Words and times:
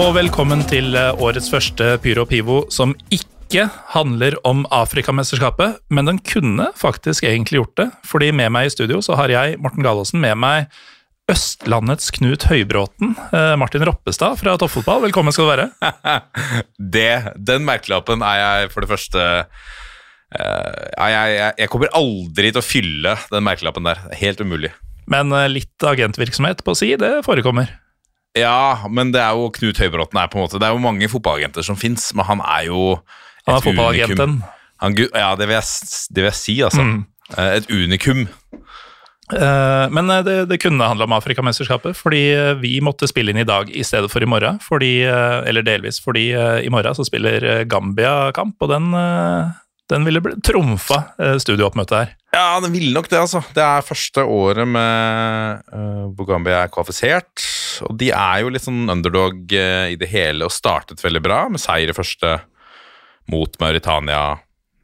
Og 0.00 0.14
velkommen 0.16 0.62
til 0.64 0.94
eh, 0.96 1.18
årets 1.20 1.50
første 1.52 1.84
Pyro 2.00 2.22
Pivo 2.28 2.62
som 2.72 2.94
ikke 3.12 3.66
handler 3.92 4.36
om 4.48 4.62
Afrikamesterskapet, 4.72 5.74
men 5.92 6.08
den 6.08 6.20
kunne 6.24 6.70
faktisk 6.78 7.26
egentlig 7.28 7.58
gjort 7.58 7.74
det. 7.76 7.86
Fordi 8.08 8.30
med 8.32 8.48
meg 8.54 8.68
i 8.68 8.72
studio 8.72 9.02
så 9.04 9.18
har 9.18 9.32
jeg, 9.32 9.58
Morten 9.60 9.84
Galaasen, 9.84 10.22
med 10.22 10.38
meg 10.40 10.70
Østlandets 11.30 12.08
Knut 12.16 12.46
Høybråten. 12.48 13.12
eh, 13.28 13.52
Martin 13.60 13.84
Roppestad 13.84 14.38
fra 14.40 14.54
Toppfotball, 14.62 15.02
velkommen 15.04 15.36
skal 15.36 15.50
du 15.50 15.52
være. 15.52 15.68
det, 16.96 17.12
den 17.36 17.68
merkelappen 17.68 18.24
er 18.24 18.40
jeg 18.40 18.72
for 18.72 18.86
det 18.86 18.92
første 18.94 19.26
eh, 19.26 20.80
jeg, 20.96 21.12
jeg, 21.12 21.52
jeg 21.60 21.72
kommer 21.74 21.92
aldri 22.00 22.54
til 22.54 22.62
å 22.62 22.64
fylle 22.64 23.18
den 23.34 23.46
merkelappen 23.50 23.90
der. 23.90 24.00
Er 24.08 24.22
Helt 24.22 24.40
umulig. 24.40 24.72
Men 25.10 25.34
litt 25.52 25.90
agentvirksomhet 25.92 26.64
på 26.64 26.78
si, 26.78 26.94
det 26.96 27.18
forekommer. 27.26 27.74
Ja, 28.38 28.86
men 28.86 29.10
det 29.14 29.18
er 29.22 29.34
jo 29.34 29.48
Knut 29.54 29.80
Høybråten 29.82 30.20
er 30.20 30.28
på 30.30 30.38
en 30.38 30.44
måte 30.44 30.60
Det 30.62 30.68
er 30.68 30.74
jo 30.76 30.82
mange 30.82 31.08
fotballagenter 31.10 31.66
som 31.66 31.78
fins, 31.78 32.12
men 32.14 32.28
han 32.28 32.42
er 32.44 32.68
jo 32.68 32.82
Han 33.46 33.56
er 33.56 33.56
et 33.56 33.64
fotballagenten. 33.66 34.36
Han, 34.80 34.94
ja, 34.96 35.32
det 35.36 35.48
vil, 35.48 35.56
jeg, 35.58 35.88
det 36.14 36.22
vil 36.22 36.30
jeg 36.30 36.38
si, 36.38 36.54
altså. 36.64 36.84
Mm. 36.86 37.00
Eh, 37.36 37.56
Et 37.58 37.66
unikum. 37.74 38.22
Uh, 39.30 39.86
Men 39.92 40.10
eh, 40.10 40.22
det, 40.26 40.36
det 40.50 40.60
kunne 40.62 40.86
handle 40.88 41.06
om 41.06 41.14
Afrikamesterskapet, 41.18 41.98
fordi 41.98 42.22
vi 42.62 42.78
måtte 42.82 43.08
spille 43.10 43.34
inn 43.34 43.42
i 43.42 43.48
dag 43.48 43.68
i 43.70 43.84
stedet 43.86 44.10
for 44.10 44.22
i 44.22 44.30
morgen. 44.30 44.60
Fordi, 44.62 45.02
eller 45.04 45.66
delvis 45.66 46.00
fordi 46.02 46.30
i 46.64 46.70
morgen 46.72 46.96
så 46.96 47.06
spiller 47.06 47.64
Gambia 47.70 48.30
kamp, 48.36 48.56
og 48.62 48.72
den, 48.72 48.90
den 49.90 50.06
ville 50.08 50.22
bli 50.24 50.38
trumfa 50.46 51.02
studiooppmøtet 51.42 51.98
her. 51.98 52.16
Ja, 52.34 52.60
den 52.62 52.72
ville 52.72 52.94
nok 52.94 53.10
det, 53.10 53.18
altså. 53.18 53.42
Det 53.54 53.62
er 53.62 53.86
første 53.86 54.22
året 54.22 54.68
med 54.68 55.62
uh, 55.74 56.06
hvor 56.14 56.30
Gambia 56.30 56.64
er 56.64 56.70
kvalifisert. 56.72 57.46
Og 57.86 57.96
de 58.00 58.10
er 58.14 58.42
jo 58.42 58.52
litt 58.52 58.66
sånn 58.66 58.90
underdog 58.92 59.52
eh, 59.56 59.92
i 59.94 59.98
det 60.00 60.10
hele 60.12 60.46
og 60.46 60.54
startet 60.54 61.02
veldig 61.04 61.22
bra, 61.24 61.42
med 61.52 61.62
seier 61.62 61.92
i 61.92 61.96
første 61.96 62.38
mot 63.30 63.60
Mauritania. 63.62 64.40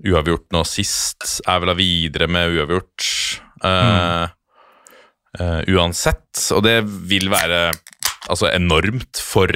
Uavgjort 0.06 0.50
nå 0.54 0.62
sist. 0.68 1.24
Er 1.48 1.62
vel 1.62 1.72
da 1.72 1.76
videre 1.78 2.28
med 2.30 2.52
uavgjort. 2.54 3.06
Uh, 3.64 4.28
uh, 5.40 5.62
uansett. 5.72 6.28
Og 6.54 6.62
det 6.66 6.76
vil 6.84 7.30
være 7.32 7.70
altså 8.28 8.50
enormt 8.52 9.18
for 9.22 9.50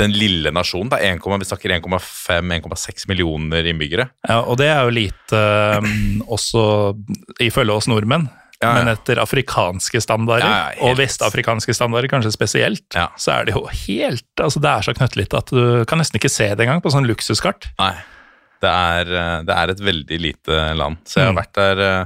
den 0.00 0.14
lille 0.16 0.50
nasjonen. 0.54 0.90
Er 0.96 1.14
1, 1.14 1.22
vi 1.22 1.48
snakker 1.48 1.76
1,5-1,6 1.78 3.06
millioner 3.10 3.68
innbyggere. 3.70 4.08
Ja, 4.26 4.40
og 4.42 4.58
det 4.58 4.68
er 4.72 4.82
jo 4.82 4.96
lite 4.96 5.42
um, 5.78 6.24
også 6.34 6.64
ifølge 7.44 7.78
oss 7.78 7.88
nordmenn. 7.90 8.26
Ja. 8.64 8.72
Men 8.78 8.88
etter 8.94 9.20
afrikanske 9.22 10.00
standarder, 10.02 10.74
og 10.84 10.96
vestafrikanske 10.98 11.74
standarder 11.76 12.08
kanskje 12.12 12.32
spesielt, 12.34 12.86
så 13.20 13.36
er 13.36 13.44
det 13.48 13.54
jo 13.54 13.66
helt 13.68 14.24
altså 14.40 14.60
Det 14.64 14.70
er 14.72 14.86
så 14.88 14.94
knøttlite 14.96 15.38
at 15.44 15.52
du 15.52 15.84
kan 15.90 16.00
nesten 16.00 16.18
ikke 16.20 16.32
se 16.32 16.48
det 16.54 16.64
engang 16.66 16.80
på 16.84 16.92
sånn 16.94 17.06
luksuskart. 17.08 17.68
Nei. 17.78 17.92
Det 18.64 18.70
er, 18.72 19.10
eh, 19.12 19.38
det 19.44 19.54
er 19.60 19.70
et 19.74 19.80
veldig 19.84 20.18
lite 20.24 20.58
land. 20.78 20.96
Så 21.04 21.20
jeg 21.20 21.26
har 21.28 21.34
Mm. 21.34 21.40
vært 21.42 21.52
der 21.58 21.80
eh, 21.84 22.04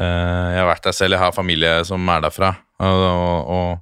eh, 0.00 0.46
Jeg 0.56 0.60
har 0.62 0.70
vært 0.74 0.86
der 0.88 0.92
selv. 0.96 1.12
Jeg 1.12 1.20
har 1.20 1.32
familie 1.36 1.84
som 1.84 2.08
er 2.08 2.20
derfra. 2.24 2.54
Og, 2.80 3.48
og, 3.48 3.78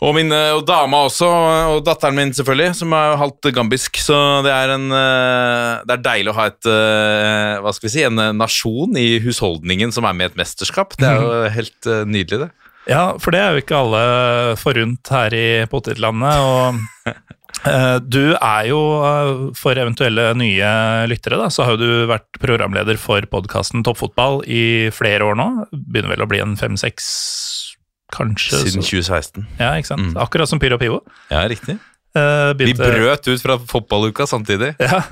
og, 0.00 0.14
min 0.16 0.32
eh, 0.32 0.52
og 0.56 0.64
dama 0.68 1.02
også, 1.08 1.28
og 1.74 1.82
datteren 1.84 2.16
min 2.16 2.32
selvfølgelig, 2.36 2.72
som 2.78 2.94
er 2.96 3.18
halvt 3.20 3.50
gambisk. 3.56 4.00
Så 4.00 4.16
det 4.46 4.52
er 4.54 4.72
en 4.76 4.88
eh, 4.96 5.82
Det 5.84 5.96
er 5.96 6.06
deilig 6.06 6.32
å 6.32 6.38
ha 6.38 6.46
et 6.48 6.70
eh, 6.72 7.58
Hva 7.60 7.74
skal 7.76 7.88
vi 7.88 7.94
si, 7.98 8.06
en 8.08 8.22
nasjon 8.38 8.96
i 8.96 9.20
husholdningen 9.24 9.92
som 9.92 10.08
er 10.08 10.16
med 10.16 10.30
i 10.30 10.32
et 10.32 10.40
mesterskap. 10.40 10.96
Det 11.00 11.10
er 11.10 11.20
jo 11.20 11.34
helt 11.58 11.90
nydelig, 12.08 12.46
det. 12.46 12.50
Ja, 12.88 13.10
for 13.20 13.36
det 13.36 13.42
er 13.42 13.52
jo 13.52 13.60
ikke 13.60 13.82
alle 13.82 14.04
forunt 14.58 15.12
her 15.12 15.36
i 15.36 15.48
potetlandet. 15.70 16.40
Og 16.40 17.12
du 18.16 18.22
er 18.32 18.70
jo, 18.70 18.80
for 19.60 19.78
eventuelle 19.78 20.30
nye 20.40 20.72
lyttere, 21.12 21.36
da, 21.42 21.50
så 21.52 21.68
har 21.68 21.76
jo 21.76 21.84
du 21.84 22.08
vært 22.08 22.40
programleder 22.40 22.96
for 22.98 23.28
podkasten 23.30 23.84
Toppfotball 23.84 24.40
i 24.48 24.88
flere 24.96 25.28
år 25.28 25.36
nå. 25.38 25.50
Begynner 25.76 26.16
vel 26.16 26.24
å 26.24 26.30
bli 26.32 26.40
en 26.40 26.56
fem-seks, 26.58 27.12
kanskje. 28.14 28.58
Siden 28.64 28.82
så- 28.82 28.90
2016. 28.90 29.46
Ja, 29.58 29.72
ikke 29.78 29.86
sant. 29.92 30.00
Mm. 30.10 30.16
Akkurat 30.22 30.48
som 30.50 30.58
Pyro 30.62 30.78
Pivo. 30.78 31.00
Ja, 31.30 31.44
riktig. 31.48 31.78
Eh, 32.14 32.52
Vi 32.58 32.72
brøt 32.74 33.28
ut 33.28 33.40
fra 33.42 33.58
fotballuka 33.58 34.26
samtidig. 34.26 34.74
Ja. 34.80 35.02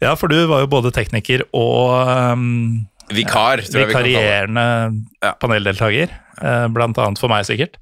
ja, 0.00 0.14
for 0.14 0.28
du 0.28 0.46
var 0.46 0.60
jo 0.60 0.66
både 0.70 0.92
tekniker 0.92 1.42
og 1.56 2.06
um, 2.36 2.86
Vikar, 3.10 3.62
tror 3.64 3.80
jeg 3.80 3.86
vi 3.88 3.92
kan 3.92 4.02
kalle 4.02 4.12
det. 4.12 4.14
vikarierende 4.14 5.36
paneldeltaker. 5.40 6.10
Uh, 6.42 6.66
Blant 6.68 6.98
annet 6.98 7.18
for 7.18 7.28
meg, 7.32 7.46
sikkert. 7.48 7.78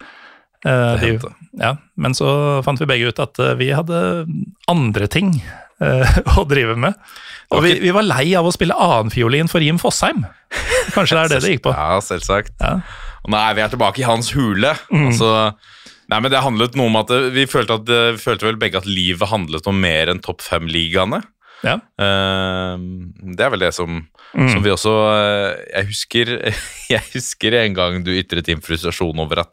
Uh, 0.64 0.94
de- 1.00 1.19
ja, 1.60 1.75
men 2.00 2.14
så 2.16 2.62
fant 2.64 2.81
vi 2.81 2.86
begge 2.88 3.10
ut 3.12 3.19
at 3.20 3.36
vi 3.58 3.69
hadde 3.76 3.98
andre 4.70 5.06
ting 5.12 5.34
å 6.38 6.44
drive 6.48 6.76
med. 6.78 6.94
Og 7.52 7.60
vi, 7.66 7.75
vi 7.82 7.91
var 7.92 8.02
lei 8.06 8.31
av 8.38 8.46
å 8.48 8.52
spille 8.54 8.75
annenfiolin 8.75 9.50
for 9.50 9.60
Jim 9.60 9.76
Fosheim. 9.78 10.25
Kanskje 10.94 11.19
det 11.19 11.22
er 11.25 11.28
det 11.34 11.41
det 11.44 11.50
gikk 11.56 11.64
på. 11.66 11.75
Ja, 11.76 11.98
selvsagt. 12.02 12.54
Ja. 12.62 12.78
Og 13.24 13.32
nei, 13.32 13.42
er 13.50 13.56
vi 13.56 13.64
her 13.64 13.72
tilbake 13.72 14.02
i 14.02 14.08
hans 14.08 14.32
hule. 14.36 14.74
Mm. 14.92 15.06
Altså, 15.10 15.30
nei, 16.12 16.18
men 16.20 16.30
Det 16.32 16.42
handlet 16.44 16.76
noe 16.76 16.90
om 16.92 16.98
at 17.00 17.12
vi 17.34 17.46
følte, 17.50 17.80
at, 17.80 17.94
vi 18.18 18.20
følte 18.24 18.50
vel 18.50 18.60
begge 18.60 18.82
at 18.82 18.88
livet 18.90 19.30
handlet 19.30 19.68
om 19.70 19.78
mer 19.80 20.12
enn 20.12 20.20
topp 20.24 20.44
fem-ligaene. 20.44 21.22
Ja. 21.64 21.78
Eh, 21.96 22.74
det 23.34 23.40
er 23.46 23.54
vel 23.54 23.64
det 23.64 23.72
som, 23.76 24.02
Mm. 24.34 24.48
som 24.50 24.64
vi 24.64 24.70
også 24.74 24.92
eh, 25.14 25.60
jeg, 25.76 25.86
husker, 25.92 26.30
jeg 26.90 27.02
husker 27.12 27.54
en 27.54 27.76
gang 27.76 28.00
du 28.02 28.08
ytret 28.10 28.48
din 28.48 28.58
frustrasjon 28.58 29.20
over 29.22 29.44
at 29.44 29.52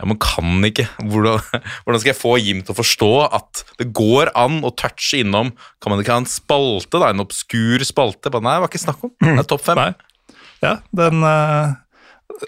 ja, 0.00 0.06
man 0.08 0.16
kan 0.16 0.64
ikke 0.64 0.86
hvordan, 1.04 1.36
hvordan 1.84 2.00
skal 2.00 2.10
jeg 2.14 2.16
få 2.16 2.32
Jim 2.40 2.62
til 2.64 2.72
å 2.72 2.78
forstå 2.78 3.10
at 3.28 3.60
det 3.76 3.90
går 3.92 4.30
an 4.40 4.62
å 4.64 4.72
touche 4.72 5.20
innom 5.20 5.52
Kan 5.84 5.92
man 5.92 6.00
ikke 6.00 6.16
ha 6.16 6.22
en 6.22 6.30
spalte, 6.32 6.96
da, 6.96 7.10
en 7.12 7.20
obskur 7.26 7.84
spalte? 7.84 8.32
Bare, 8.32 8.40
Nei, 8.46 8.56
det 8.56 8.64
var 8.64 8.72
ikke 8.72 8.80
snakk 8.86 9.04
om. 9.04 9.12
Det 9.20 9.36
er 9.36 9.50
topp 9.52 9.66
fem. 9.68 9.82
Nei. 9.82 10.38
Ja, 10.64 10.74
den 10.96 11.28
eh, 11.28 11.76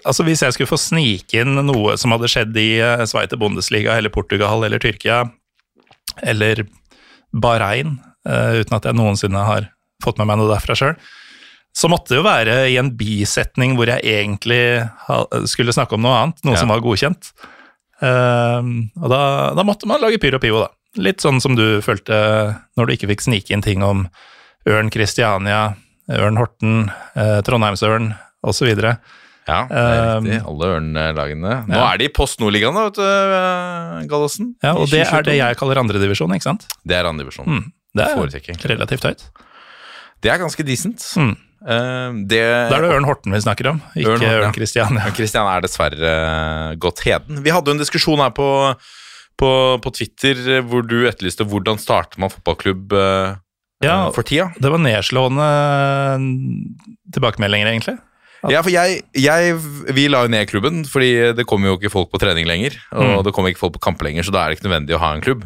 Altså 0.05 0.25
Hvis 0.27 0.41
jeg 0.43 0.53
skulle 0.55 0.69
få 0.69 0.79
snike 0.81 1.41
inn 1.41 1.55
noe 1.67 1.95
som 1.97 2.11
hadde 2.15 2.29
skjedd 2.31 2.57
i 2.59 2.69
uh, 2.83 3.03
Sveite 3.09 3.37
Bundesliga 3.39 3.95
eller 3.97 4.11
Portugal 4.13 4.63
eller 4.67 4.81
Tyrkia 4.83 5.23
eller 6.23 6.61
Bahrain, 7.35 7.97
eh, 8.27 8.61
uten 8.61 8.75
at 8.77 8.85
jeg 8.87 8.95
noensinne 8.95 9.41
har 9.43 9.65
fått 10.03 10.19
med 10.21 10.29
meg 10.29 10.37
noe 10.39 10.47
derfra 10.53 10.75
sjøl, 10.79 10.93
så 11.75 11.89
måtte 11.91 12.13
det 12.13 12.21
jo 12.21 12.23
være 12.27 12.53
i 12.71 12.77
en 12.79 12.93
bisetning 12.95 13.73
hvor 13.75 13.89
jeg 13.91 13.99
egentlig 14.07 14.61
skulle 15.51 15.75
snakke 15.75 15.97
om 15.97 16.05
noe 16.05 16.15
annet, 16.21 16.39
noe 16.47 16.55
Ja. 16.55 16.61
som 16.61 16.71
var 16.71 16.79
godkjent. 16.85 17.33
Eh, 17.99 18.69
og 19.01 19.09
da, 19.11 19.21
da 19.57 19.65
måtte 19.67 19.89
man 19.91 19.99
lage 20.03 20.21
pyro 20.23 20.39
pivo, 20.39 20.63
da. 20.63 20.71
Litt 21.03 21.19
sånn 21.19 21.41
som 21.43 21.57
du 21.59 21.81
følte 21.83 22.15
når 22.79 22.87
du 22.87 22.93
ikke 22.95 23.09
fikk 23.11 23.25
snike 23.27 23.51
inn 23.51 23.65
ting 23.65 23.83
om 23.83 24.05
Ørn 24.71 24.87
Kristiania, 24.93 25.75
Ørn 26.15 26.39
Horten, 26.39 26.85
eh, 27.19 27.41
Trondheimsørn 27.43 28.13
osv. 28.47 28.71
Ja, 29.45 29.59
det 29.69 29.77
er 29.77 30.17
Um, 30.17 30.25
riktig. 30.25 30.39
Alle 30.49 30.67
ørnelagene. 30.79 31.55
Nå 31.69 31.75
ja. 31.77 31.85
er 31.93 31.99
de 32.01 32.05
i 32.07 32.13
Post 32.15 32.39
Nord-ligaen, 32.41 32.73
vet 32.79 32.95
du, 32.97 33.03
eh, 33.05 34.05
Gallosen. 34.09 34.53
Ja, 34.65 34.71
og 34.73 34.89
det 34.89 35.03
er 35.05 35.25
det 35.27 35.35
jeg 35.37 35.57
kaller 35.59 35.77
andredivisjon, 35.83 36.33
ikke 36.33 36.47
sant? 36.47 36.65
Det 36.83 36.95
er 36.97 37.05
andredivisjon. 37.09 37.45
Mm. 37.45 37.65
Det 37.95 38.03
er 38.07 38.15
Foretrekker 38.17 38.65
relativt 38.73 39.05
høyt. 39.05 39.21
Det 40.25 40.31
er 40.33 40.41
ganske 40.41 40.65
decent. 40.65 41.05
Mm. 41.21 41.35
Eh, 41.65 42.17
det, 42.31 42.41
Da 42.71 42.77
er 42.79 42.83
det 42.87 42.91
Ørn 42.97 43.05
Horten 43.05 43.33
vi 43.33 43.39
snakker 43.45 43.69
om, 43.71 43.81
ikke 43.95 44.09
Ørn 44.15 44.19
Horten, 44.19 44.33
ja. 44.33 44.41
Ørn 44.47 44.55
Kristiania. 44.57 45.03
Men 45.05 45.15
Christian 45.17 45.47
er 45.49 45.61
dessverre 45.65 46.11
eh, 46.17 46.75
gått 46.81 47.05
heden. 47.05 47.43
Vi 47.45 47.53
hadde 47.53 47.69
jo 47.69 47.77
en 47.77 47.81
diskusjon 47.85 48.21
her 48.25 48.33
på, 48.35 48.49
på, 49.37 49.51
på 49.85 49.93
Twitter 49.93 50.41
hvor 50.65 50.81
du 50.85 51.03
etterlyste 51.09 51.45
hvordan 51.45 51.77
starter 51.81 52.17
man 52.21 52.33
fotballklubb 52.33 52.97
Ja, 53.85 54.09
for 54.15 54.23
tida. 54.25 54.49
det 54.57 54.71
var 54.73 54.81
nedslående 54.81 55.47
tilbakemeldinger, 57.13 57.69
egentlig. 57.71 57.97
Ja, 58.51 58.61
for 58.61 58.69
jeg, 58.73 59.01
jeg, 59.15 59.55
Vi 59.95 60.07
la 60.11 60.23
jo 60.25 60.31
ned 60.31 60.47
klubben, 60.49 60.83
fordi 60.85 61.33
det 61.37 61.45
kommer 61.49 61.71
jo 61.71 61.77
ikke 61.79 61.91
folk 61.93 62.11
på 62.11 62.19
trening 62.21 62.45
lenger. 62.49 62.75
Og 62.93 63.03
Mm. 63.03 63.23
det 63.25 63.33
kommer 63.33 63.49
ikke 63.53 63.63
folk 63.63 63.73
på 63.77 63.83
kamp 63.87 64.01
lenger, 64.05 64.23
så 64.23 64.31
da 64.35 64.43
er 64.45 64.49
det 64.53 64.59
ikke 64.59 64.67
nødvendig 64.69 64.95
å 64.97 65.01
ha 65.01 65.13
en 65.15 65.21
klubb. 65.25 65.43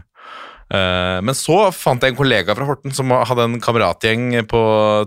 Eh, 0.70 1.20
men 1.26 1.34
så 1.34 1.72
fant 1.74 2.02
jeg 2.06 2.12
en 2.14 2.18
kollega 2.20 2.54
fra 2.56 2.66
Horten 2.68 2.94
som 2.94 3.10
hadde 3.10 3.46
en 3.48 3.60
kameratgjeng 3.62 4.36
på 4.48 4.60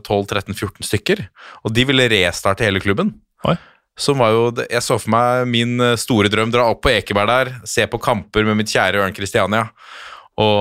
12-13-14 0.03 0.83
stykker. 0.89 1.27
Og 1.65 1.73
de 1.75 1.85
ville 1.87 2.09
restarte 2.11 2.65
hele 2.67 2.81
klubben. 2.83 3.13
Oi. 3.47 3.57
Som 3.99 4.19
var 4.19 4.33
jo, 4.33 4.47
Jeg 4.57 4.81
så 4.83 4.97
for 4.99 5.11
meg 5.13 5.47
min 5.53 5.79
eh, 5.81 5.97
store 6.01 6.29
drøm. 6.33 6.51
Dra 6.51 6.65
opp 6.71 6.83
på 6.83 6.91
Ekeberg 6.95 7.29
der, 7.29 7.53
se 7.69 7.87
på 7.87 8.01
kamper 8.01 8.45
med 8.49 8.57
mitt 8.57 8.73
kjære 8.73 9.03
Ørn 9.05 9.15
Christiania. 9.15 9.69
Og, 10.41 10.61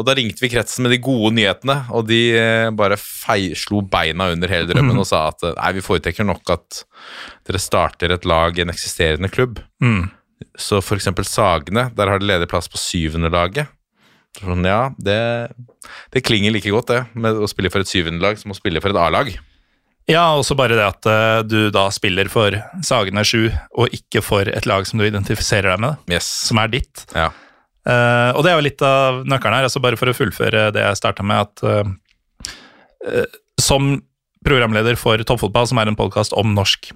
og 0.00 0.02
da 0.08 0.14
ringte 0.18 0.42
vi 0.42 0.48
kretsen 0.50 0.82
med 0.82 0.90
de 0.90 0.98
gode 0.98 1.30
nyhetene, 1.36 1.76
og 1.94 2.08
de 2.08 2.18
eh, 2.34 2.70
bare 2.74 2.96
fei, 2.98 3.52
slo 3.54 3.78
beina 3.86 4.32
under 4.34 4.50
hele 4.50 4.66
drømmen 4.66 4.98
og 4.98 5.06
sa 5.06 5.28
at 5.30 5.44
eh, 5.46 5.54
nei, 5.60 5.70
vi 5.78 5.84
foretrekker 5.86 6.26
nok 6.26 6.50
at 6.56 6.80
dere 7.46 7.60
starter 7.62 8.10
et 8.16 8.26
lag 8.26 8.58
i 8.58 8.64
en 8.64 8.72
eksisterende 8.74 9.30
klubb. 9.30 9.60
Mm. 9.78 10.08
Så 10.58 10.82
for 10.84 10.98
eksempel 10.98 11.24
Sagene, 11.28 11.86
der 11.96 12.10
har 12.10 12.18
de 12.20 12.26
ledig 12.28 12.48
plass 12.50 12.66
på 12.68 12.80
syvende 12.82 13.30
laget. 13.32 13.70
Sånn, 14.42 14.66
ja, 14.68 14.90
det, 15.00 15.16
det 16.12 16.24
klinger 16.26 16.52
like 16.52 16.74
godt 16.74 16.90
det, 16.90 17.02
med 17.14 17.38
å 17.40 17.46
spille 17.48 17.70
for 17.72 17.86
et 17.86 17.88
syvende 17.88 18.20
lag 18.26 18.36
som 18.42 18.52
å 18.52 18.58
spille 18.58 18.82
for 18.84 18.92
et 18.92 18.98
A-lag. 19.00 19.30
Ja, 20.10 20.26
også 20.38 20.54
bare 20.58 20.76
det 20.76 20.84
at 20.86 21.06
eh, 21.10 21.40
du 21.46 21.70
da 21.74 21.86
spiller 21.94 22.28
for 22.30 22.54
Sagene 22.84 23.24
7, 23.26 23.48
og 23.80 23.94
ikke 23.96 24.20
for 24.22 24.50
et 24.50 24.66
lag 24.68 24.84
som 24.86 25.00
du 25.00 25.06
identifiserer 25.06 25.72
deg 25.72 25.82
med, 25.86 26.04
Yes. 26.12 26.26
som 26.50 26.58
er 26.62 26.74
ditt. 26.74 27.06
Ja. 27.14 27.30
Eh, 27.86 28.30
og 28.34 28.42
det 28.42 28.50
er 28.50 28.58
jo 28.58 28.66
litt 28.66 28.82
av 28.84 29.22
nøkkelen 29.28 29.60
her, 29.60 29.68
altså 29.68 29.82
bare 29.82 29.98
for 29.98 30.10
å 30.10 30.16
fullføre 30.16 30.68
det 30.74 30.82
jeg 30.82 30.98
starta 30.98 31.26
med, 31.26 31.46
at 31.46 31.66
eh, 33.06 33.26
som 33.62 33.96
programleder 34.46 34.98
for 34.98 35.22
Toppfotball, 35.26 35.68
som 35.70 35.78
er 35.78 35.90
en 35.90 35.98
podkast 35.98 36.34
om 36.38 36.54
norsk 36.54 36.90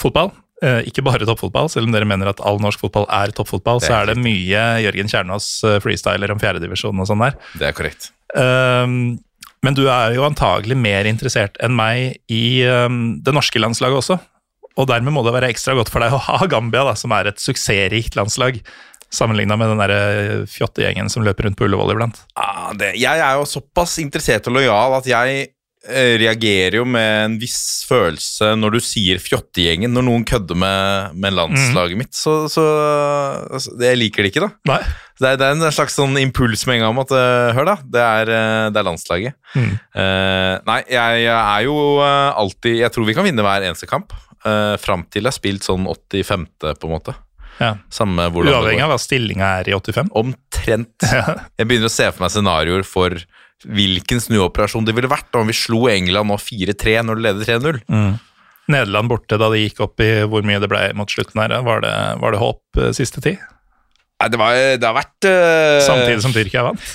fotball, 0.00 0.32
uh, 0.64 0.80
ikke 0.88 1.04
bare 1.06 1.26
toppfotball, 1.28 1.68
selv 1.70 1.86
om 1.88 1.94
dere 1.94 2.08
mener 2.08 2.28
at 2.28 2.40
all 2.44 2.58
norsk 2.60 2.82
fotball 2.82 3.06
er 3.14 3.30
toppfotball, 3.36 3.78
er 3.78 3.86
så 3.86 3.98
er 4.00 4.10
det 4.10 4.16
mye 4.20 4.64
Jørgen 4.82 5.08
Kjernås 5.12 5.46
freestyler 5.84 6.32
om 6.34 6.40
fjerdedivisjon 6.42 6.98
og 7.00 7.08
sånn 7.08 7.22
der. 7.22 7.38
Det 7.60 7.68
er 7.68 7.76
korrekt. 7.76 8.10
Men 8.34 9.78
du 9.78 9.84
er 9.86 10.16
jo 10.16 10.26
antagelig 10.26 10.76
mer 10.80 11.08
interessert 11.08 11.56
enn 11.64 11.76
meg 11.78 12.18
i 12.32 12.42
det 12.60 13.36
norske 13.36 13.62
landslaget 13.62 14.02
også. 14.02 14.18
Og 14.76 14.90
dermed 14.90 15.14
må 15.14 15.22
det 15.24 15.32
være 15.36 15.48
ekstra 15.54 15.76
godt 15.78 15.92
for 15.92 16.04
deg 16.04 16.12
å 16.12 16.20
ha 16.26 16.50
Gambia, 16.50 16.84
da, 16.90 16.96
som 16.98 17.14
er 17.16 17.30
et 17.30 17.40
suksessrikt 17.40 18.18
landslag. 18.18 18.60
Sammenligna 19.12 19.56
med 19.58 19.70
den 19.72 19.82
der 19.82 20.46
fjottegjengen 20.50 21.10
som 21.12 21.24
løper 21.26 21.46
rundt 21.46 21.58
på 21.58 21.68
Ullevål 21.68 21.94
iblant. 21.94 22.22
Ah, 22.38 22.72
det, 22.76 22.94
jeg 23.00 23.22
er 23.22 23.38
jo 23.38 23.46
såpass 23.48 23.98
interessert 24.02 24.48
og 24.50 24.58
lojal 24.58 24.96
at 24.98 25.06
jeg 25.08 25.44
eh, 25.86 26.14
reagerer 26.20 26.78
jo 26.80 26.84
med 26.88 27.12
en 27.24 27.36
viss 27.40 27.84
følelse 27.88 28.52
når 28.58 28.76
du 28.76 28.80
sier 28.84 29.22
fjottegjengen, 29.22 29.92
når 29.94 30.06
noen 30.08 30.26
kødder 30.28 30.58
med, 30.58 31.16
med 31.16 31.36
landslaget 31.36 32.00
mitt. 32.00 32.14
Så, 32.16 32.38
så 32.52 32.64
altså, 33.50 33.76
Jeg 33.82 34.00
liker 34.00 34.26
det 34.26 34.34
ikke, 34.34 34.46
da. 34.48 34.78
Det 35.16 35.30
er, 35.30 35.38
det 35.40 35.46
er 35.46 35.54
en 35.54 35.72
slags 35.72 35.96
sånn 35.96 36.16
impuls 36.20 36.66
med 36.68 36.78
en 36.78 36.86
gang 36.86 36.94
om 36.94 37.02
at 37.04 37.14
eh, 37.16 37.56
Hør, 37.56 37.70
da. 37.70 37.76
Det 37.96 38.04
er, 38.04 38.32
eh, 38.36 38.68
det 38.72 38.80
er 38.80 38.88
landslaget. 38.90 39.38
Mm. 39.56 39.72
Uh, 39.96 40.54
nei, 40.68 40.80
jeg, 40.92 41.22
jeg 41.24 41.36
er 41.36 41.62
jo 41.64 41.76
eh, 42.04 42.40
alltid 42.42 42.74
Jeg 42.82 42.92
tror 42.92 43.06
vi 43.08 43.14
kan 43.16 43.24
vinne 43.24 43.46
hver 43.46 43.64
eneste 43.64 43.88
kamp. 43.90 44.12
Uh, 44.44 44.76
Fram 44.78 45.06
til 45.10 45.24
jeg 45.24 45.32
har 45.32 45.38
spilt 45.38 45.66
sånn 45.66 45.88
85., 45.88 46.50
på 46.76 46.90
en 46.90 46.92
måte. 46.98 47.16
Ja. 47.62 47.72
Samme 47.92 48.28
hvordan 48.32 48.52
Uavhengig 48.52 48.84
av 48.84 48.92
hva 48.92 49.00
stillinga 49.00 49.48
er 49.62 49.70
i 49.70 49.74
85. 49.76 50.12
Omtrent. 50.20 51.06
Jeg 51.06 51.68
begynner 51.68 51.90
å 51.90 51.96
se 51.96 52.08
for 52.12 52.26
meg 52.26 52.34
scenarioer 52.34 52.86
for 52.86 53.16
hvilken 53.66 54.20
snuoperasjon 54.20 54.84
det 54.86 54.94
ville 54.96 55.10
vært 55.10 55.36
om 55.38 55.48
vi 55.48 55.56
slo 55.56 55.86
England 55.88 56.28
nå 56.28 56.36
4-3 56.40 56.98
når 57.08 57.18
det 57.18 57.26
leder 57.26 57.52
3-0. 57.56 57.80
Nederland 58.72 59.10
borte 59.10 59.38
da 59.38 59.48
det 59.52 59.62
gikk 59.62 59.82
opp 59.86 60.02
i 60.02 60.10
hvor 60.26 60.44
mye 60.46 60.60
det 60.62 60.70
ble 60.70 60.82
mot 60.98 61.10
slutten 61.10 61.40
her. 61.42 61.54
Var 61.66 61.84
det, 61.84 61.94
var 62.22 62.34
det 62.34 62.42
håp 62.42 62.80
eh, 62.82 62.92
siste 62.96 63.22
tid? 63.24 63.40
Nei, 64.16 64.30
det, 64.32 64.40
var, 64.40 64.56
det 64.56 64.86
har 64.86 64.96
vært 64.96 65.28
uh... 65.28 65.80
Samtidig 65.84 66.22
som 66.24 66.34
Tyrkia 66.34 66.64
vant. 66.66 66.86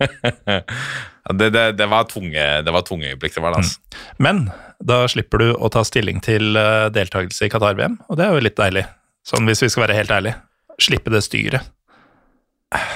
det, 1.40 1.48
det, 1.52 1.64
det 1.76 1.86
var 1.90 2.06
tunge 2.08 2.44
Det 2.64 2.72
var 2.72 2.84
tunge 2.86 3.10
øyeblikk. 3.10 3.34
Det 3.36 3.42
var 3.44 3.52
det, 3.52 3.64
altså. 3.64 4.00
Men 4.22 4.46
da 4.80 5.02
slipper 5.10 5.42
du 5.42 5.50
å 5.52 5.68
ta 5.72 5.82
stilling 5.84 6.22
til 6.24 6.56
eh, 6.56 6.88
deltakelse 6.94 7.46
i 7.46 7.52
Qatar-VM, 7.52 7.98
og 8.08 8.16
det 8.16 8.26
er 8.26 8.32
jo 8.32 8.44
litt 8.46 8.56
deilig. 8.56 8.86
Sånn 9.26 9.48
hvis 9.48 9.62
vi 9.64 9.70
skal 9.72 9.86
være 9.86 9.98
helt 10.00 10.14
ærlige. 10.14 10.40
Slippe 10.80 11.12
det 11.12 11.22
styret. 11.26 11.68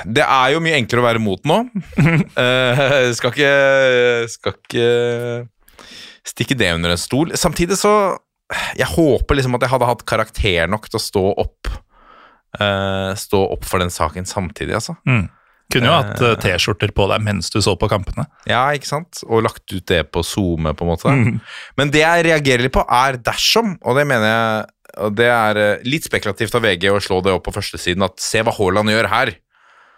Det 0.07 0.23
er 0.23 0.53
jo 0.55 0.61
mye 0.63 0.77
enklere 0.79 1.03
å 1.03 1.07
være 1.09 1.23
mot 1.23 1.49
nå. 1.49 1.57
uh, 1.99 3.11
skal 3.17 3.33
ikke 3.33 3.55
Skal 4.31 4.55
ikke 4.55 4.85
stikke 6.25 6.57
det 6.59 6.71
under 6.77 6.95
en 6.95 7.01
stol. 7.01 7.35
Samtidig 7.39 7.79
så 7.81 8.15
Jeg 8.79 8.87
håper 8.93 9.39
liksom 9.39 9.57
at 9.59 9.67
jeg 9.67 9.73
hadde 9.75 9.89
hatt 9.89 10.05
karakter 10.07 10.71
nok 10.71 10.87
til 10.91 11.01
å 11.01 11.03
stå 11.03 11.25
opp 11.43 11.73
uh, 12.61 13.11
Stå 13.19 13.41
opp 13.57 13.67
for 13.67 13.83
den 13.83 13.91
saken 13.93 14.29
samtidig, 14.31 14.77
altså. 14.79 14.95
Mm. 15.09 15.27
Kunne 15.73 15.89
jo 15.89 15.95
hatt 15.97 16.21
eh, 16.23 16.35
T-skjorter 16.43 16.91
på 16.95 17.07
deg 17.09 17.23
mens 17.25 17.49
du 17.51 17.57
så 17.65 17.73
på 17.81 17.89
kampene. 17.91 18.27
Ja, 18.47 18.67
ikke 18.77 18.87
sant? 18.87 19.23
Og 19.25 19.43
lagt 19.47 19.65
ut 19.73 19.87
det 19.89 20.03
på 20.13 20.23
SoMe, 20.23 20.75
på 20.77 20.85
en 20.85 20.91
måte. 20.91 21.11
Mm. 21.11 21.39
Men 21.81 21.93
det 21.95 22.03
jeg 22.03 22.27
reagerer 22.29 22.67
litt 22.67 22.75
på, 22.77 22.85
er 22.85 23.17
dersom, 23.25 23.73
og 23.81 23.97
det 23.99 24.05
mener 24.11 24.29
jeg 24.29 24.74
og 25.03 25.17
det 25.19 25.31
er 25.31 25.61
eh, 25.61 25.87
litt 25.89 26.07
spekulativt 26.07 26.55
av 26.55 26.65
VG 26.65 26.91
å 26.93 27.01
slå 27.03 27.21
det 27.25 27.35
opp 27.35 27.47
på 27.49 27.55
førstesiden, 27.55 28.05
at 28.07 28.21
se 28.23 28.43
hva 28.45 28.55
Haaland 28.55 28.93
gjør 28.93 29.11
her. 29.13 29.35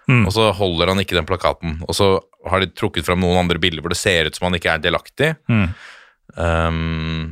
Mm. 0.06 0.22
Og 0.28 0.32
så 0.36 0.48
holder 0.54 0.92
han 0.92 1.02
ikke 1.02 1.18
den 1.18 1.28
plakaten. 1.28 1.80
Og 1.86 1.96
så 1.98 2.10
har 2.46 2.62
de 2.62 2.70
trukket 2.70 3.06
fram 3.06 3.20
noen 3.22 3.40
andre 3.42 3.60
bilder 3.62 3.82
hvor 3.82 3.92
det 3.92 4.00
ser 4.00 4.28
ut 4.28 4.38
som 4.38 4.48
han 4.48 4.58
ikke 4.58 4.76
er 4.76 4.84
delaktig. 4.84 5.32
Mm. 5.50 5.66
Um, 6.36 7.24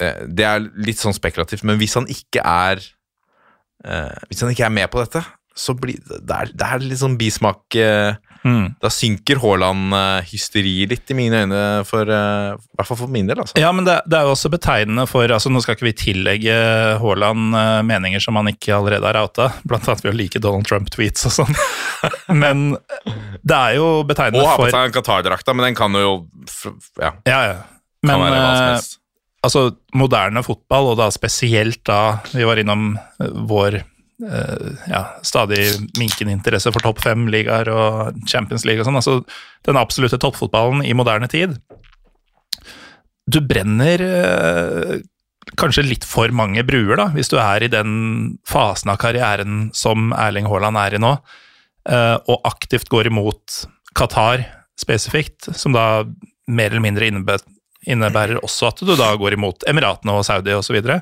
eh, 0.00 0.22
det 0.26 0.46
er 0.48 0.64
litt 0.80 1.00
sånn 1.00 1.16
spekulativt, 1.16 1.66
men 1.68 1.80
hvis 1.80 1.96
han 1.98 2.08
ikke 2.12 2.44
er 2.44 2.82
uh, 3.84 4.14
Hvis 4.28 4.42
han 4.44 4.52
ikke 4.52 4.66
er 4.66 4.74
med 4.74 4.90
på 4.92 5.00
dette, 5.02 5.22
så 5.58 5.74
blir 5.76 5.98
det 6.06 6.34
er, 6.34 6.52
det 6.54 6.66
er 6.66 6.84
litt 6.84 7.00
sånn 7.00 7.18
bismak 7.18 7.76
eh, 7.78 8.14
Mm. 8.48 8.68
Da 8.80 8.88
synker 8.92 9.36
Haaland-hysteriet 9.42 10.88
litt 10.92 11.10
i 11.12 11.16
mine 11.18 11.42
øyne, 11.44 11.60
for, 11.88 12.08
eh, 12.08 12.54
i 12.56 12.78
hvert 12.78 12.88
fall 12.88 13.00
for 13.02 13.12
min 13.12 13.26
del. 13.28 13.40
altså. 13.42 13.58
Ja, 13.60 13.72
men 13.76 13.84
det, 13.84 13.98
det 14.08 14.16
er 14.18 14.28
jo 14.28 14.32
også 14.34 14.50
betegnende 14.52 15.04
for 15.10 15.28
altså 15.28 15.50
Nå 15.52 15.60
skal 15.64 15.76
ikke 15.76 15.88
vi 15.90 15.94
tillegge 16.00 16.54
Haaland 17.02 17.56
eh, 17.58 17.80
meninger 17.88 18.22
som 18.24 18.38
han 18.40 18.48
ikke 18.52 18.72
allerede 18.78 19.04
har 19.10 19.18
outa, 19.20 19.50
blant 19.68 19.88
annet 19.88 20.04
ved 20.06 20.14
å 20.14 20.18
like 20.18 20.40
Donald 20.44 20.68
Trump-tweets 20.70 21.28
og 21.28 21.34
sånn. 21.40 21.58
Men 22.42 22.70
det 23.42 23.58
er 23.58 23.76
jo 23.78 23.90
betegnende 24.08 24.44
for 24.44 24.46
Og 24.46 24.54
ha 24.54 24.62
på 24.64 24.70
seg 24.72 24.88
en 24.88 24.96
Qatar-drakta, 24.96 25.54
men 25.56 25.68
den 25.70 25.76
kan 25.78 25.94
jo 25.98 26.14
ja, 27.00 27.12
Ja, 27.28 27.40
ja. 27.52 27.58
kan 27.62 28.10
Men 28.12 28.24
være 28.24 28.40
hva 28.40 28.48
som 28.48 28.64
eh, 28.64 28.72
helst. 28.76 28.98
altså, 29.46 29.62
moderne 29.98 30.42
fotball, 30.46 30.92
og 30.94 30.98
da 31.00 31.10
spesielt 31.14 31.82
da 31.88 32.00
vi 32.32 32.46
var 32.48 32.60
innom 32.62 32.92
vår 33.50 33.80
ja, 34.18 35.02
stadig 35.22 35.60
minkende 35.98 36.34
interesse 36.34 36.72
for 36.74 36.82
topp 36.82 36.98
fem-ligaer 37.04 37.68
og 37.70 38.16
Champions 38.26 38.64
League 38.66 38.82
og 38.82 38.88
sånn, 38.88 38.98
altså 38.98 39.20
den 39.68 39.78
absolutte 39.78 40.18
toppfotballen 40.18 40.82
i 40.82 40.96
moderne 40.96 41.28
tid. 41.30 41.54
Du 43.28 43.40
brenner 43.44 44.02
eh, 44.02 44.94
kanskje 45.60 45.86
litt 45.86 46.06
for 46.08 46.32
mange 46.34 46.64
bruer, 46.66 46.96
da, 46.98 47.08
hvis 47.14 47.30
du 47.32 47.38
er 47.40 47.64
i 47.64 47.70
den 47.72 47.92
fasen 48.48 48.92
av 48.92 49.00
karrieren 49.02 49.68
som 49.76 50.12
Erling 50.16 50.48
Haaland 50.48 50.80
er 50.80 50.96
i 50.96 51.02
nå, 51.02 51.14
eh, 51.88 52.16
og 52.18 52.48
aktivt 52.48 52.90
går 52.92 53.12
imot 53.12 53.62
Qatar 53.98 54.44
spesifikt, 54.78 55.50
som 55.58 55.74
da 55.74 56.04
mer 56.48 56.72
eller 56.72 56.84
mindre 56.84 57.08
innebærer, 57.88 58.40
også 58.44 58.70
at 58.70 58.84
du 58.84 58.94
da 58.96 59.10
går 59.18 59.36
imot 59.36 59.66
Emiratene 59.68 60.14
og 60.16 60.26
Saudi 60.26 60.54
osv. 60.54 60.78
Og 60.80 60.92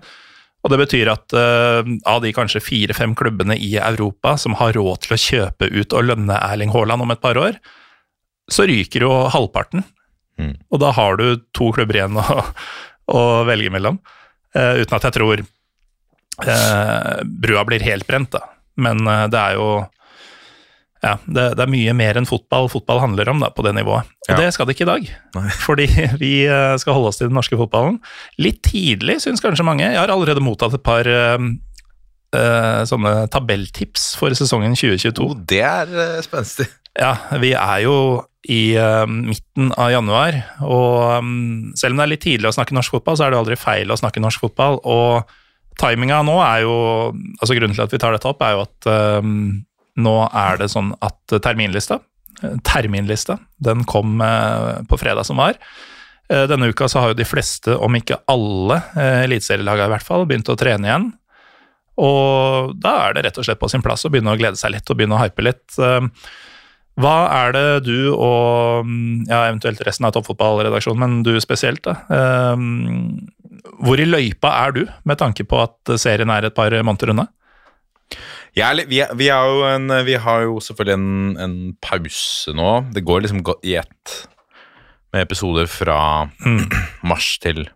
det 0.72 0.78
betyr 0.80 1.10
at 1.12 1.34
uh, 1.36 1.86
av 2.08 2.22
de 2.24 2.32
kanskje 2.34 2.62
fire-fem 2.64 3.14
klubbene 3.18 3.56
i 3.60 3.74
Europa 3.78 4.36
som 4.40 4.56
har 4.60 4.76
råd 4.76 5.04
til 5.04 5.16
å 5.16 5.20
kjøpe 5.20 5.68
ut 5.72 5.96
og 5.96 6.08
lønne 6.08 6.38
Erling 6.48 6.72
Haaland 6.74 7.04
om 7.04 7.12
et 7.14 7.22
par 7.22 7.38
år, 7.40 7.58
så 8.52 8.66
ryker 8.68 9.06
jo 9.06 9.12
halvparten. 9.32 9.84
Mm. 10.40 10.54
Og 10.70 10.82
da 10.82 10.92
har 10.96 11.18
du 11.20 11.42
to 11.56 11.70
klubber 11.76 11.98
igjen 11.98 12.18
å, 12.22 12.40
å 13.12 13.22
velge 13.48 13.72
mellom. 13.74 14.00
Uh, 14.56 14.82
uten 14.82 14.98
at 14.98 15.08
jeg 15.08 15.18
tror 15.18 15.44
uh, 15.44 17.14
brua 17.24 17.66
blir 17.68 17.84
helt 17.86 18.08
brent, 18.08 18.32
da. 18.36 18.46
Men 18.76 19.00
det 19.32 19.38
er 19.40 19.54
jo 19.56 19.68
ja, 21.06 21.12
det, 21.30 21.44
det 21.58 21.62
er 21.64 21.70
mye 21.70 21.92
mer 21.96 22.18
enn 22.18 22.26
fotball 22.28 22.66
fotball 22.72 22.98
handler 23.04 23.28
om 23.30 23.40
da, 23.44 23.52
på 23.54 23.62
det 23.66 23.72
nivået. 23.78 24.08
Og 24.26 24.32
Ja. 24.32 24.38
det 24.40 24.48
skal 24.56 24.66
det 24.66 24.74
ikke 24.76 24.86
i 24.86 24.90
dag. 24.90 25.08
Nei. 25.38 25.46
Fordi 25.66 25.86
vi 26.18 26.32
eh, 26.50 26.74
skal 26.82 26.96
holde 26.98 27.12
oss 27.12 27.20
til 27.20 27.30
den 27.30 27.38
norske 27.38 27.58
fotballen. 27.60 28.00
Litt 28.42 28.60
tidlig, 28.66 29.20
syns 29.22 29.44
kanskje 29.44 29.66
mange. 29.68 29.86
Jeg 29.86 30.00
har 30.00 30.10
allerede 30.12 30.42
mottatt 30.44 30.74
et 30.74 30.84
par 30.86 31.06
uh, 31.06 31.46
sånne 32.90 33.12
tabelltips 33.32 34.10
for 34.18 34.34
sesongen 34.36 34.74
2022. 34.76 35.22
Oh, 35.24 35.36
det 35.48 35.62
er 35.64 35.92
uh, 35.94 36.18
spenstig. 36.26 36.66
Ja, 36.96 37.14
vi 37.42 37.52
er 37.54 37.84
jo 37.84 37.96
i 38.48 38.60
uh, 38.78 39.04
midten 39.10 39.72
av 39.76 39.90
januar, 39.92 40.36
og 40.64 41.20
um, 41.20 41.72
selv 41.76 41.92
om 41.92 42.00
det 42.00 42.04
er 42.06 42.12
litt 42.14 42.24
tidlig 42.24 42.48
å 42.50 42.54
snakke 42.56 42.76
norsk 42.76 42.94
fotball, 42.98 43.18
så 43.18 43.26
er 43.26 43.34
det 43.34 43.40
aldri 43.42 43.58
feil 43.60 43.90
å 43.92 43.98
snakke 44.00 44.22
norsk 44.22 44.46
fotball. 44.46 44.78
Og 44.86 45.26
timinga 45.76 46.22
nå 46.24 46.38
er 46.40 46.62
jo 46.64 46.76
Altså 47.42 47.52
grunnen 47.58 47.76
til 47.76 47.84
at 47.84 47.92
vi 47.92 47.98
tar 48.00 48.14
dette 48.16 48.30
opp, 48.30 48.40
er 48.40 48.54
jo 48.56 48.62
at 48.64 48.86
eh, 48.88 49.26
nå 49.96 50.14
er 50.32 50.58
det 50.60 50.70
sånn 50.72 50.92
at 51.04 51.36
terminlista, 51.44 52.00
eh, 52.42 52.56
terminlista, 52.66 53.38
den 53.62 53.84
kom 53.88 54.20
eh, 54.24 54.82
på 54.88 54.98
fredag 55.00 55.24
som 55.28 55.40
var. 55.40 55.56
Eh, 56.28 56.46
Denne 56.50 56.68
uka 56.72 56.88
så 56.88 57.00
har 57.02 57.12
jo 57.12 57.20
de 57.20 57.28
fleste, 57.28 57.76
om 57.78 57.94
ikke 57.96 58.18
alle, 58.32 58.80
eh, 58.96 59.22
eliteserielagene 59.26 59.88
i 59.90 59.94
hvert 59.96 60.06
fall, 60.08 60.26
begynt 60.28 60.50
å 60.52 60.58
trene 60.58 60.88
igjen. 60.90 61.06
Og 61.96 62.74
da 62.76 62.90
er 63.06 63.14
det 63.16 63.22
rett 63.24 63.38
og 63.40 63.46
slett 63.46 63.60
på 63.62 63.70
sin 63.72 63.80
plass 63.84 64.04
å 64.04 64.10
begynne 64.12 64.34
å 64.34 64.36
glede 64.36 64.58
seg 64.60 64.74
litt 64.74 64.90
og 64.92 64.98
begynne 64.98 65.16
å 65.16 65.22
hype 65.22 65.44
litt. 65.46 65.64
Eh, 65.80 66.10
Hva 66.96 67.14
er 67.44 67.50
det 67.52 67.84
du 67.84 68.10
og 68.14 68.86
mm, 68.88 69.26
ja, 69.28 69.42
eventuelt 69.50 69.80
resten 69.84 70.06
av 70.08 70.14
toppfotballredaksjonen, 70.16 71.00
men 71.00 71.22
du 71.24 71.34
spesielt, 71.40 71.82
da. 71.84 71.96
eh, 72.08 72.56
Hvor 73.84 74.00
i 74.00 74.06
løypa 74.08 74.52
er 74.66 74.72
du, 74.76 74.82
med 75.04 75.18
tanke 75.20 75.44
på 75.48 75.60
at 75.62 75.96
serien 76.00 76.30
er 76.32 76.48
et 76.48 76.56
par 76.56 76.72
måneder 76.82 77.12
unna? 77.12 77.26
Jeg 78.56 78.86
vi, 78.88 79.02
vi, 79.20 79.28
jo 79.28 79.64
en, 79.68 79.92
vi 80.06 80.16
har 80.16 80.46
jo 80.46 80.60
selvfølgelig 80.64 80.96
en, 80.96 81.08
en 81.44 81.56
pause 81.84 82.54
nå. 82.56 82.70
Det 82.94 83.04
går 83.04 83.26
liksom 83.26 83.42
i 83.66 83.74
ett 83.82 84.14
med 85.12 85.26
episoder 85.26 85.68
fra 85.68 85.98
mars 87.04 87.34
til 87.42 87.66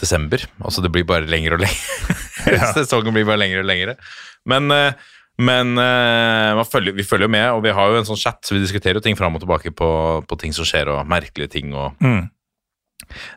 desember. 0.00 0.44
Altså 0.62 0.84
det 0.84 0.92
blir 0.94 1.06
bare 1.08 1.26
lengre 1.26 1.58
og 1.58 1.64
lengre. 1.64 2.16
Sesongen 2.76 3.14
blir 3.14 3.26
bare 3.26 3.42
lengre 3.42 3.62
og 3.62 3.68
lengre. 3.68 3.96
Men, 4.48 4.70
eh, 4.74 4.94
men 5.42 5.74
eh, 5.78 6.62
følger, 6.70 6.94
vi 6.96 7.06
følger 7.06 7.28
jo 7.28 7.34
med, 7.34 7.48
og 7.50 7.62
vi 7.66 7.74
har 7.74 7.90
jo 7.90 8.00
en 8.00 8.08
sånn 8.08 8.20
chat, 8.20 8.40
så 8.44 8.56
vi 8.56 8.62
diskuterer 8.62 8.98
jo 8.98 9.04
ting 9.04 9.18
fram 9.18 9.34
og 9.38 9.42
tilbake 9.44 9.74
på, 9.74 9.90
på 10.28 10.38
ting 10.40 10.54
som 10.54 10.66
skjer, 10.68 10.90
og 10.94 11.06
merkelige 11.10 11.54
ting. 11.58 11.74
og 11.74 11.98
Mm. 12.02 12.28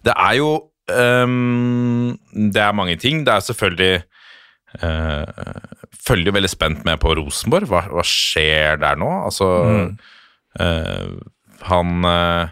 det 0.06 0.14
er 0.14 0.34
jo 0.38 0.50
um, 0.94 2.18
Det 2.54 2.62
er 2.62 2.78
mange 2.78 2.96
ting. 3.02 3.26
Det 3.26 3.34
er 3.34 3.40
selvfølgelig 3.40 4.04
uh, 4.82 5.86
Følger 6.06 6.36
veldig 6.36 6.52
spent 6.52 6.84
med 6.86 7.00
på 7.02 7.16
Rosenborg. 7.18 7.70
Hva, 7.72 7.86
hva 7.90 8.04
skjer 8.06 8.78
der 8.82 9.00
nå? 9.00 9.10
Altså 9.26 9.48
eh, 10.60 11.08
Han 11.72 12.06
eh, 12.06 12.52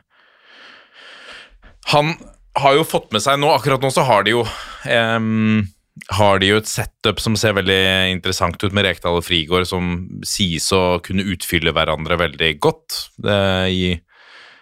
Han 1.94 2.16
har 2.58 2.80
jo 2.80 2.88
fått 2.88 3.12
med 3.14 3.22
seg 3.26 3.38
nå 3.42 3.52
Akkurat 3.54 3.84
nå 3.84 3.92
så 3.94 4.06
har 4.08 4.26
de 4.26 4.34
jo 4.34 4.44
um, 4.90 5.62
har 6.10 6.40
de 6.42 6.50
jo 6.50 6.58
et 6.58 6.70
setup 6.70 7.20
som 7.22 7.36
ser 7.38 7.54
veldig 7.54 7.82
interessant 8.10 8.58
ut 8.64 8.74
med 8.74 8.88
Rekdal 8.88 9.20
og 9.20 9.26
Frigård, 9.28 9.68
som 9.70 9.92
sies 10.26 10.66
å 10.74 10.98
kunne 11.06 11.26
utfylle 11.30 11.70
hverandre 11.76 12.18
veldig 12.18 12.50
godt. 12.58 12.96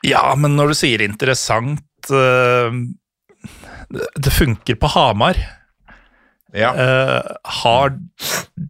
Ja, 0.03 0.25
men 0.35 0.57
når 0.59 0.73
du 0.73 0.75
sier 0.81 1.05
interessant 1.05 2.11
eh, 2.11 2.75
det 3.91 4.35
funker 4.35 4.75
på 4.79 4.91
Hamar. 4.91 5.39
Ja. 6.57 6.71
Uh, 6.75 7.37
har 7.61 7.95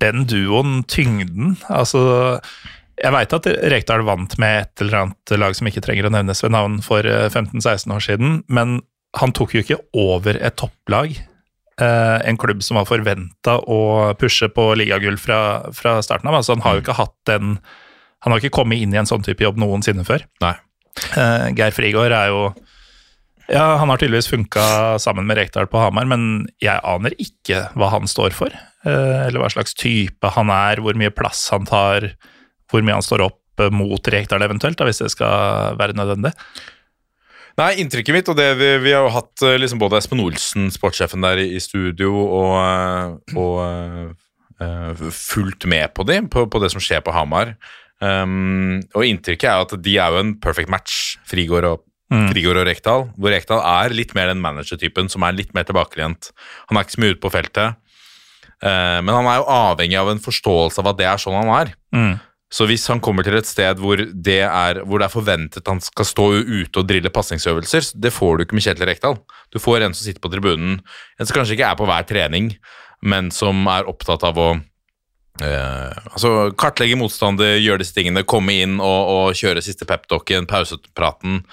den 0.02 0.28
duoen 0.30 0.82
tyngden? 0.90 1.56
Altså 1.70 2.02
Jeg 3.02 3.14
veit 3.16 3.34
at 3.34 3.50
Rekdal 3.74 4.06
vant 4.06 4.38
med 4.42 4.62
et 4.62 4.84
eller 4.84 5.00
annet 5.00 5.34
lag 5.42 5.58
som 5.58 5.70
ikke 5.70 5.84
trenger 5.84 6.08
å 6.08 6.14
nevnes 6.14 6.44
ved 6.46 6.54
navn 6.54 6.80
for 6.86 7.08
eh, 7.08 7.28
15-16 7.32 7.96
år 7.96 8.04
siden, 8.06 8.36
men 8.46 8.80
han 9.18 9.34
tok 9.34 9.56
jo 9.56 9.64
ikke 9.64 9.80
over 9.98 10.38
et 10.38 10.56
topplag. 10.62 11.16
Eh, 11.82 12.18
en 12.30 12.38
klubb 12.38 12.62
som 12.62 12.78
var 12.78 12.86
forventa 12.86 13.58
å 13.58 14.12
pushe 14.20 14.52
på 14.54 14.68
ligagull 14.78 15.18
fra, 15.18 15.72
fra 15.74 15.98
starten 16.06 16.30
av. 16.30 16.38
Altså 16.38 16.54
han 16.54 16.62
har 16.66 16.78
jo 16.78 16.84
ikke 16.86 17.00
hatt 17.00 17.16
den 17.30 17.56
Han 18.22 18.36
har 18.36 18.38
ikke 18.38 18.54
kommet 18.54 18.78
inn 18.78 18.92
i 18.94 19.00
en 19.02 19.08
sånn 19.10 19.24
type 19.26 19.42
jobb 19.42 19.58
noensinne 19.58 20.04
før. 20.06 20.22
Nei. 20.44 20.54
Eh, 21.18 21.48
Geir 21.58 21.74
Frigård 21.74 22.14
er 22.14 22.28
jo 22.30 22.52
Ja, 23.50 23.78
han 23.82 23.90
har 23.90 24.00
tydeligvis 24.00 24.30
funka 24.32 24.64
sammen 25.02 25.26
med 25.28 25.40
Rekdal 25.40 25.68
på 25.72 25.82
Hamar, 25.82 26.06
men 26.08 26.48
jeg 26.62 26.78
aner 26.88 27.16
ikke 27.20 27.66
hva 27.76 27.90
han 27.96 28.08
står 28.08 28.36
for. 28.38 28.54
eh, 28.86 29.28
eller 29.28 29.42
hva 29.42 29.50
slags 29.54 29.76
type 29.78 30.30
han 30.36 30.50
er, 30.50 30.82
hvor 30.82 30.98
mye 30.98 31.14
plass 31.14 31.50
han 31.54 31.66
tar, 31.70 32.14
hvor 32.72 32.82
mye 32.82 32.98
han 32.98 33.06
står 33.06 33.26
opp 33.28 33.38
mot 33.74 34.08
Rekdal 34.08 34.42
eventuelt, 34.42 34.80
da, 34.80 34.88
hvis 34.88 35.04
det 35.04 35.12
skal 35.14 35.76
være 35.78 35.98
nødvendig. 35.98 36.32
Nei, 37.60 37.74
inntrykket 37.84 38.16
mitt, 38.16 38.32
og 38.32 38.38
det 38.40 38.48
vi, 38.60 38.70
vi 38.86 38.94
har 38.96 39.06
jo 39.06 39.14
hatt 39.14 39.44
eh, 39.44 39.60
liksom 39.60 39.82
både 39.82 40.00
Espen 40.00 40.24
Olsen, 40.24 40.70
sportssjefen 40.74 41.26
der 41.26 41.42
i, 41.44 41.50
i 41.58 41.62
studio, 41.62 42.14
og, 42.24 42.56
eh, 42.64 43.38
og 43.42 44.16
uh, 44.62 45.06
fulgt 45.12 45.68
med 45.70 45.92
på 45.98 46.06
dem, 46.08 46.30
på, 46.32 46.46
på 46.48 46.62
det 46.64 46.72
som 46.74 46.84
skjer 46.84 47.04
på 47.04 47.14
Hamar. 47.16 47.56
Um, 48.02 48.80
og 48.98 49.06
inntrykket 49.06 49.50
er 49.50 49.60
jo 49.60 49.68
at 49.68 49.76
de 49.84 49.98
er 50.02 50.14
jo 50.14 50.22
en 50.24 50.36
perfect 50.42 50.72
match, 50.74 51.18
Frigård 51.30 51.68
og, 51.70 51.84
Frigård 52.12 52.60
og 52.62 52.68
Rekdal. 52.68 53.06
Hvor 53.16 53.34
Rekdal 53.34 53.62
er 53.64 53.96
litt 53.96 54.16
mer 54.18 54.32
den 54.32 54.42
managertypen 54.44 55.08
som 55.12 55.24
er 55.24 55.38
litt 55.38 55.54
mer 55.58 55.68
tilbakelent. 55.68 56.32
Han 56.70 56.78
er 56.78 56.86
ikke 56.86 56.98
så 56.98 57.04
mye 57.04 57.16
ute 57.16 57.24
på 57.24 57.34
feltet. 57.34 57.78
uh, 58.62 59.00
men 59.02 59.14
han 59.16 59.30
er 59.32 59.40
jo 59.40 59.48
avhengig 59.56 59.98
av 60.02 60.12
en 60.12 60.22
forståelse 60.22 60.84
av 60.84 60.92
at 60.92 61.00
det 61.00 61.08
er 61.10 61.24
sånn 61.24 61.40
han 61.40 61.56
er. 61.56 61.74
Mm. 61.96 62.14
Så 62.52 62.68
hvis 62.68 62.84
han 62.92 63.00
kommer 63.00 63.24
til 63.24 63.38
et 63.40 63.48
sted 63.48 63.80
hvor 63.80 63.96
det 63.96 64.42
er, 64.44 64.82
hvor 64.84 65.00
det 65.00 65.08
er 65.08 65.14
forventet 65.14 65.70
han 65.72 65.80
skal 65.84 66.08
stå 66.08 66.26
ute 66.44 66.82
og 66.82 66.88
drille 66.90 67.12
pasningsøvelser, 67.14 67.94
det 67.96 68.12
får 68.12 68.38
du 68.38 68.44
ikke 68.44 68.58
med 68.58 68.66
Kjetil 68.66 68.90
Rekdal. 68.90 69.16
Du 69.56 69.60
får 69.64 69.86
en 69.86 69.96
som 69.96 70.04
sitter 70.04 70.24
på 70.24 70.32
tribunen, 70.34 70.82
en 71.16 71.30
som 71.30 71.38
kanskje 71.38 71.56
ikke 71.56 71.70
er 71.72 71.80
på 71.80 71.88
hver 71.88 72.04
trening, 72.10 72.52
men 73.02 73.32
som 73.32 73.64
er 73.72 73.88
opptatt 73.88 74.26
av 74.28 74.36
å 74.36 74.50
eh, 75.40 76.02
altså 76.12 76.52
kartlegge 76.60 77.00
motstander, 77.00 77.56
gjøre 77.56 77.86
disse 77.86 77.96
tingene, 77.96 78.28
komme 78.28 78.60
inn 78.66 78.82
og, 78.84 79.14
og 79.16 79.40
kjøre 79.40 79.64
siste 79.64 79.88
peptalken, 79.88 80.50
pausepraten. 80.52 81.46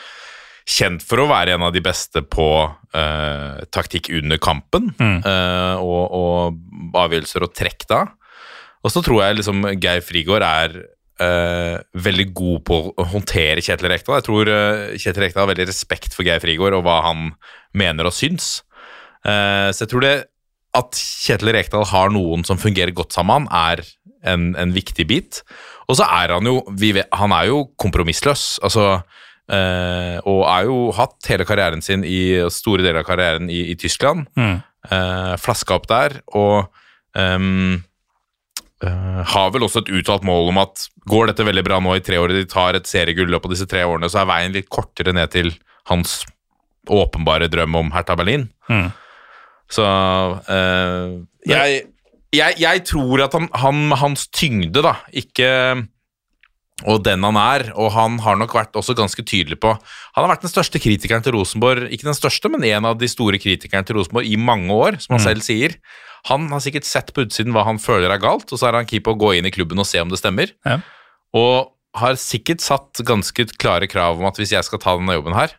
Kjent 0.69 1.05
for 1.07 1.23
å 1.23 1.29
være 1.31 1.57
en 1.57 1.65
av 1.65 1.73
de 1.73 1.81
beste 1.81 2.21
på 2.29 2.49
eh, 2.93 3.65
taktikk 3.73 4.11
under 4.19 4.41
kampen 4.43 4.91
eh, 5.01 5.81
og, 5.81 6.03
og 6.13 6.99
avgjørelser 7.01 7.47
og 7.47 7.55
trekk 7.57 7.87
da. 7.89 8.03
Og 8.85 8.93
så 8.93 9.03
tror 9.05 9.23
jeg 9.25 9.39
liksom 9.41 9.65
Geir 9.81 10.05
Frigård 10.05 10.45
er 10.45 10.77
eh, 11.25 11.77
veldig 11.99 12.29
god 12.37 12.65
på 12.69 12.81
å 12.93 13.07
håndtere 13.15 13.65
Kjetil 13.65 13.91
Rekdal. 13.93 14.19
Jeg 14.21 14.27
tror 14.29 14.51
eh, 14.53 14.97
Kjetil 15.01 15.25
Rekdal 15.27 15.45
har 15.45 15.53
veldig 15.53 15.69
respekt 15.71 16.17
for 16.17 16.29
Geir 16.29 16.43
Frigård 16.43 16.77
og 16.79 16.85
hva 16.87 17.01
han 17.09 17.31
mener 17.77 18.09
og 18.09 18.15
syns. 18.15 18.59
Eh, 19.25 19.71
så 19.73 19.85
jeg 19.85 19.93
tror 19.93 20.05
det 20.07 20.17
at 20.79 21.01
Kjetil 21.01 21.55
Rekdal 21.57 21.89
har 21.91 22.13
noen 22.15 22.45
som 22.47 22.61
fungerer 22.61 22.95
godt 22.95 23.17
sammen, 23.17 23.49
er 23.51 23.83
en, 24.27 24.53
en 24.59 24.75
viktig 24.75 25.07
bit. 25.09 25.41
Og 25.89 25.99
så 25.99 26.07
er 26.07 26.37
han 26.37 26.47
jo 26.47 26.61
vi 26.77 26.93
vet, 26.97 27.09
Han 27.17 27.33
er 27.33 27.49
jo 27.51 27.65
kompromissløs. 27.81 28.59
Altså 28.67 29.01
eh, 29.53 30.17
Og 30.29 30.43
har 30.47 30.69
jo 30.69 30.79
hatt 30.97 31.29
hele 31.31 31.47
karrieren 31.49 31.85
sin 31.85 32.05
i 32.07 32.39
store 32.53 32.85
deler 32.85 33.03
av 33.03 33.09
karrieren 33.09 33.51
i, 33.51 33.69
i 33.73 33.77
Tyskland. 33.79 34.29
Mm. 34.39 34.59
Uh, 34.89 35.35
flaska 35.43 35.75
opp 35.75 35.89
der, 35.91 36.15
og 36.39 36.71
um, 37.19 37.81
uh, 38.85 39.19
har 39.27 39.51
vel 39.53 39.67
også 39.67 39.83
et 39.83 39.91
uttalt 39.99 40.25
mål 40.25 40.53
om 40.53 40.61
at 40.63 40.87
går 41.11 41.29
dette 41.29 41.45
veldig 41.45 41.65
bra 41.67 41.81
nå 41.83 41.97
i 41.99 42.05
tre 42.07 42.17
år, 42.23 42.33
de 42.33 42.47
tar 42.49 42.79
et 42.79 42.89
seriegull 42.89 43.35
på 43.43 43.51
disse 43.53 43.67
tre 43.69 43.83
årene, 43.85 44.09
så 44.09 44.23
er 44.23 44.31
veien 44.31 44.55
litt 44.55 44.71
kortere 44.73 45.13
ned 45.13 45.35
til 45.35 45.51
hans 45.91 46.23
åpenbare 46.89 47.51
drøm 47.53 47.77
om 47.83 47.93
Hertha 47.93 48.17
Berlin. 48.17 48.47
Mm. 48.71 48.89
Så 49.69 49.85
jeg, 51.51 51.83
jeg, 52.33 52.57
jeg 52.63 52.85
tror 52.89 53.27
at 53.27 53.35
han, 53.37 53.51
han, 53.61 53.83
hans 53.99 54.29
tyngde, 54.33 54.87
da, 54.87 54.95
ikke 55.11 55.51
og 56.87 57.01
den 57.03 57.25
han 57.27 57.39
er, 57.41 57.73
og 57.75 57.91
han 57.95 58.21
har 58.23 58.37
nok 58.39 58.53
vært 58.55 58.77
også 58.79 58.95
ganske 58.95 59.25
tydelig 59.27 59.57
på 59.59 59.73
Han 59.75 60.23
har 60.23 60.29
vært 60.31 60.45
den 60.47 60.53
største 60.53 60.79
kritikeren 60.79 61.25
til 61.27 61.35
Rosenborg, 61.35 61.89
ikke 61.91 62.07
den 62.07 62.15
største, 62.15 62.51
men 62.53 62.67
en 62.69 62.87
av 62.87 62.99
de 63.01 63.09
store 63.11 63.41
kritikerne 63.43 63.87
til 63.87 63.99
Rosenborg 63.99 64.29
i 64.31 64.39
mange 64.39 64.71
år, 64.75 65.01
som 65.03 65.17
han 65.17 65.25
selv 65.25 65.43
sier. 65.47 65.75
Han 66.31 66.47
har 66.53 66.63
sikkert 66.63 66.87
sett 66.87 67.11
på 67.15 67.25
utsiden 67.27 67.55
hva 67.55 67.65
han 67.67 67.81
føler 67.83 68.11
er 68.11 68.23
galt, 68.23 68.51
og 68.51 68.61
så 68.61 68.71
er 68.71 68.79
han 68.79 68.89
keen 68.89 69.03
på 69.03 69.15
å 69.15 69.19
gå 69.19 69.35
inn 69.39 69.49
i 69.49 69.55
klubben 69.55 69.79
og 69.79 69.89
se 69.91 70.03
om 70.03 70.11
det 70.11 70.21
stemmer. 70.21 70.55
Ja. 70.67 70.81
Og 71.39 71.75
har 71.99 72.19
sikkert 72.21 72.63
satt 72.63 73.01
ganske 73.07 73.49
klare 73.59 73.89
krav 73.91 74.21
om 74.21 74.29
at 74.29 74.39
hvis 74.39 74.55
jeg 74.55 74.67
skal 74.67 74.83
ta 74.83 74.95
denne 74.99 75.17
jobben 75.17 75.37
her, 75.39 75.55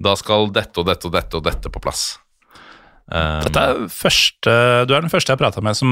da 0.00 0.16
skal 0.16 0.50
dette 0.52 0.80
og 0.80 0.88
dette 0.88 1.08
og 1.08 1.14
dette 1.14 1.38
og 1.38 1.46
dette 1.46 1.72
på 1.72 1.82
plass. 1.82 2.18
Um, 3.10 3.40
Dette 3.42 3.62
er 3.66 3.78
første, 3.90 4.52
du 4.86 4.92
er 4.94 5.02
den 5.02 5.10
første 5.10 5.32
jeg 5.32 5.38
har 5.38 5.42
prata 5.42 5.62
med 5.64 5.74
som 5.74 5.90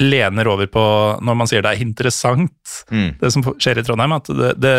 lener 0.00 0.48
over 0.48 0.66
på, 0.72 0.82
når 1.20 1.36
man 1.36 1.48
sier 1.50 1.62
det 1.64 1.74
er 1.76 1.82
interessant, 1.84 2.84
Mm. 2.90 3.18
det 3.20 3.30
som 3.32 3.42
skjer 3.60 3.78
i 3.80 3.84
Trondheim, 3.86 4.12
at 4.16 4.30
det, 4.32 4.54
det 4.60 4.76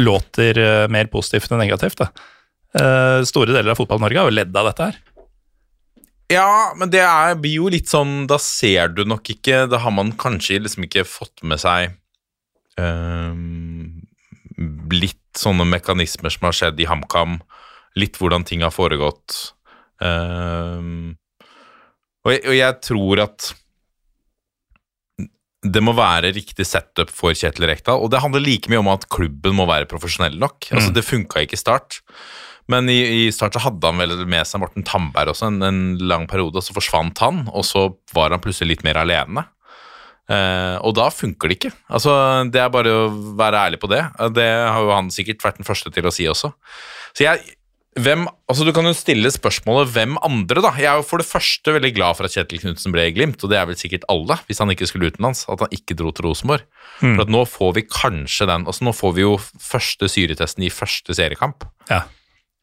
låter 0.00 0.58
eh, 0.58 0.86
mer 0.88 1.06
positivt 1.12 1.52
enn 1.52 1.60
negativt. 1.62 2.00
Eh, 2.74 3.18
Store 3.28 3.52
deler 3.52 3.70
av 3.74 3.78
Fotball-Norge 3.78 4.18
har 4.22 4.30
jo 4.30 4.34
ledd 4.38 4.56
av 4.56 4.70
dette 4.72 4.88
her. 4.88 4.96
Ja, 6.32 6.72
men 6.76 6.88
det 6.90 7.02
er, 7.04 7.34
blir 7.36 7.58
jo 7.60 7.66
litt 7.68 7.90
sånn 7.92 8.24
Da 8.26 8.38
ser 8.40 8.88
du 8.96 9.02
nok 9.04 9.28
ikke 9.28 9.66
Da 9.68 9.76
har 9.84 9.92
man 9.92 10.08
kanskje 10.16 10.56
liksom 10.64 10.86
ikke 10.86 11.02
fått 11.04 11.42
med 11.44 11.60
seg 11.60 11.90
ehm, 12.80 14.00
Litt 14.90 15.20
sånne 15.36 15.66
mekanismer 15.68 16.32
som 16.32 16.46
har 16.48 16.56
skjedd 16.56 16.80
i 16.80 16.86
HamKam. 16.88 17.40
Litt 17.98 18.16
hvordan 18.20 18.44
ting 18.46 18.62
har 18.64 18.70
foregått. 18.72 19.52
Ehm, 20.00 21.16
og, 22.24 22.30
jeg, 22.32 22.42
og 22.48 22.54
jeg 22.56 22.80
tror 22.86 23.22
at 23.26 23.48
det 25.64 25.80
må 25.84 25.94
være 25.96 26.34
riktig 26.36 26.66
setup 26.68 27.10
for 27.14 27.32
Kjetil 27.36 27.66
Rekdal. 27.70 28.02
Og 28.04 28.10
det 28.12 28.20
handler 28.20 28.44
like 28.44 28.70
mye 28.70 28.82
om 28.82 28.90
at 28.92 29.06
klubben 29.12 29.56
må 29.56 29.66
være 29.70 29.88
profesjonell 29.90 30.36
nok. 30.40 30.68
Altså, 30.74 30.92
Det 30.92 31.04
funka 31.06 31.44
ikke 31.44 31.56
i 31.56 31.62
start. 31.62 32.00
Men 32.68 32.88
i, 32.88 33.00
i 33.26 33.32
start 33.32 33.56
så 33.56 33.64
hadde 33.66 33.88
han 33.90 34.00
vel 34.00 34.14
med 34.28 34.46
seg 34.48 34.62
Morten 34.62 34.84
Tamberg 34.88 35.32
også 35.34 35.50
en, 35.50 35.58
en 35.66 35.80
lang 36.00 36.28
periode, 36.30 36.56
og 36.56 36.64
så 36.64 36.76
forsvant 36.76 37.20
han, 37.20 37.42
og 37.52 37.64
så 37.68 37.90
var 38.16 38.32
han 38.32 38.40
plutselig 38.44 38.76
litt 38.76 38.86
mer 38.86 39.02
alene. 39.02 39.44
Eh, 40.32 40.76
og 40.80 40.94
da 40.96 41.10
funker 41.12 41.50
det 41.50 41.58
ikke. 41.58 41.74
Altså, 41.92 42.14
Det 42.52 42.62
er 42.62 42.72
bare 42.72 42.94
å 42.94 43.02
være 43.36 43.66
ærlig 43.68 43.80
på 43.82 43.90
det. 43.92 44.00
Det 44.36 44.48
har 44.48 44.80
jo 44.80 44.94
han 44.96 45.12
sikkert 45.12 45.44
vært 45.44 45.60
den 45.60 45.68
første 45.68 45.92
til 45.92 46.08
å 46.08 46.14
si 46.14 46.28
også. 46.30 46.54
Så 47.12 47.26
jeg, 47.26 47.56
hvem, 48.00 48.24
altså 48.50 48.64
Du 48.66 48.72
kan 48.74 48.84
jo 48.88 48.92
stille 48.96 49.30
spørsmålet 49.30 49.92
hvem 49.94 50.16
andre, 50.26 50.60
da. 50.64 50.70
Jeg 50.78 50.88
er 50.90 50.96
jo 50.98 51.06
for 51.06 51.22
det 51.22 51.28
første 51.28 51.74
veldig 51.76 51.92
glad 51.94 52.16
for 52.18 52.26
at 52.26 52.34
Kjetil 52.34 52.60
Knutsen 52.64 52.92
ble 52.94 53.04
i 53.08 53.12
Glimt, 53.14 53.42
og 53.44 53.50
det 53.52 53.58
er 53.60 53.66
vel 53.70 53.76
sikkert 53.78 54.06
alle, 54.10 54.36
hvis 54.48 54.58
han 54.58 54.72
ikke 54.74 54.88
skulle 54.90 55.12
utenlands, 55.12 55.44
at 55.48 55.60
han 55.62 55.68
ikke 55.76 55.94
dro 55.98 56.10
til 56.10 56.26
Rosenborg. 56.26 56.64
For 57.00 57.22
at 57.26 57.30
nå 57.32 57.44
får 57.46 57.74
vi 57.78 57.84
kanskje 57.90 58.46
den 58.50 58.66
altså 58.66 58.84
Nå 58.88 58.92
får 58.94 59.14
vi 59.16 59.24
jo 59.26 59.36
første 59.62 60.08
syretesten 60.10 60.66
i 60.66 60.70
første 60.74 61.14
seriekamp, 61.14 61.64
Ja. 61.90 62.02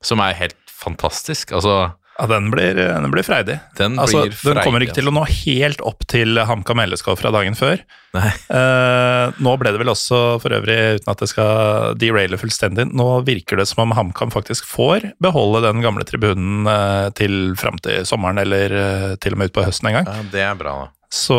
som 0.04 0.20
er 0.20 0.34
helt 0.34 0.58
fantastisk. 0.68 1.52
Altså, 1.54 1.94
Ja, 2.20 2.28
den 2.28 2.52
blir, 2.52 2.76
den 2.76 3.12
blir 3.14 3.26
freidig. 3.26 3.58
Den 3.80 3.98
altså, 4.00 4.26
blir 4.28 4.36
den 4.36 4.60
kommer 4.62 4.80
freidig, 4.80 4.92
ikke 4.92 5.00
til 5.00 5.10
å 5.10 5.16
nå 5.16 5.24
helt 5.30 5.82
opp 5.88 6.06
til 6.12 6.38
HamKam 6.46 6.84
LSK 6.84 7.14
fra 7.18 7.32
dagen 7.34 7.58
før. 7.58 7.82
Eh, 8.12 9.26
nå 9.40 9.54
ble 9.58 9.72
det 9.72 9.80
vel 9.80 9.94
også, 9.94 10.20
for 10.44 10.54
øvrig, 10.54 10.78
uten 11.00 11.14
at 11.14 11.24
det 11.24 11.30
skal 11.32 11.98
deraile 12.02 12.40
fullstendig, 12.40 12.90
nå 12.92 13.08
virker 13.28 13.62
det 13.62 13.68
som 13.70 13.86
om 13.86 13.96
HamKam 13.96 14.34
faktisk 14.34 14.68
får 14.68 15.14
beholde 15.24 15.64
den 15.66 15.84
gamle 15.86 16.06
tribunen 16.08 16.68
eh, 16.68 17.08
til 17.18 17.56
fram 17.60 17.80
til 17.82 18.04
sommeren, 18.08 18.42
eller 18.44 18.76
eh, 18.76 19.12
til 19.24 19.38
og 19.38 19.42
med 19.42 19.52
ut 19.52 19.58
på 19.58 19.66
høsten 19.66 19.90
en 19.90 20.02
gang. 20.02 20.12
Ja, 20.12 20.32
det 20.34 20.50
er 20.50 20.60
bra, 20.60 20.76
da. 20.84 20.92
Så 21.12 21.38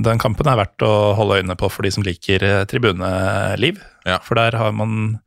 den 0.00 0.20
kampen 0.20 0.48
er 0.48 0.56
verdt 0.56 0.84
å 0.86 1.12
holde 1.18 1.42
øynene 1.42 1.58
på 1.60 1.68
for 1.68 1.84
de 1.84 1.92
som 1.92 2.04
liker 2.06 2.44
eh, 2.46 2.62
tribuneliv. 2.68 3.82
Ja. 4.08 4.16
For 4.24 4.38
der 4.40 4.56
har 4.56 4.72
man 4.76 5.18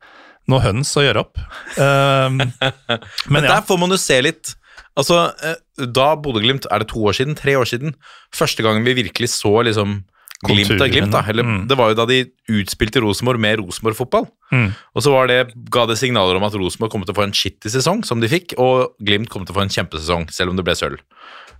noe 0.50 0.62
høns 0.62 0.92
å 0.98 1.04
gjøre 1.04 1.24
opp. 1.26 1.40
Um, 1.78 2.38
men 3.32 3.38
men 3.38 3.48
Der 3.48 3.64
får 3.66 3.80
man 3.82 3.94
jo 3.94 3.98
se 4.00 4.20
litt 4.24 4.54
Altså, 4.96 5.16
eh, 5.44 5.58
Da 5.92 6.14
Bodø-Glimt 6.16 6.68
Er 6.72 6.80
det 6.80 6.88
to 6.88 7.02
år 7.04 7.16
siden? 7.18 7.36
Tre 7.36 7.56
år 7.60 7.68
siden? 7.68 7.92
Første 8.34 8.64
gangen 8.64 8.86
vi 8.86 8.94
virkelig 8.96 9.34
så 9.34 9.58
liksom 9.66 9.98
Glimt 10.44 10.80
av 10.80 10.88
Glimt. 10.92 11.12
da 11.12 11.22
Eller, 11.28 11.44
Mm. 11.44 11.66
Det 11.68 11.76
var 11.78 11.88
jo 11.90 11.94
da 11.96 12.04
de 12.06 12.18
utspilte 12.48 13.00
Rosenborg 13.00 13.40
med 13.40 13.58
Rosenborg-fotball. 13.58 14.26
Mm. 14.52 14.74
Og 14.94 15.02
så 15.02 15.10
var 15.10 15.28
det, 15.28 15.52
ga 15.70 15.86
det 15.86 15.96
signaler 15.96 16.36
om 16.36 16.44
at 16.44 16.52
Rosenborg 16.52 16.92
kom 16.92 17.04
til 17.04 17.14
å 17.14 17.16
få 17.16 17.24
en 17.24 17.32
skittig 17.32 17.72
sesong, 17.72 18.04
som 18.04 18.20
de 18.20 18.28
fikk, 18.28 18.52
og 18.58 18.92
Glimt 19.00 19.30
kom 19.32 19.46
til 19.46 19.54
å 19.54 19.58
få 19.58 19.64
en 19.64 19.72
kjempesesong, 19.72 20.28
selv 20.30 20.50
om 20.52 20.56
det 20.56 20.64
ble 20.66 20.76
sølv. 20.76 21.00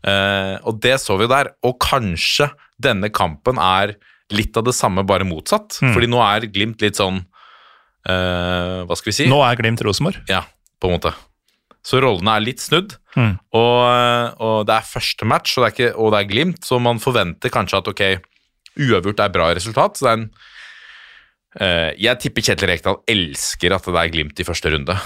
Uh, 0.05 0.61
og 0.69 0.79
det 0.85 1.01
så 1.01 1.17
vi 1.17 1.25
jo 1.25 1.33
der. 1.33 1.55
Og 1.65 1.79
kanskje 1.81 2.51
denne 2.77 3.09
kampen 3.09 3.57
er 3.57 3.97
litt 4.31 4.57
av 4.57 4.67
det 4.69 4.75
samme, 4.77 5.07
bare 5.09 5.25
motsatt. 5.25 5.81
Mm. 5.81 5.95
Fordi 5.97 6.11
nå 6.13 6.21
er 6.21 6.47
Glimt 6.53 6.85
litt 6.85 7.01
sånn 7.01 7.25
Hva 8.07 8.97
skal 8.97 9.11
vi 9.11 9.17
si? 9.17 9.27
nå 9.31 9.41
er 9.43 9.57
Glimt 9.59 9.81
Rosenborg. 9.83 10.21
Ja, 10.31 10.45
på 10.81 10.89
en 10.91 10.97
måte. 10.99 11.11
Så 11.87 12.01
rollene 12.03 12.37
er 12.37 12.45
litt 12.47 12.63
snudd, 12.63 12.97
Mm. 13.17 13.39
og, 13.57 14.41
og 14.45 14.67
det 14.69 14.75
er 14.77 14.85
første 14.85 15.25
match, 15.25 15.55
og 15.57 15.63
det 15.65 15.69
er, 15.69 15.75
ikke, 15.75 15.97
og 15.97 16.11
det 16.13 16.19
er 16.21 16.27
Glimt, 16.29 16.59
så 16.69 16.77
man 16.83 16.99
forventer 17.01 17.49
kanskje 17.49 17.79
at 17.81 17.87
ok, 17.89 18.03
uavgjort 18.77 19.23
er 19.25 19.31
bra 19.33 19.47
resultat. 19.57 19.97
Så 19.97 20.05
det 20.05 20.11
er 20.11 20.19
en 20.19 20.27
uh, 21.61 21.91
Jeg 21.97 22.21
tipper 22.21 22.45
Kjetil 22.45 22.69
Rekdal 22.75 22.99
elsker 23.09 23.73
at 23.73 23.89
det 23.89 24.03
er 24.03 24.13
Glimt 24.13 24.43
i 24.43 24.47
første 24.47 24.73
runde, 24.75 24.99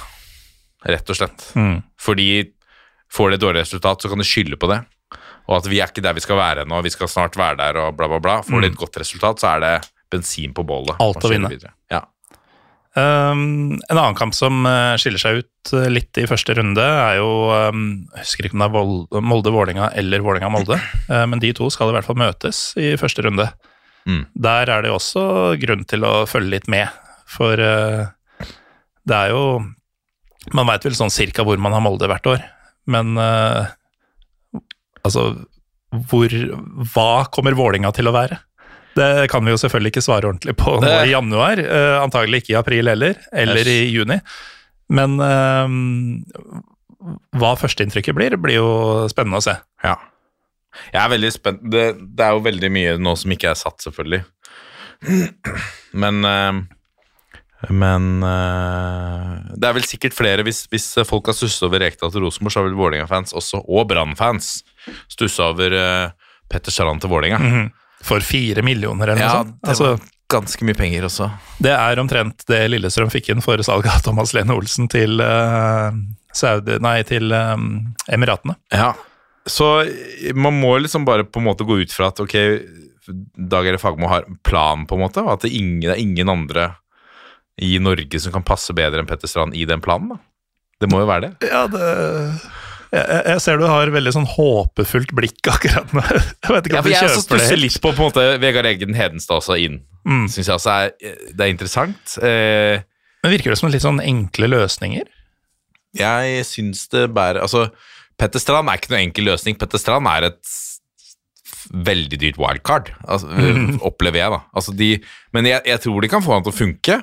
rett 0.90 1.12
og 1.14 1.21
slett. 1.21 1.45
Mm. 1.54 1.76
Fordi 2.02 2.26
får 3.14 3.30
det 3.30 3.38
et 3.38 3.45
dårlig 3.47 3.62
resultat, 3.62 4.02
så 4.02 4.11
kan 4.11 4.19
de 4.19 4.26
skylde 4.26 4.59
på 4.59 4.71
det. 4.73 4.80
Og 5.50 5.57
at 5.61 5.71
vi 5.71 5.78
er 5.83 5.90
ikke 5.90 6.02
der 6.02 6.14
vi 6.19 6.23
skal 6.26 6.38
være 6.38 6.64
ennå, 6.66 6.83
vi 6.83 6.90
skal 6.95 7.09
snart 7.11 7.38
være 7.38 7.57
der, 7.62 7.78
og 7.85 7.95
bla, 7.99 8.11
bla, 8.11 8.19
bla. 8.23 8.40
Får 8.47 8.62
de 8.62 8.71
et 8.71 8.78
godt 8.78 8.99
resultat, 9.02 9.38
så 9.42 9.54
er 9.54 9.62
det 9.64 9.75
bensin 10.11 10.52
på 10.54 10.66
bålet. 10.66 10.97
Mm. 10.99 11.07
Alt 11.07 11.25
å 11.26 11.30
vinne. 11.30 11.50
videre. 11.50 11.73
Um, 12.99 13.79
en 13.87 13.99
annen 13.99 14.17
kamp 14.19 14.35
som 14.35 14.65
eh, 14.67 14.97
skiller 14.99 15.23
seg 15.23 15.37
ut 15.45 15.71
eh, 15.79 15.87
litt 15.93 16.19
i 16.19 16.25
første 16.27 16.57
runde, 16.59 16.83
er 16.83 17.21
jo 17.21 17.29
um, 17.71 17.85
Jeg 18.17 18.25
husker 18.25 18.49
ikke 18.49 18.57
om 18.59 18.65
det 18.65 18.67
er 18.67 19.27
Molde-Vålinga 19.31 19.93
eller 20.01 20.25
Vålinga-Molde, 20.27 20.79
uh, 21.07 21.23
men 21.31 21.43
de 21.43 21.53
to 21.55 21.69
skal 21.71 21.93
i 21.93 21.95
hvert 21.95 22.09
fall 22.09 22.19
møtes 22.19 22.73
i 22.75 22.97
første 22.99 23.23
runde. 23.23 23.47
Mm. 24.11 24.25
Der 24.35 24.73
er 24.75 24.83
det 24.83 24.91
jo 24.91 24.97
også 24.99 25.23
grunn 25.63 25.87
til 25.87 26.09
å 26.09 26.25
følge 26.27 26.57
litt 26.57 26.67
med, 26.73 26.91
for 27.31 27.63
uh, 27.63 28.11
det 29.07 29.17
er 29.17 29.37
jo 29.37 29.45
Man 30.57 30.67
veit 30.67 30.83
vel 30.87 30.97
sånn 30.97 31.13
cirka 31.13 31.45
hvor 31.47 31.61
man 31.63 31.77
har 31.77 31.85
Molde 31.85 32.11
hvert 32.11 32.27
år, 32.27 32.43
men 32.91 33.15
uh, 33.21 33.71
altså 35.05 35.31
hvor 36.11 36.31
Hva 36.91 37.11
kommer 37.35 37.55
Vålinga 37.59 37.91
til 37.95 38.11
å 38.11 38.15
være? 38.15 38.39
Det 38.97 39.29
kan 39.31 39.45
vi 39.47 39.53
jo 39.53 39.59
selvfølgelig 39.61 39.93
ikke 39.93 40.03
svare 40.03 40.27
ordentlig 40.27 40.57
på 40.59 40.73
nå 40.83 40.89
i 41.05 41.13
januar. 41.13 41.61
Uh, 41.63 41.99
antagelig 42.03 42.43
ikke 42.43 42.55
i 42.55 42.59
april 42.59 42.91
heller, 42.91 43.15
eller 43.33 43.69
i 43.71 43.79
juni. 43.93 44.17
Men 44.91 45.15
uh, 45.23 45.67
hva 47.39 47.53
førsteinntrykket 47.61 48.17
blir, 48.19 48.35
blir 48.43 48.59
jo 48.59 48.71
spennende 49.13 49.39
å 49.39 49.45
se. 49.47 49.55
Ja. 49.87 49.95
Jeg 50.91 51.00
er 51.05 51.13
veldig 51.15 51.31
spent. 51.35 51.63
Det, 51.71 51.85
det 52.03 52.26
er 52.26 52.35
jo 52.35 52.43
veldig 52.45 52.71
mye 52.75 52.99
nå 53.00 53.15
som 53.19 53.33
ikke 53.35 53.49
er 53.53 53.59
satt, 53.59 53.79
selvfølgelig. 53.87 54.21
Men 55.99 56.21
eh, 56.29 56.61
Men 57.73 58.05
det 58.21 59.67
er 59.69 59.75
vel 59.76 59.85
sikkert 59.89 60.15
flere, 60.17 60.45
hvis, 60.47 60.63
hvis 60.73 60.87
folk 61.09 61.26
har 61.29 61.37
stussa 61.37 61.67
over 61.67 61.83
Rekdal 61.83 62.13
til 62.13 62.25
Rosenborg, 62.25 62.53
så 62.55 62.61
har 62.61 62.69
vel 62.69 62.79
Vålerenga-fans 62.79 63.35
også, 63.37 63.61
og 63.69 63.89
Brann-fans, 63.91 64.63
stussa 65.13 65.50
over 65.53 65.76
Petter 66.49 66.73
Strand 66.73 67.03
til 67.03 67.13
Vålerenga. 67.13 67.41
For 68.06 68.21
fire 68.25 68.63
millioner 68.65 69.08
eller 69.13 69.21
noe 69.21 69.26
Ja, 69.28 69.43
sånt. 69.43 69.56
det 69.63 69.69
Altså, 69.75 69.91
var 69.97 70.08
ganske 70.30 70.65
mye 70.65 70.78
penger 70.78 71.04
også. 71.08 71.26
det 71.58 71.73
er 71.75 71.99
omtrent 72.00 72.45
det 72.49 72.60
Lillestrøm 72.71 73.10
fikk 73.10 73.28
inn 73.34 73.43
for 73.45 73.60
salget 73.67 73.91
av 73.93 74.02
Thomas 74.06 74.32
Lene 74.36 74.54
Olsen 74.54 74.86
til, 74.89 75.21
uh, 75.21 75.91
Saudi, 76.32 76.78
nei, 76.80 77.00
til 77.02 77.32
um, 77.34 77.95
Emiratene. 78.08 78.54
Ja, 78.73 78.93
så 79.47 79.82
man 80.34 80.54
må 80.60 80.76
liksom 80.78 81.04
bare 81.08 81.25
på 81.26 81.41
en 81.43 81.49
måte 81.49 81.67
gå 81.67 81.80
ut 81.82 81.93
fra 81.93 82.08
at 82.13 82.21
ok, 82.23 82.36
Dag 83.50 83.67
Erik 83.67 83.80
Fagmo 83.82 84.06
har 84.13 84.23
en 84.28 84.36
plan, 84.47 84.84
på 84.86 84.95
en 84.95 85.00
måte, 85.02 85.23
og 85.25 85.32
at 85.32 85.43
det, 85.43 85.50
er 85.50 85.58
ingen, 85.58 85.80
det 85.89 85.95
er 85.97 86.02
ingen 86.04 86.28
andre 86.30 86.69
i 87.60 87.75
Norge 87.82 88.21
som 88.23 88.32
kan 88.32 88.45
passe 88.47 88.73
bedre 88.76 89.00
enn 89.02 89.08
Petter 89.10 89.28
Strand 89.28 89.56
i 89.58 89.65
den 89.67 89.80
planen. 89.82 90.13
da. 90.15 90.21
Det 90.80 90.89
må 90.93 91.00
jo 91.02 91.08
være 91.10 91.26
det. 91.32 91.49
Ja, 91.50 91.65
det 91.69 91.80
jeg, 92.93 93.21
jeg 93.31 93.41
ser 93.45 93.61
du 93.61 93.67
har 93.71 93.91
veldig 93.95 94.13
sånn 94.17 94.26
håpefullt 94.33 95.13
blikk 95.15 95.50
akkurat 95.53 95.93
nå. 95.95 96.03
Jeg 96.45 96.55
vet 96.57 96.67
ikke 96.71 96.76
Ja, 96.76 96.83
om 96.83 96.89
du 96.89 96.91
kjøper 96.91 96.91
det 96.91 96.99
kjøper 96.99 97.15
det 97.15 97.25
stusser 97.26 97.55
helt. 97.55 97.63
litt 97.65 97.79
på 97.85 97.93
på 97.93 97.97
en 98.03 98.09
måte 98.09 98.25
Vegard 98.43 98.67
Eggen 98.71 98.97
Hedenstad 98.99 99.39
også 99.43 99.59
inn. 99.63 99.81
Mm. 100.09 100.25
Syns 100.33 100.49
jeg 100.49 100.57
også 100.57 100.73
er, 100.75 100.93
det 101.37 101.45
er 101.47 101.53
interessant. 101.53 102.17
Eh, 102.25 102.83
Men 103.23 103.35
virker 103.37 103.53
det 103.55 103.59
som 103.61 103.71
litt 103.71 103.85
sånn 103.85 104.00
enkle 104.03 104.49
løsninger? 104.50 105.07
Jeg 105.99 106.45
syns 106.47 106.85
det 106.93 107.09
bærer 107.15 107.43
Altså, 107.45 107.67
Petter 108.21 108.43
Strand 108.43 108.69
er 108.71 108.79
ikke 108.79 108.93
noen 108.95 109.07
enkel 109.09 109.26
løsning. 109.31 109.57
Petter 109.61 109.81
Strand 109.83 110.07
er 110.11 110.29
et 110.31 110.57
veldig 111.71 112.19
dyrt 112.19 112.39
wildcard, 112.41 112.89
altså, 113.07 113.29
opplever 113.87 114.19
jeg, 114.23 114.33
da. 114.33 114.39
Altså, 114.57 114.73
de, 114.75 114.89
men 115.37 115.47
jeg, 115.47 115.63
jeg 115.69 115.83
tror 115.85 116.00
de 116.03 116.09
kan 116.11 116.23
få 116.25 116.33
han 116.35 116.45
til 116.47 116.53
å 116.55 116.57
funke. 116.59 116.97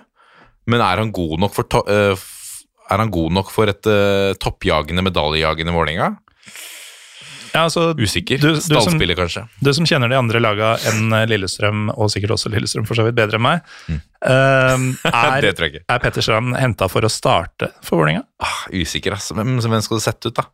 Men 0.67 0.81
er 0.83 0.99
han 0.99 1.13
god 1.15 1.37
nok 1.45 1.53
for, 1.55 1.67
to, 1.71 1.79
eh, 1.87 2.11
f- 2.17 2.36
er 2.91 3.03
han 3.03 3.11
god 3.13 3.31
nok 3.39 3.51
for 3.53 3.69
et 3.71 3.85
uh, 3.91 4.33
toppjagende, 4.41 5.03
medaljejagende 5.05 5.73
Vålerenga? 5.75 6.13
Ja, 7.55 7.63
altså, 7.63 7.93
Usikker. 7.97 8.37
Du- 8.37 8.51
du 8.53 8.59
som- 8.61 8.75
Stallspiller, 8.83 9.15
kanskje. 9.17 9.45
Du 9.63 9.71
som 9.73 9.85
kjenner 9.87 10.11
de 10.11 10.17
andre 10.19 10.37
laga 10.43 10.75
enn 10.91 11.07
eh, 11.15 11.23
Lillestrøm, 11.31 11.87
og 11.95 12.11
sikkert 12.13 12.35
også 12.35 12.51
Lillestrøm 12.53 12.85
for 12.85 12.93
så 12.99 13.05
vidt 13.07 13.15
bedre 13.17 13.39
enn 13.39 13.45
meg, 13.45 13.61
er, 14.21 15.47
tror 15.55 15.65
jeg 15.65 15.71
ikke. 15.73 15.83
er 15.89 16.01
Petter 16.03 16.21
Strand 16.25 16.57
henta 16.59 16.89
for 16.91 17.07
å 17.07 17.09
starte 17.09 17.71
for 17.81 18.01
Vålerenga? 18.03 18.25
Ah, 18.43 18.67
usikker, 18.75 19.15
ass. 19.15 19.31
Hvem, 19.33 19.55
hvem 19.63 19.81
skal 19.85 19.97
det 19.97 20.05
sette 20.05 20.29
ut, 20.29 20.37
da? 20.37 20.45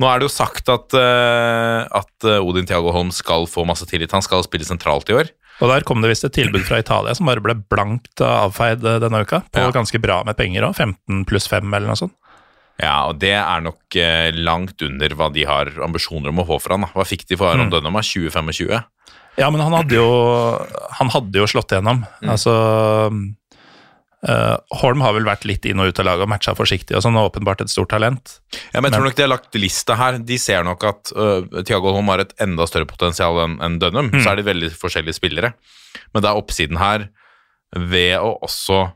Nå 0.00 0.08
er 0.08 0.20
det 0.22 0.28
jo 0.30 0.32
sagt 0.32 0.70
at, 0.72 0.94
uh, 0.96 1.84
at 2.00 2.28
Odin 2.40 2.68
Thiago 2.70 2.94
Holm 2.94 3.10
skal 3.12 3.44
få 3.50 3.66
masse 3.68 3.84
tillit. 3.90 4.14
Han 4.16 4.24
skal 4.24 4.46
spille 4.46 4.64
sentralt 4.68 5.10
i 5.12 5.18
år. 5.18 5.28
Og 5.60 5.68
der 5.72 5.82
kom 5.82 6.00
det 6.04 6.10
visst 6.12 6.24
et 6.28 6.34
tilbud 6.36 6.62
fra 6.68 6.78
Italia 6.78 7.14
som 7.18 7.26
bare 7.26 7.42
ble 7.42 7.56
blankt 7.70 8.20
avfeid 8.22 8.84
eh, 8.86 8.98
denne 9.02 9.24
uka, 9.24 9.40
på 9.50 9.58
Ja. 9.64 9.70
ganske 9.74 9.98
bra 10.00 10.20
med 10.24 10.36
penger 10.38 10.62
òg, 10.68 10.76
15 10.78 11.24
pluss 11.26 11.48
5 11.50 11.66
eller 11.74 11.88
noe 11.90 11.98
sånt. 11.98 12.14
Ja, 12.78 13.08
og 13.10 13.18
det 13.18 13.32
er 13.34 13.60
nok 13.64 13.96
eh, 13.98 14.30
langt 14.38 14.80
under 14.86 15.08
hva 15.18 15.32
de 15.34 15.42
har 15.48 15.66
ambisjoner 15.82 16.30
om 16.30 16.38
å 16.38 16.46
få 16.46 16.60
for 16.62 16.76
han. 16.76 16.84
Da. 16.86 16.92
Hva 16.94 17.04
fikk 17.10 17.26
de 17.26 17.36
for 17.40 17.50
Aron 17.50 17.66
Mm. 17.66 17.72
Dønnema? 17.74 18.04
2025? 18.06 18.84
Ja, 19.38 19.50
men 19.50 19.60
han 19.60 19.72
hadde 19.74 19.94
jo, 19.98 20.06
han 20.98 21.10
hadde 21.10 21.42
jo 21.42 21.46
slått 21.50 21.70
igjennom. 21.74 22.04
Mm. 22.22 22.30
Altså 22.30 23.10
eh, 24.26 24.56
Holm 24.80 25.00
har 25.04 25.12
vel 25.14 25.24
vært 25.28 25.44
litt 25.46 25.64
inn 25.68 25.78
og 25.78 25.88
ut 25.92 26.00
av 26.00 26.06
laget 26.08 26.26
og 26.26 26.30
matcha 26.32 26.54
forsiktig, 26.58 26.96
og 26.96 27.02
sånn, 27.04 27.16
og 27.20 27.30
åpenbart 27.30 27.60
et 27.62 27.70
stort 27.70 27.90
talent. 27.92 28.38
Ja, 28.74 28.80
men 28.80 28.90
jeg 28.90 28.98
tror 28.98 29.06
nok 29.08 29.16
de 29.18 29.22
har 29.26 29.30
lagt 29.34 29.54
lista 29.60 29.94
her. 30.00 30.18
De 30.18 30.38
ser 30.38 30.64
nok 30.66 30.84
at 30.84 31.12
uh, 31.16 31.42
Thiago 31.62 31.92
Holm 31.94 32.08
har 32.08 32.24
et 32.24 32.34
enda 32.40 32.66
større 32.66 32.88
potensial 32.90 33.38
enn 33.44 33.58
en 33.62 33.78
Dønnum. 33.78 34.10
Mm. 34.12 34.22
Så 34.24 34.32
er 34.32 34.36
de 34.40 34.46
veldig 34.48 34.72
forskjellige 34.78 35.18
spillere. 35.20 35.52
Men 36.14 36.22
det 36.24 36.30
er 36.32 36.40
oppsiden 36.40 36.80
her 36.80 37.08
ved 37.76 38.16
å 38.18 38.34
også 38.42 38.86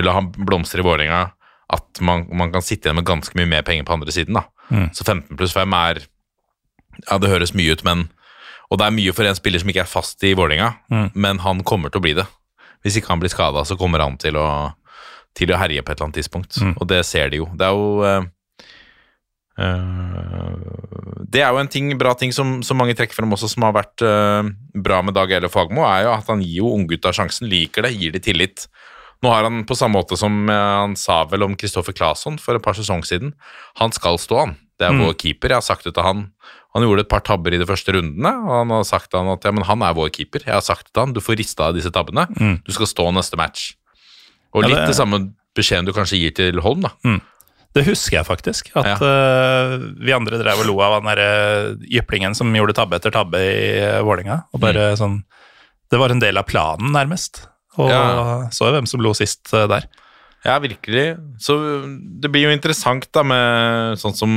la 0.00 0.12
ham 0.16 0.30
blomstre 0.32 0.80
i 0.80 0.86
Vålerenga 0.86 1.26
at 1.72 2.00
man, 2.04 2.26
man 2.36 2.50
kan 2.52 2.64
sitte 2.64 2.88
igjen 2.88 2.96
med 2.98 3.06
ganske 3.08 3.36
mye 3.36 3.48
mer 3.48 3.62
penger 3.64 3.84
på 3.88 3.94
andre 3.94 4.12
siden. 4.12 4.36
da. 4.36 4.46
Mm. 4.72 4.88
Så 4.96 5.04
15 5.04 5.36
pluss 5.36 5.52
5 5.56 5.72
er 5.76 6.02
Ja, 7.10 7.16
det 7.18 7.30
høres 7.32 7.54
mye 7.56 7.72
ut, 7.72 7.84
men 7.84 8.08
Og 8.72 8.78
det 8.80 8.86
er 8.86 8.94
mye 8.96 9.12
for 9.12 9.24
en 9.28 9.36
spiller 9.36 9.60
som 9.60 9.68
ikke 9.68 9.82
er 9.84 9.88
fast 9.90 10.22
i 10.24 10.32
Vålerenga, 10.36 10.70
Mm. 10.90 11.10
men 11.14 11.38
han 11.44 11.62
kommer 11.62 11.90
til 11.92 12.00
å 12.00 12.02
bli 12.06 12.14
det. 12.16 12.24
Hvis 12.82 12.98
ikke 12.98 13.12
han 13.14 13.22
blir 13.22 13.32
skada, 13.32 13.64
så 13.68 13.78
kommer 13.78 14.02
han 14.04 14.18
til 14.20 14.36
å, 14.40 14.46
til 15.38 15.52
å 15.54 15.58
herje 15.60 15.82
på 15.82 15.92
et 15.92 15.98
eller 15.98 16.10
annet 16.10 16.20
tidspunkt. 16.20 16.58
Mm. 16.60 16.76
Og 16.76 16.88
det 16.90 17.02
ser 17.08 17.32
de 17.32 17.42
jo. 17.42 17.50
Det 17.56 17.68
er 17.68 17.76
jo 17.76 18.30
Uh, 19.52 20.56
Det 21.28 21.42
er 21.44 21.50
jo 21.52 21.60
en 21.60 21.68
ting, 21.68 21.90
bra 22.00 22.14
ting 22.16 22.30
som, 22.32 22.62
som 22.64 22.78
mange 22.80 22.94
trekker 22.96 23.18
frem 23.18 23.34
også, 23.36 23.50
som 23.52 23.66
har 23.66 23.74
vært 23.76 24.00
uh, 24.00 24.40
bra 24.72 25.02
med 25.04 25.12
Dag 25.12 25.32
Eile 25.36 25.50
Fagmo, 25.52 25.84
er 25.84 26.06
jo 26.06 26.14
at 26.14 26.30
han 26.32 26.40
gir 26.40 26.62
jo 26.62 26.72
unggutta 26.72 27.12
sjansen. 27.12 27.50
Liker 27.52 27.84
det, 27.84 27.92
gir 28.00 28.14
de 28.16 28.22
tillit. 28.24 28.64
Nå 29.22 29.30
har 29.30 29.44
han 29.46 29.62
på 29.68 29.76
samme 29.78 30.00
måte 30.00 30.16
som 30.18 30.48
han 30.48 30.96
sa 30.98 31.20
vel 31.30 31.44
om 31.46 31.52
Kristoffer 31.54 31.94
Claesson 31.94 32.40
for 32.42 32.56
et 32.56 32.64
par 32.64 32.74
sesonger 32.74 33.06
siden. 33.06 33.34
Han 33.78 33.92
skal 33.94 34.16
stå, 34.18 34.40
han. 34.40 34.56
Det 34.82 34.88
er 34.90 34.98
vår 34.98 35.14
keeper. 35.22 35.54
Jeg 35.54 35.60
har 35.62 35.66
sagt 35.66 35.86
det 35.86 35.94
til 35.96 36.02
han. 36.06 36.24
Han 36.74 36.82
gjorde 36.86 37.04
et 37.04 37.10
par 37.12 37.22
tabber 37.24 37.54
i 37.54 37.58
de 37.60 37.66
første 37.68 37.92
rundene, 37.94 38.32
og 38.42 38.52
han 38.62 38.70
har 38.74 38.86
sagt 38.88 39.10
til 39.12 39.20
han 39.20 39.28
at 39.36 39.44
ja, 39.46 39.52
men 39.54 39.64
han 39.68 39.82
er 39.86 39.94
vår 39.94 40.10
keeper. 40.14 40.42
Jeg 40.48 40.56
har 40.56 40.64
sagt 40.64 40.88
til 40.90 41.02
han, 41.04 41.12
du 41.14 41.20
får 41.22 41.38
rista 41.38 41.68
av 41.68 41.76
disse 41.76 41.92
tabbene. 41.94 42.26
Du 42.66 42.72
skal 42.74 42.88
stå 42.90 43.06
neste 43.14 43.36
match. 43.40 43.74
Og 44.52 44.64
Ja, 44.64 44.68
litt 44.72 44.78
det- 44.82 44.88
det 44.92 44.96
samme 44.98 45.20
beskjeden 45.54 45.86
du 45.86 45.92
kanskje 45.92 46.18
gir 46.18 46.34
til 46.34 46.60
Holm, 46.64 46.80
da. 46.82 46.90
Det 47.74 47.86
husker 47.86 48.18
jeg 48.18 48.26
faktisk. 48.28 48.70
At 48.76 48.84
Ja. 48.84 48.96
uh, 49.00 49.78
vi 49.96 50.12
andre 50.12 50.36
drev 50.42 50.60
og 50.60 50.66
lo 50.66 50.80
av 50.84 51.00
han 51.00 51.08
derre 51.08 51.76
jyplingen 51.88 52.34
som 52.36 52.52
gjorde 52.52 52.74
tabbe 52.76 52.96
etter 52.98 53.10
tabbe 53.10 53.38
i 53.40 53.80
uh, 53.80 54.02
Vålinga. 54.04 54.44
Og 54.52 54.60
bare 54.60 54.92
sånn 54.96 55.22
Det 55.90 55.98
var 56.00 56.10
en 56.10 56.20
del 56.20 56.36
av 56.36 56.44
planen, 56.46 56.90
nærmest. 56.92 57.46
Og 57.78 57.88
Ja. 57.90 58.48
så 58.50 58.66
jo 58.68 58.72
hvem 58.72 58.86
som 58.88 59.00
lo 59.00 59.12
sist 59.14 59.48
uh, 59.54 59.66
der. 59.66 59.86
Ja, 60.42 60.56
virkelig. 60.58 61.16
Så 61.38 61.54
det 62.22 62.30
blir 62.32 62.48
jo 62.48 62.54
interessant 62.54 63.06
da 63.14 63.22
med 63.26 63.98
sånn 64.02 64.16
som 64.18 64.32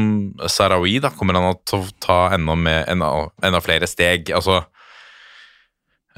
Sarawi, 0.51 0.99
da. 1.01 1.09
Kommer 1.17 1.37
han 1.39 1.57
til 1.65 1.81
å 1.81 1.93
ta 2.03 2.19
enda, 2.35 2.53
med, 2.53 2.83
enda, 2.91 3.09
enda 3.45 3.61
flere 3.65 3.89
steg? 3.89 4.29
Altså 4.37 4.59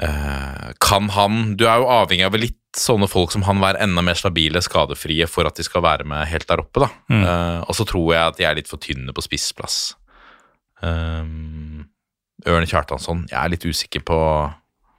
eh, 0.03 0.73
Kan 0.83 1.07
han 1.15 1.55
Du 1.55 1.63
er 1.69 1.79
jo 1.79 1.91
avhengig 1.93 2.27
av 2.27 2.35
litt 2.35 2.59
sånne 2.77 3.07
folk 3.09 3.31
som 3.33 3.45
han 3.47 3.63
være 3.63 3.79
enda 3.81 4.03
mer 4.05 4.19
stabile, 4.19 4.61
skadefrie, 4.61 5.25
for 5.31 5.47
at 5.47 5.57
de 5.57 5.63
skal 5.65 5.81
være 5.85 6.05
med 6.05 6.27
helt 6.29 6.49
der 6.51 6.61
oppe, 6.61 6.83
da. 6.83 6.91
Eh, 7.09 7.61
og 7.63 7.79
så 7.79 7.87
tror 7.87 8.11
jeg 8.13 8.33
at 8.33 8.41
de 8.41 8.45
er 8.45 8.59
litt 8.59 8.69
for 8.69 8.83
tynne 8.83 9.15
på 9.15 9.23
spissplass. 9.25 9.95
Um, 10.83 11.87
Ørn 12.45 12.67
Kjartansson, 12.69 13.23
jeg 13.31 13.39
er 13.39 13.49
litt 13.49 13.65
usikker 13.65 14.03
på 14.05 14.19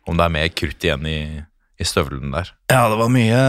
om 0.09 0.18
det 0.18 0.24
er 0.24 0.35
mer 0.35 0.48
krutt 0.51 0.83
igjen 0.83 1.07
i, 1.07 1.20
i 1.79 1.87
støvlene 1.87 2.33
der. 2.35 2.51
Ja, 2.72 2.88
det 2.90 2.98
var 2.98 3.12
mye, 3.14 3.44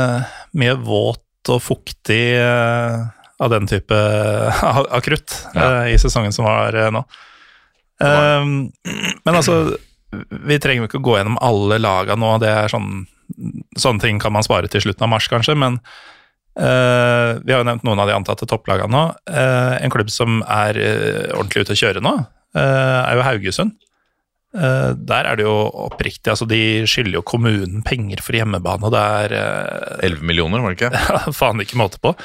mye 0.53 0.75
våt 0.83 1.23
og 1.47 1.61
fuktig 1.63 2.35
eh, 2.35 2.99
av 3.39 3.49
den 3.53 3.67
type 3.69 3.95
av, 4.75 4.99
krutt 5.05 5.35
Ja. 5.55 5.85
eh, 5.85 5.93
i 5.93 5.99
sesongen 6.01 6.35
som 6.35 6.47
var 6.49 6.75
eh, 6.75 6.91
nå. 6.91 7.05
Um, 7.99 8.71
men 9.25 9.35
altså, 9.35 9.75
vi 10.47 10.59
trenger 10.59 10.85
jo 10.85 10.87
ikke 10.87 11.01
å 11.01 11.07
gå 11.09 11.17
gjennom 11.17 11.39
alle 11.43 11.79
laga 11.81 12.15
nå. 12.19 12.37
Det 12.39 12.51
er 12.51 12.71
sånn, 12.71 13.03
sånne 13.75 14.03
ting 14.03 14.21
kan 14.23 14.31
man 14.35 14.45
spare 14.45 14.71
til 14.71 14.83
slutten 14.85 15.03
av 15.03 15.11
mars, 15.11 15.27
kanskje. 15.31 15.55
Men 15.59 15.79
uh, 16.59 17.35
vi 17.43 17.51
har 17.51 17.59
jo 17.59 17.67
nevnt 17.67 17.83
noen 17.87 17.99
av 17.99 18.07
de 18.07 18.15
antatte 18.15 18.47
topplagene 18.47 18.91
nå. 18.93 19.03
Uh, 19.27 19.75
en 19.83 19.91
klubb 19.91 20.11
som 20.15 20.39
er 20.47 20.79
uh, 20.79 21.35
ordentlig 21.35 21.65
ute 21.67 21.75
å 21.75 21.81
kjøre 21.83 22.03
nå, 22.05 22.15
er 22.59 23.19
jo 23.19 23.27
Haugesund. 23.27 23.75
Eh, 24.49 24.91
der 24.97 25.27
er 25.29 25.37
det 25.37 25.45
jo 25.45 25.57
oppriktig, 25.85 26.31
altså 26.31 26.47
de 26.49 26.87
skylder 26.89 27.19
jo 27.19 27.27
kommunen 27.27 27.83
penger 27.85 28.21
for 28.25 28.33
hjemmebane, 28.33 28.89
det 28.89 29.01
er 29.21 29.35
eh, 29.37 30.07
11 30.09 30.25
millioner, 30.25 30.63
var 30.63 30.73
det 30.73 30.79
ikke? 30.79 31.17
faen 31.39 31.61
ikke 31.61 31.81
måte 31.81 32.01
på. 32.01 32.15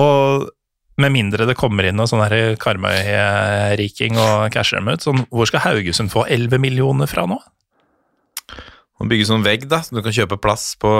Og 0.00 0.48
med 1.00 1.12
mindre 1.12 1.46
det 1.48 1.58
kommer 1.60 1.88
inn 1.88 1.98
noe 2.00 2.08
sånn 2.08 2.24
Karmøy-riking 2.60 4.16
og 4.20 4.48
casher 4.54 4.80
dem 4.80 4.92
ut, 4.92 5.04
sånn, 5.04 5.24
hvor 5.28 5.48
skal 5.48 5.64
Haugesund 5.66 6.12
få 6.12 6.24
11 6.28 6.60
millioner 6.62 7.10
fra 7.10 7.26
nå? 7.28 7.40
Må 9.00 9.08
bygger 9.08 9.30
sånn 9.30 9.44
vegg 9.44 9.68
da, 9.68 9.82
så 9.84 9.96
du 9.96 10.02
kan 10.04 10.16
kjøpe 10.16 10.40
plass 10.40 10.72
på 10.80 10.90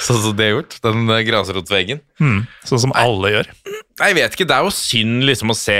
Sånn 0.00 0.20
som 0.22 0.34
det 0.38 0.46
er 0.46 0.52
gjort, 0.54 0.76
den 0.84 1.10
eh, 1.10 1.24
grasrotveggen. 1.26 1.98
Mm, 2.22 2.44
sånn 2.66 2.82
som 2.86 2.92
alle 2.98 3.32
gjør. 3.32 3.48
Jeg 3.98 4.16
vet 4.16 4.36
ikke, 4.36 4.46
det 4.46 4.56
er 4.56 4.66
jo 4.66 4.74
synd 4.74 5.26
liksom 5.26 5.50
å 5.50 5.56
se 5.58 5.78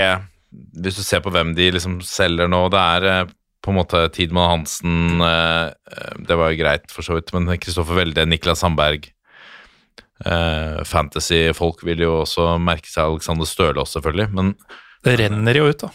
Hvis 0.50 0.98
du 0.98 1.04
ser 1.06 1.22
på 1.22 1.30
hvem 1.34 1.54
de 1.54 1.68
liksom 1.74 2.00
selger 2.06 2.50
nå, 2.50 2.64
det 2.72 2.80
er 2.80 3.06
eh, 3.10 3.32
på 3.60 3.72
en 3.72 3.78
måte 3.78 4.02
Tidmann 4.14 4.50
Hansen 4.54 5.20
eh, 5.20 5.68
eh, 5.70 6.12
Det 6.26 6.38
var 6.38 6.52
jo 6.52 6.60
greit 6.62 6.92
for 6.92 7.06
så 7.06 7.18
vidt, 7.18 7.32
men 7.36 7.50
Kristoffer 7.60 7.98
Welde, 8.00 8.24
Niklas 8.28 8.62
Sandberg 8.64 9.10
eh, 10.24 10.80
Fantasy-folk 10.88 11.84
vil 11.86 12.04
jo 12.06 12.20
også 12.22 12.54
merke 12.62 12.90
seg 12.90 13.06
Alexander 13.06 13.48
Støle 13.48 13.82
også, 13.82 13.98
selvfølgelig, 13.98 14.30
men 14.36 14.54
Det 15.04 15.16
renner 15.20 15.60
jo 15.60 15.70
ut, 15.70 15.86
da. 15.86 15.92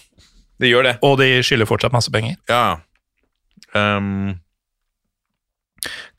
det 0.62 0.72
gjør 0.72 0.90
det. 0.90 0.96
Og 1.06 1.20
de 1.22 1.30
skylder 1.46 1.70
fortsatt 1.70 1.94
masse 1.94 2.14
penger. 2.14 2.38
Ja. 2.50 2.80
Um, 3.76 4.38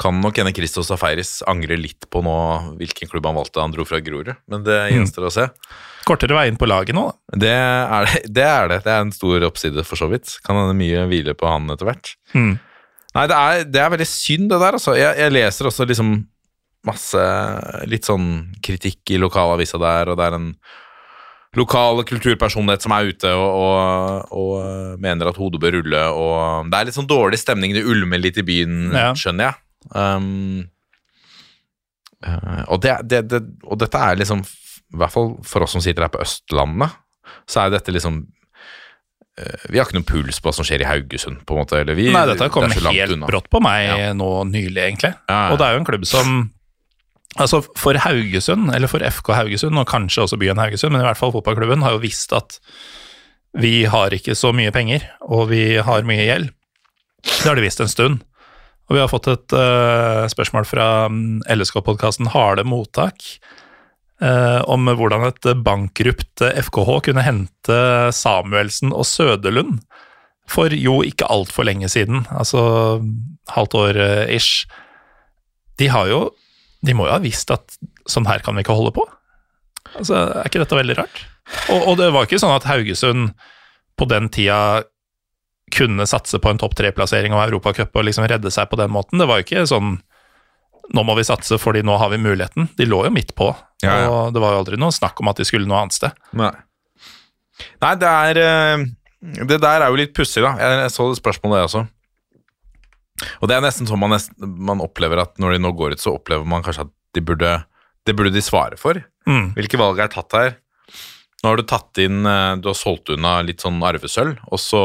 kan 0.03 0.21
nok 0.23 0.39
hende 0.41 0.55
Christos 0.57 0.91
Safaris 0.91 1.39
angre 1.49 1.79
litt 1.81 2.09
på 2.13 2.23
nå 2.25 2.37
hvilken 2.81 3.11
klubb 3.11 3.29
han 3.29 3.39
valgte. 3.39 3.63
Han 3.63 3.75
dro 3.75 3.87
fra 3.89 4.01
Grorud, 4.05 4.33
men 4.51 4.65
det 4.67 4.79
gjenstår 4.93 5.29
å 5.29 5.35
se. 5.35 5.49
Kortere 6.07 6.37
vei 6.37 6.47
inn 6.51 6.61
på 6.61 6.69
laget 6.71 6.97
nå, 6.97 7.09
da. 7.11 7.41
Det 7.47 7.53
er 7.57 8.07
det, 8.07 8.23
det 8.37 8.47
er 8.47 8.71
det. 8.71 8.81
Det 8.87 8.95
er 8.95 9.05
en 9.05 9.15
stor 9.15 9.49
oppside, 9.49 9.85
for 9.89 9.99
så 9.99 10.11
vidt. 10.13 10.39
Kan 10.47 10.61
hende 10.61 10.79
mye 10.79 11.07
hvile 11.11 11.35
på 11.39 11.51
han 11.51 11.67
etter 11.75 11.89
hvert. 11.89 12.15
Mm. 12.37 12.55
Nei, 13.17 13.27
det 13.31 13.37
er, 13.37 13.69
det 13.73 13.83
er 13.83 13.93
veldig 13.95 14.09
synd, 14.11 14.51
det 14.53 14.61
der, 14.63 14.79
altså. 14.79 14.95
Jeg, 14.99 15.17
jeg 15.19 15.35
leser 15.35 15.71
også 15.71 15.89
liksom 15.89 16.17
masse 16.87 17.23
litt 17.91 18.07
sånn 18.07 18.29
kritikk 18.63 19.15
i 19.15 19.19
lokalavisa 19.19 19.81
der, 19.83 20.13
og 20.13 20.21
det 20.21 20.29
er 20.29 20.37
en 20.39 20.51
lokal 21.57 22.03
kulturpersonlighet 22.05 22.83
som 22.85 22.93
er 22.93 23.09
ute 23.11 23.31
og, 23.33 23.49
og, 23.57 24.33
og 24.37 25.01
mener 25.01 25.31
at 25.31 25.39
hodet 25.41 25.61
bør 25.63 25.79
rulle, 25.79 26.03
og 26.13 26.71
det 26.71 26.79
er 26.81 26.89
litt 26.91 26.99
sånn 26.99 27.09
dårlig 27.11 27.39
stemning, 27.41 27.73
det 27.77 27.85
ulmer 27.89 28.21
litt 28.21 28.37
i 28.39 28.45
byen, 28.47 28.91
Ja. 28.93 29.11
skjønner 29.17 29.51
jeg. 29.51 29.63
Um, 29.95 30.67
eh, 32.27 32.63
og, 32.69 32.81
det, 32.85 32.97
det, 33.11 33.21
det, 33.31 33.43
og 33.65 33.79
dette 33.83 34.01
er 34.11 34.19
liksom, 34.23 34.43
i 34.95 35.01
hvert 35.01 35.15
fall 35.15 35.35
for 35.47 35.67
oss 35.67 35.75
som 35.77 35.85
sitter 35.85 36.07
her 36.07 36.13
på 36.15 36.23
Østlandet, 36.25 36.97
så 37.51 37.65
er 37.67 37.73
dette 37.77 37.95
liksom 37.95 38.21
eh, 39.39 39.65
vi 39.71 39.79
har 39.81 39.87
ikke 39.89 39.99
noen 39.99 40.09
puls 40.09 40.39
på 40.41 40.49
hva 40.51 40.55
som 40.57 40.67
skjer 40.67 40.85
i 40.85 40.89
Haugesund, 40.89 41.41
på 41.47 41.55
en 41.57 41.63
måte. 41.63 41.81
Eller 41.83 41.97
vi, 41.99 42.09
Nei, 42.15 42.27
dette 42.31 42.49
kom 42.55 42.67
helt 42.71 43.17
unna. 43.17 43.27
brått 43.31 43.49
på 43.53 43.61
meg 43.65 43.89
Ja. 43.91 44.13
nå 44.17 44.31
nylig, 44.51 44.83
egentlig. 44.91 45.15
Ja. 45.29 45.41
Og 45.53 45.59
det 45.61 45.67
er 45.69 45.77
jo 45.77 45.83
en 45.83 45.89
klubb 45.89 46.07
som 46.09 46.37
Altså, 47.37 47.61
for 47.77 47.99
Haugesund, 48.01 48.71
eller 48.75 48.89
for 48.89 49.05
FK 49.05 49.33
Haugesund, 49.37 49.77
og 49.79 49.89
kanskje 49.91 50.25
også 50.25 50.39
byen 50.41 50.61
Haugesund, 50.61 50.95
men 50.95 51.03
i 51.03 51.09
hvert 51.09 51.21
fall 51.21 51.35
fotballklubben, 51.35 51.85
har 51.85 51.97
jo 51.97 52.05
visst 52.05 52.33
at 52.37 52.61
vi 53.57 53.85
har 53.89 54.13
ikke 54.13 54.37
så 54.37 54.53
mye 54.57 54.73
penger, 54.73 55.05
og 55.25 55.51
vi 55.53 55.77
har 55.85 56.09
mye 56.09 56.25
gjeld. 56.25 56.51
Det 57.27 57.45
har 57.49 57.59
de 57.59 57.65
visst 57.65 57.81
en 57.83 57.93
stund. 57.93 58.23
Og 58.87 58.95
vi 58.95 59.03
har 59.03 59.11
fått 59.11 59.29
et 59.33 59.55
uh, 59.57 60.27
spørsmål 60.31 60.67
fra 60.69 60.89
mm, 61.11 61.47
LSK-podkasten 61.51 62.31
Harde 62.31 62.63
mottak 62.69 63.25
uh, 64.23 64.63
om 64.71 64.87
hvordan 64.87 65.27
et 65.27 65.49
bankrupt 65.67 66.45
FKH 66.69 66.93
kunne 67.09 67.25
hente 67.27 67.81
Samuelsen 68.15 68.95
og 68.95 69.09
Søderlund 69.09 69.81
for 70.47 70.71
jo 70.71 71.01
ikke 71.03 71.27
altfor 71.27 71.67
lenge 71.67 71.89
siden, 71.91 72.23
altså 72.31 73.01
halvt 73.51 73.75
år 73.75 73.97
eh. 74.31 74.51
De 75.77 75.89
har 75.91 76.07
jo 76.07 76.21
De 76.87 76.95
må 76.97 77.09
jo 77.09 77.15
ha 77.17 77.21
visst 77.23 77.51
at 77.55 77.77
sånn 78.09 78.29
her 78.31 78.43
kan 78.47 78.57
vi 78.57 78.63
ikke 78.65 78.77
holde 78.77 78.95
på. 78.97 79.05
Altså, 79.97 80.17
Er 80.41 80.49
ikke 80.49 80.63
dette 80.63 80.79
veldig 80.79 80.97
rart? 80.99 81.23
Og, 81.71 81.81
og 81.93 81.95
det 82.01 82.11
var 82.15 82.27
ikke 82.27 82.41
sånn 82.43 82.55
at 82.57 82.67
Haugesund 82.69 83.33
på 83.97 84.09
den 84.11 84.29
tida 84.35 84.85
kunne 85.75 86.07
satse 86.07 86.39
på 86.43 86.51
en 86.53 86.61
topp 86.63 86.77
tre-plassering 86.79 87.35
og 87.35 87.43
Europacup 87.49 87.97
og 87.99 88.07
liksom 88.07 88.27
redde 88.31 88.53
seg 88.55 88.69
på 88.71 88.79
den 88.79 88.93
måten. 88.95 89.19
Det 89.19 89.27
var 89.27 89.41
jo 89.41 89.47
ikke 89.49 89.65
sånn 89.71 89.97
nå 90.95 91.03
må 91.03 91.17
vi 91.19 91.25
satse 91.27 91.57
fordi 91.59 91.81
nå 91.83 91.97
har 91.99 92.13
vi 92.13 92.21
muligheten. 92.23 92.69
De 92.79 92.87
lå 92.87 93.01
jo 93.09 93.11
midt 93.15 93.33
på, 93.39 93.49
Ja, 93.83 93.97
ja. 94.05 94.11
og 94.11 94.35
det 94.35 94.43
var 94.43 94.55
jo 94.55 94.61
aldri 94.63 94.79
noe 94.79 94.95
snakk 94.95 95.19
om 95.21 95.33
at 95.33 95.41
de 95.41 95.47
skulle 95.49 95.67
noe 95.67 95.81
annet 95.83 95.97
sted. 95.97 96.15
Nei. 96.39 96.53
Nei, 97.83 97.93
det 97.99 98.13
er 98.13 98.41
eh, 98.43 98.85
Det 99.49 99.59
der 99.63 99.83
er 99.83 99.89
jo 99.91 99.99
litt 99.99 100.13
pussig, 100.15 100.45
da. 100.45 100.53
Jeg, 100.61 100.91
så 100.95 101.09
det 101.11 101.19
spørsmålet, 101.19 101.59
jeg 101.59 101.71
også. 101.71 101.83
Og 103.41 103.49
det 103.49 103.57
er 103.57 103.65
nesten 103.65 103.89
sånn 103.89 104.01
man, 104.03 104.13
nesten, 104.13 104.37
man 104.69 104.83
opplever 104.85 105.23
at 105.23 105.37
når 105.43 105.57
de 105.57 105.63
nå 105.65 105.73
går 105.79 105.97
ut, 105.97 106.03
så 106.03 106.15
opplever 106.19 106.47
man 106.49 106.65
kanskje 106.67 106.87
at 106.89 106.95
de 107.17 107.23
burde 107.25 107.57
Det 108.07 108.15
burde 108.15 108.31
de 108.31 108.43
svare 108.45 108.77
for. 108.79 109.01
Mm. 109.27 109.55
Hvilke 109.57 109.79
valg 109.81 109.99
er 109.99 110.13
tatt 110.13 110.35
her? 110.37 110.57
Nå 111.43 111.51
har 111.51 111.59
du 111.59 111.65
tatt 111.67 111.99
inn 112.03 112.27
eh, 112.27 112.57
Du 112.63 112.69
har 112.71 112.77
solgt 112.79 113.11
unna 113.11 113.41
litt 113.43 113.65
sånn 113.65 113.81
arvesølv, 113.83 114.39
og 114.47 114.61
så 114.63 114.83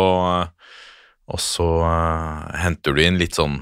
Og 1.32 1.39
så 1.39 1.67
uh, 1.86 2.48
henter 2.60 2.96
du 2.96 3.04
inn 3.04 3.20
litt 3.22 3.38
sånn 3.38 3.60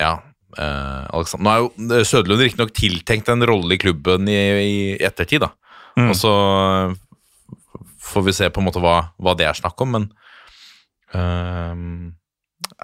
Ja. 0.00 0.16
uh, 0.58 1.04
Alexander. 1.12 1.44
Nå 1.76 1.94
er 1.94 2.02
jo 2.02 2.08
Søderlund 2.08 2.42
riktignok 2.42 2.72
tiltenkt 2.76 3.28
en 3.28 3.44
rolle 3.46 3.76
i 3.76 3.80
klubben 3.82 4.28
i, 4.28 4.38
i 4.62 4.72
ettertid, 5.02 5.44
da. 5.44 5.52
Mm. 5.98 6.08
Og 6.08 6.16
så 6.16 6.32
eh, 6.32 6.94
får 8.00 8.26
vi 8.26 8.34
se 8.36 8.48
på 8.48 8.62
en 8.62 8.66
måte 8.66 8.80
hva, 8.82 8.96
hva 9.20 9.34
det 9.36 9.44
er 9.48 9.58
snakk 9.58 9.80
om, 9.84 9.92
men 9.92 10.06
ehm, 11.14 12.12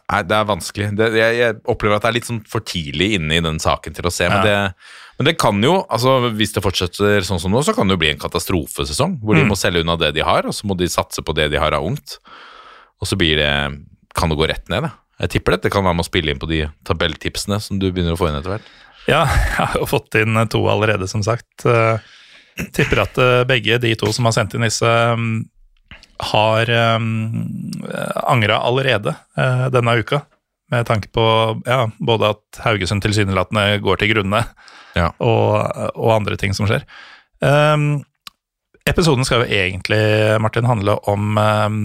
Nei, 0.08 0.22
det 0.24 0.36
er 0.38 0.46
vanskelig. 0.48 0.86
Det, 0.96 1.08
jeg, 1.18 1.34
jeg 1.38 1.56
opplever 1.68 1.96
at 1.98 2.04
det 2.06 2.08
er 2.10 2.16
litt 2.16 2.28
sånn 2.28 2.40
for 2.48 2.64
tidlig 2.64 3.10
inne 3.18 3.36
i 3.38 3.42
den 3.44 3.58
saken 3.60 3.94
til 3.96 4.06
å 4.08 4.12
se. 4.14 4.28
Men, 4.30 4.40
Ja. 4.40 4.44
det, 4.44 4.94
men 5.18 5.28
det 5.28 5.34
kan 5.40 5.58
jo, 5.62 5.74
altså 5.90 6.30
hvis 6.32 6.54
det 6.56 6.62
fortsetter 6.64 7.20
sånn 7.26 7.40
som 7.42 7.52
nå, 7.52 7.60
så 7.66 7.74
kan 7.76 7.86
det 7.90 7.96
jo 7.98 8.02
bli 8.04 8.10
en 8.14 8.22
katastrofesesong. 8.22 9.18
Hvor 9.22 9.36
de 9.36 9.42
Mm. 9.44 9.50
må 9.52 9.56
selge 9.60 9.82
unna 9.84 9.96
det 10.00 10.14
de 10.16 10.24
har, 10.24 10.46
og 10.48 10.54
så 10.56 10.64
må 10.70 10.76
de 10.78 10.88
satse 10.88 11.20
på 11.22 11.34
det 11.36 11.50
de 11.52 11.58
har 11.60 11.72
av 11.76 11.84
ungt. 11.84 12.18
Og 13.02 13.06
så 13.10 13.18
blir 13.20 13.36
det, 13.36 13.52
kan 14.14 14.28
det 14.32 14.38
gå 14.38 14.48
rett 14.48 14.68
ned. 14.72 14.82
Da. 14.88 14.92
Jeg 15.20 15.30
tipper 15.36 15.56
dette 15.58 15.70
kan 15.70 15.84
være 15.84 15.94
med 15.98 16.06
å 16.06 16.10
spille 16.10 16.30
inn 16.32 16.38
på 16.40 16.48
de 16.48 16.64
tabelltipsene 16.88 17.60
som 17.60 17.78
du 17.78 17.90
begynner 17.92 18.14
å 18.14 18.18
få 18.18 18.28
inn 18.30 18.38
etter 18.40 18.56
hvert. 18.56 18.68
Ja, 19.08 19.24
jeg 19.58 19.66
har 19.66 19.76
jo 19.78 19.86
fått 19.86 20.14
inn 20.20 20.34
to 20.48 20.64
allerede, 20.70 21.08
som 21.08 21.22
sagt. 21.22 21.64
Jeg 21.64 22.00
Tipper 22.74 23.04
at 23.04 23.18
eh, 23.22 23.44
begge 23.46 23.76
de 23.78 23.92
to 23.94 24.10
som 24.12 24.24
har 24.26 24.32
sendt 24.34 24.54
inn 24.58 24.64
disse, 24.66 24.82
mm, 25.14 25.44
har 26.18 26.70
um, 26.98 27.06
angra 28.26 28.58
allerede 28.66 29.14
eh, 29.38 29.68
denne 29.74 29.98
uka. 30.00 30.22
med 30.70 30.84
tanke 30.86 31.08
på 31.08 31.22
ja, 31.64 31.86
både 31.98 32.28
at 32.34 32.58
Haugesund 32.60 33.00
tilsynelatende 33.02 33.78
går 33.80 33.96
til 34.02 34.10
grunne, 34.12 34.42
Ja. 34.96 35.12
og, 35.18 35.64
og 35.94 36.10
andre 36.12 36.36
ting 36.36 36.52
som 36.52 36.66
skjer. 36.68 36.82
Um, 37.40 38.02
episoden 38.84 39.24
skal 39.24 39.44
jo 39.44 39.48
egentlig, 39.54 40.00
Martin, 40.42 40.68
handle 40.68 40.98
om 41.08 41.38
um, 41.38 41.78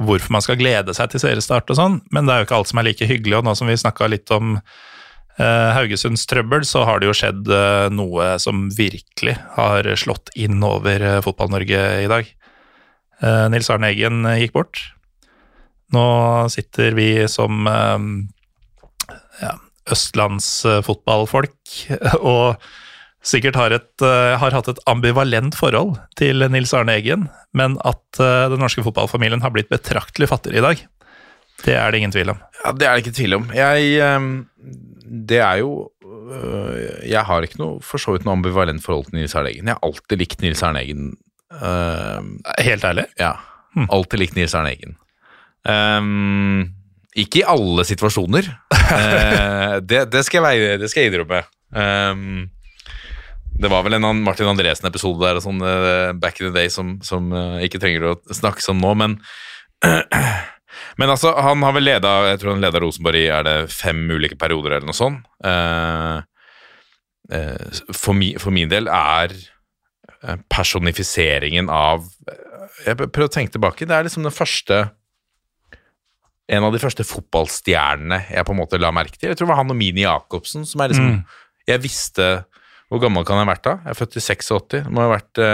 hvorfor 0.00 0.32
man 0.32 0.42
skal 0.44 0.56
glede 0.56 0.94
seg 0.96 1.10
til 1.12 1.20
seriestart 1.20 1.68
og 1.70 1.76
sånn, 1.76 2.00
men 2.10 2.24
det 2.24 2.32
er 2.32 2.40
jo 2.40 2.46
ikke 2.48 2.56
alt 2.62 2.70
som 2.72 2.80
er 2.80 2.88
like 2.88 3.08
hyggelig, 3.10 3.36
og 3.40 3.44
nå 3.44 3.54
som 3.58 3.68
vi 3.68 3.76
snakka 3.76 4.08
litt 4.08 4.30
om 4.32 4.56
uh, 4.56 5.70
Haugesunds 5.76 6.24
trøbbel, 6.30 6.64
så 6.64 6.86
har 6.88 7.00
det 7.02 7.10
jo 7.10 7.16
skjedd 7.18 7.48
uh, 7.52 7.88
noe 7.92 8.36
som 8.40 8.68
virkelig 8.72 9.36
har 9.58 9.88
slått 10.00 10.32
inn 10.40 10.62
over 10.64 11.04
uh, 11.04 11.20
Fotball-Norge 11.24 11.82
i 12.06 12.08
dag. 12.10 12.32
Uh, 13.22 13.46
Nils 13.52 13.70
Arne 13.70 13.92
Eggen 13.92 14.26
uh, 14.26 14.36
gikk 14.40 14.54
bort. 14.56 14.80
Nå 15.94 16.04
sitter 16.52 16.96
vi 16.96 17.10
som 17.30 17.66
um, 17.68 18.06
ja, 19.42 19.52
østlandsfotballfolk 19.92 21.76
og 22.32 22.64
sikkert 23.22 23.58
har, 23.60 23.74
et, 23.76 24.02
har 24.02 24.54
hatt 24.56 24.66
et 24.72 24.80
ambivalent 24.90 25.54
forhold 25.54 25.94
til 26.18 26.42
Nils 26.50 26.72
Arne 26.74 26.96
Eggen, 26.98 27.28
men 27.54 27.76
at 27.86 28.18
den 28.18 28.58
norske 28.58 28.82
fotballfamilien 28.82 29.44
har 29.44 29.52
blitt 29.54 29.70
betraktelig 29.70 30.26
fattigere 30.32 30.58
i 30.58 30.64
dag, 30.64 30.82
det 31.62 31.76
er 31.78 31.92
det 31.92 32.00
ingen 32.00 32.14
tvil 32.14 32.32
om. 32.32 32.40
Ja, 32.64 32.72
Det 32.72 32.88
er 32.88 32.96
det 32.96 33.04
ikke 33.04 33.14
tvil 33.14 33.36
om. 33.36 33.44
Jeg 33.54 34.08
Det 35.28 35.38
er 35.38 35.56
jo 35.62 35.92
Jeg 37.06 37.22
har 37.28 37.46
ikke 37.46 37.60
noe 37.62 37.78
for 37.78 38.02
så 38.02 38.16
vidt 38.16 38.26
noe 38.26 38.34
ambivalent 38.40 38.82
forhold 38.82 39.10
til 39.10 39.20
Nils 39.20 39.36
Arne 39.38 39.52
Eggen. 39.52 39.70
Jeg 39.70 39.78
har 39.78 39.86
alltid 39.86 40.18
likt 40.18 40.42
Nils 40.42 40.62
Arne 40.66 40.82
Eggen. 40.82 41.12
Ehm, 41.60 42.36
Helt 42.58 42.84
ærlig. 42.84 43.06
ja. 43.20 43.36
Alltid 43.88 44.20
likt 44.20 44.36
Nils 44.36 44.54
Arne 44.54 44.74
Eggen. 44.74 44.96
Um, 45.64 46.74
ikke 47.16 47.40
i 47.40 47.46
alle 47.48 47.84
situasjoner. 47.88 48.48
uh, 48.74 49.78
det, 49.80 50.02
det, 50.12 50.24
skal 50.26 50.44
jeg, 50.50 50.78
det 50.82 50.90
skal 50.92 51.04
jeg 51.04 51.12
innrømme. 51.12 51.42
Um, 51.72 52.50
det 53.62 53.70
var 53.72 53.84
vel 53.86 53.96
en 53.96 54.24
Martin 54.24 54.50
Andresen-episode 54.50 55.24
der 55.24 55.40
og 55.40 55.44
sånn 55.44 55.60
uh, 55.64 56.12
back 56.18 56.40
in 56.40 56.50
the 56.50 56.56
day 56.56 56.72
som, 56.72 56.98
som 57.04 57.32
ikke 57.64 57.80
trenger 57.80 58.10
å 58.10 58.16
snakkes 58.28 58.68
om 58.72 58.82
nå, 58.82 58.94
men 59.04 59.20
Men 60.96 61.10
altså, 61.12 61.30
han 61.36 61.62
har 61.64 61.72
vel 61.76 61.84
leda 61.84 62.10
Jeg 62.30 62.38
tror 62.40 62.54
han 62.54 62.62
leda 62.62 62.80
Rosenborg 62.80 63.18
i 63.20 63.26
er 63.32 63.44
det 63.44 63.56
fem 63.72 64.00
ulike 64.08 64.36
perioder 64.40 64.74
eller 64.76 64.88
noe 64.88 64.96
sånt. 64.96 65.24
For, 67.92 68.16
mi, 68.16 68.30
for 68.40 68.52
min 68.56 68.70
del 68.72 68.88
er 68.92 69.34
personifiseringen 70.52 71.70
av 71.72 72.04
Jeg 72.86 72.96
prøver 72.98 73.26
å 73.26 73.32
tenke 73.32 73.54
tilbake. 73.56 73.86
Det 73.88 73.96
er 73.96 74.06
liksom 74.06 74.26
den 74.26 74.34
første 74.34 74.84
En 76.52 76.66
av 76.66 76.74
de 76.74 76.80
første 76.82 77.06
fotballstjernene 77.06 78.24
jeg 78.28 78.46
på 78.46 78.54
en 78.54 78.60
måte 78.60 78.80
la 78.80 78.92
merke 78.94 79.18
til. 79.18 79.30
Jeg 79.30 79.38
tror 79.38 79.48
det 79.48 79.52
var 79.54 79.62
han 79.62 79.74
og 79.74 79.78
Mini 79.78 80.04
Jacobsen 80.06 80.66
som 80.68 80.84
er 80.84 80.94
liksom 80.94 81.12
Jeg 81.68 81.82
visste 81.82 82.30
Hvor 82.88 83.02
gammel 83.02 83.26
kan 83.26 83.40
jeg 83.40 83.46
ha 83.46 83.52
vært 83.52 83.66
da? 83.66 83.76
Jeg 83.84 83.94
er 83.94 84.00
født 84.00 84.18
i 84.18 84.24
86. 84.24 84.66
Det 84.76 84.82
må 84.92 85.06
ha 85.06 85.12
vært 85.16 85.44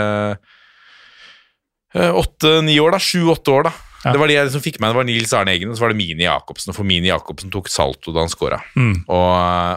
åtte-ni 1.95 2.75
år, 2.83 2.93
da. 2.93 2.99
Sju-åtte 3.01 3.53
år, 3.55 3.69
da. 3.69 3.73
Ja. 4.05 4.13
Det 4.15 4.21
var 4.21 4.31
de 4.31 4.35
jeg 4.37 4.47
liksom 4.47 4.63
fikk 4.63 4.77
med. 4.79 4.93
Det 4.93 4.99
var 4.99 5.07
Nils 5.09 5.33
Arne 5.35 5.55
Eggen 5.57 5.73
og 5.73 5.79
så 5.79 5.87
var 5.87 5.93
det 5.93 5.99
Mini 5.99 6.27
Jacobsen. 6.27 6.75
For 6.77 6.87
Mini 6.87 7.11
Jacobsen 7.11 7.51
tok 7.51 7.71
salto 7.73 8.15
da 8.15 8.23
han 8.23 8.31
scora. 8.31 8.61
Mm. 8.79 9.01
Og, 9.07 9.33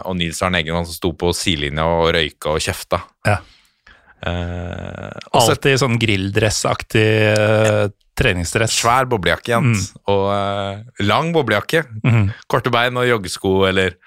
og 0.06 0.18
Nils 0.18 0.42
Arne 0.46 0.60
Eggen 0.60 0.78
han 0.78 0.86
som 0.86 0.94
sto 0.98 1.10
på 1.18 1.32
sidelinja 1.36 1.86
og 1.88 2.12
røyka 2.14 2.54
og 2.54 2.62
kjefta. 2.62 3.02
Ja. 3.26 3.40
Eh, 4.22 5.10
og 5.32 5.40
Alltid 5.40 5.80
sånn 5.82 5.98
grilldressaktig 5.98 7.06
uh, 7.34 7.88
treningsdress. 8.18 8.76
svær 8.78 9.08
boblejakke, 9.10 9.54
Jens. 9.54 9.90
Og 10.10 10.28
eh, 10.34 11.06
lang 11.08 11.32
boblejakke. 11.34 11.84
Mm. 12.04 12.28
Korte 12.50 12.72
bein 12.74 12.98
og 13.00 13.08
joggesko 13.08 13.62
eller 13.70 13.98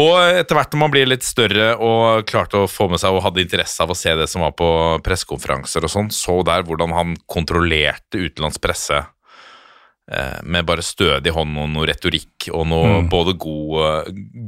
Og 0.00 0.14
etter 0.40 0.56
hvert 0.56 0.72
når 0.72 0.80
man 0.80 0.92
blir 0.94 1.08
litt 1.10 1.26
større 1.26 1.74
og 1.82 2.24
klarte 2.30 2.62
å 2.62 2.70
få 2.70 2.88
med 2.88 3.02
seg 3.02 3.12
og 3.12 3.24
hadde 3.26 3.42
interesse 3.42 3.82
av 3.82 3.90
å 3.92 3.98
se 3.98 4.14
det 4.16 4.28
som 4.30 4.44
var 4.46 4.54
på 4.56 4.68
pressekonferanser 5.04 5.84
og 5.84 5.92
sånn, 5.92 6.10
så 6.14 6.40
der 6.46 6.62
hvordan 6.64 6.94
han 6.94 7.16
kontrollerte 7.28 8.22
utenlandsk 8.22 8.62
presse 8.64 9.00
eh, 9.02 10.38
med 10.46 10.68
bare 10.70 10.86
stødig 10.86 11.34
hånd 11.36 11.58
og 11.58 11.68
noe 11.74 11.90
retorikk 11.90 12.48
og 12.54 12.68
noe 12.70 13.02
både 13.12 13.34
gode, 13.42 13.90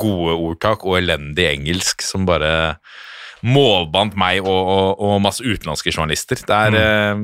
gode 0.01 0.38
ordtak 0.38 0.87
og 0.87 0.97
elendig 1.03 1.51
engelsk 1.51 2.07
som 2.07 2.25
bare 2.27 2.55
målbandt 3.43 4.17
meg 4.19 4.43
og, 4.45 4.49
og, 4.51 5.03
og 5.03 5.21
masse 5.25 5.45
utenlandske 5.45 5.93
journalister. 5.95 6.41
Det 6.47 6.59
er, 6.69 6.79
eh, 6.79 7.23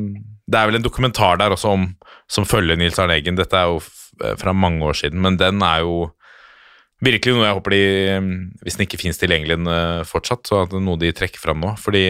det 0.48 0.60
er 0.60 0.70
vel 0.70 0.80
en 0.80 0.86
dokumentar 0.86 1.40
der 1.40 1.54
også 1.54 1.74
om, 1.76 1.90
som 2.30 2.48
følger 2.48 2.78
Nils 2.78 2.98
Arne 2.98 3.18
Eggen. 3.18 3.38
Dette 3.38 3.58
er 3.58 3.70
jo 3.70 3.82
eh, 4.24 4.34
fra 4.40 4.54
mange 4.54 4.84
år 4.86 4.98
siden, 5.02 5.20
men 5.24 5.38
den 5.40 5.62
er 5.62 5.84
jo 5.86 6.08
virkelig 7.04 7.36
noe 7.36 7.46
jeg 7.46 7.58
håper 7.60 7.76
de, 7.76 7.84
eh, 8.16 8.32
hvis 8.64 8.78
den 8.78 8.88
ikke 8.88 9.02
finnes 9.04 9.20
tilgjengelig 9.20 9.60
fortsatt, 10.10 10.46
så 10.48 10.64
er 10.64 10.72
det 10.72 10.82
noe 10.82 11.00
de 11.00 11.14
trekker 11.14 11.42
fram 11.42 11.62
nå. 11.62 11.76
Fordi 11.78 12.08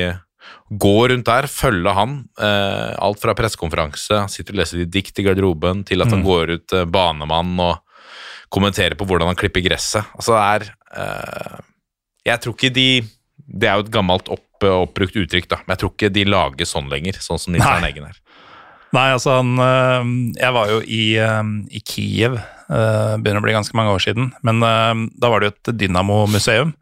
gå 0.69 0.97
rundt 1.11 1.29
der, 1.29 1.49
følge 1.51 1.93
han. 1.97 2.17
Eh, 2.41 2.95
alt 3.01 3.21
fra 3.23 3.35
pressekonferanse, 3.37 4.25
sitter 4.33 4.57
og 4.57 4.63
leser 4.63 4.83
de 4.83 4.89
dikt 4.99 5.21
i 5.21 5.27
garderoben, 5.27 5.85
til 5.89 6.05
at 6.05 6.13
han 6.13 6.25
går 6.27 6.57
ut 6.57 6.77
eh, 6.77 6.89
banemann 6.89 7.55
og 7.65 7.79
kommenterer 8.53 8.97
på 8.99 9.07
hvordan 9.09 9.31
han 9.31 9.39
klipper 9.39 9.65
gresset. 9.65 10.09
Altså 10.17 10.37
det 10.37 10.43
er 10.45 10.69
eh, 11.03 11.57
Jeg 12.29 12.45
tror 12.45 12.57
ikke 12.57 12.75
de 12.75 12.89
Det 13.49 13.69
er 13.69 13.79
jo 13.79 13.87
et 13.87 13.93
gammelt 13.93 14.29
opp, 14.33 14.45
oppbrukt 14.61 15.17
uttrykk, 15.17 15.49
da, 15.49 15.63
men 15.65 15.75
jeg 15.75 15.83
tror 15.83 15.95
ikke 15.95 16.13
de 16.13 16.25
lager 16.29 16.69
sånn 16.69 16.91
lenger, 16.93 17.21
sånn 17.25 17.41
som 17.41 17.55
Nils. 17.55 17.65
Arne 17.65 17.89
Eggen 17.89 18.09
er. 18.09 18.19
Nei, 18.97 19.09
altså 19.13 19.35
han 19.37 19.51
øh, 19.61 20.13
Jeg 20.39 20.55
var 20.57 20.71
jo 20.73 20.79
i, 20.81 21.03
øh, 21.21 21.49
i 21.77 21.81
Kiev, 21.85 22.39
begynner 22.69 23.41
å 23.41 23.45
bli 23.47 23.57
ganske 23.57 23.77
mange 23.77 23.95
år 23.97 24.03
siden, 24.05 24.27
men 24.45 24.61
da 24.61 25.31
var 25.33 25.41
det 25.41 25.49
jo 25.49 25.53
et 25.55 25.71
Dynamo-museum, 25.81 26.75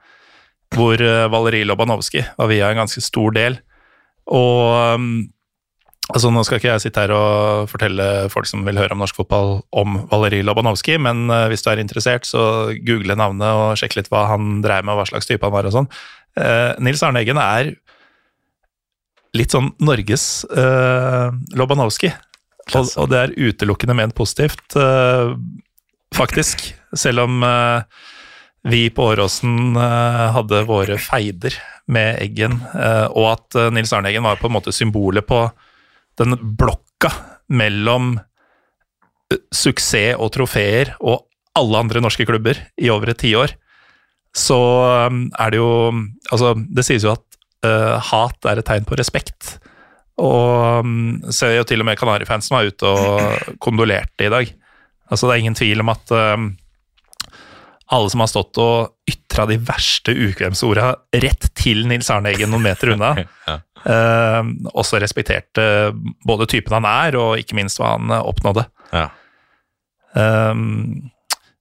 hvor 0.74 0.98
Valeri 0.98 1.30
Valerij 1.30 1.68
Lobanovskij 1.68 2.24
var 2.34 2.50
via 2.50 2.72
en 2.72 2.80
ganske 2.80 2.98
stor 3.04 3.30
del. 3.36 3.60
Og 4.26 4.98
altså 6.10 6.32
nå 6.34 6.42
skal 6.42 6.58
ikke 6.58 6.72
jeg 6.72 6.82
sitte 6.88 7.04
her 7.04 7.14
og 7.14 7.70
fortelle 7.70 8.26
folk 8.34 8.50
som 8.50 8.66
vil 8.66 8.82
høre 8.82 8.96
om 8.96 9.04
norsk 9.04 9.20
fotball 9.20 9.60
om 9.70 10.00
Valerij 10.10 10.42
Lobanovskij, 10.42 10.98
men 11.06 11.30
hvis 11.52 11.62
du 11.62 11.70
er 11.70 11.84
interessert, 11.84 12.26
så 12.26 12.74
google 12.82 13.14
navnet 13.14 13.46
og 13.46 13.78
sjekk 13.78 13.94
litt 14.00 14.10
hva 14.10 14.26
han 14.32 14.58
dreier 14.66 14.82
med, 14.82 14.96
og 14.96 15.04
hva 15.04 15.08
slags 15.12 15.30
type 15.30 15.46
han 15.46 15.54
var 15.54 15.70
og 15.70 15.76
sånn. 15.78 15.90
Eh, 16.36 16.72
Nils 16.84 17.02
Arne 17.04 17.22
Eggen 17.24 17.40
er 17.40 17.72
litt 19.36 19.52
sånn 19.52 19.68
Norges 19.84 20.46
uh, 20.48 21.28
Lobanowski. 21.56 22.08
Og, 22.72 22.88
og 22.98 23.10
det 23.12 23.18
er 23.20 23.34
utelukkende 23.36 23.96
ment 23.98 24.14
positivt, 24.16 24.64
uh, 24.80 25.36
faktisk. 26.16 26.64
Selv 26.96 27.26
om 27.26 27.44
uh, 27.44 27.84
vi 28.66 28.86
på 28.90 29.10
Åråsen 29.12 29.76
hadde 29.76 30.64
våre 30.66 30.96
feider 30.98 31.54
med 31.92 32.16
Eggen, 32.18 32.56
og 33.14 33.26
at 33.28 33.56
Nils 33.70 33.92
Arne 33.94 34.10
Eggen 34.10 34.24
var 34.26 34.40
på 34.40 34.48
en 34.48 34.56
måte 34.56 34.72
symbolet 34.74 35.22
på 35.22 35.44
den 36.18 36.34
blokka 36.58 37.12
mellom 37.46 38.16
suksess 39.54 40.18
og 40.18 40.32
trofeer 40.34 40.96
og 40.98 41.28
alle 41.54 41.84
andre 41.84 42.02
norske 42.02 42.26
klubber 42.26 42.58
i 42.74 42.90
over 42.90 43.12
et 43.12 43.22
tiår, 43.22 43.54
så 44.36 44.58
eh, 45.08 45.16
er 45.40 45.54
det 45.54 45.60
jo 45.62 45.70
Altså, 46.32 46.52
det 46.58 46.84
sies 46.84 47.04
jo 47.06 47.14
at 47.14 47.24
uh, 47.66 47.96
hat 48.10 48.46
er 48.50 48.60
et 48.60 48.66
tegn 48.68 48.84
på 48.88 48.98
respekt. 48.98 49.56
Og 50.20 50.82
um, 50.84 51.18
ser 51.34 51.54
jo 51.58 51.64
til 51.68 51.82
og 51.82 51.86
med 51.88 51.98
Kanarifansen 52.00 52.56
var 52.56 52.68
ute 52.68 52.88
og 52.88 53.56
kondolerte 53.64 54.26
i 54.26 54.32
dag. 54.32 54.52
Altså 55.10 55.28
Det 55.28 55.34
er 55.36 55.42
ingen 55.44 55.54
tvil 55.58 55.82
om 55.84 55.92
at 55.92 56.12
um, 56.16 56.46
alle 57.94 58.10
som 58.10 58.22
har 58.24 58.30
stått 58.32 58.58
og 58.58 58.96
ytra 59.06 59.44
de 59.46 59.60
verste 59.62 60.10
ukvemsorda 60.10 60.88
rett 61.22 61.46
til 61.54 61.84
Nils 61.86 62.08
Arne 62.10 62.32
Eggen 62.32 62.50
noen 62.50 62.64
meter 62.66 62.90
unna, 62.96 63.12
Ja. 63.46 63.60
um, 64.40 64.50
også 64.74 64.98
respekterte 64.98 65.66
både 66.26 66.48
typen 66.50 66.74
han 66.80 66.88
er, 66.90 67.14
og 67.20 67.38
ikke 67.38 67.54
minst 67.60 67.78
hva 67.78 67.92
han 67.94 68.10
uh, 68.10 68.24
oppnådde. 68.26 68.66
Ja. 68.90 69.06
Um, 70.16 71.12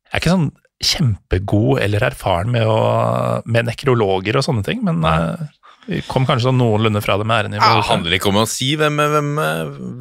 jeg 0.10 0.16
er 0.18 0.24
ikke 0.24 0.34
sånn 0.34 0.50
kjempegod 0.84 1.80
eller 1.84 2.04
erfaren 2.10 2.52
med, 2.52 2.66
å, 2.68 3.42
med 3.48 3.70
nekrologer 3.70 4.38
og 4.40 4.44
sånne 4.46 4.66
ting, 4.68 4.82
men 4.86 5.00
uh, 5.08 5.40
vi 5.88 6.02
kom 6.10 6.26
kanskje 6.28 6.50
sånn 6.50 6.60
noenlunde 6.60 7.02
fra 7.06 7.16
det 7.22 7.28
med 7.30 7.38
æren 7.38 7.56
i 7.56 7.62
behold. 7.62 7.82
det 7.84 7.90
handler 7.92 8.18
ikke 8.18 8.32
om 8.32 8.40
å 8.42 8.46
si 8.50 8.72
hvem, 8.80 8.98
hvem, 9.00 9.32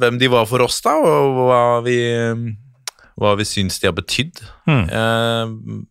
hvem 0.01 0.19
de 0.21 0.29
var 0.33 0.47
for 0.49 0.65
oss, 0.65 0.81
da, 0.85 0.95
og 0.99 1.39
hva 1.45 1.61
vi, 1.85 1.97
hva 3.21 3.35
vi 3.39 3.45
syns 3.47 3.77
de 3.81 3.89
har 3.91 3.95
betydd. 3.97 4.41
Mm. 4.67 4.85
Eh, 4.89 5.83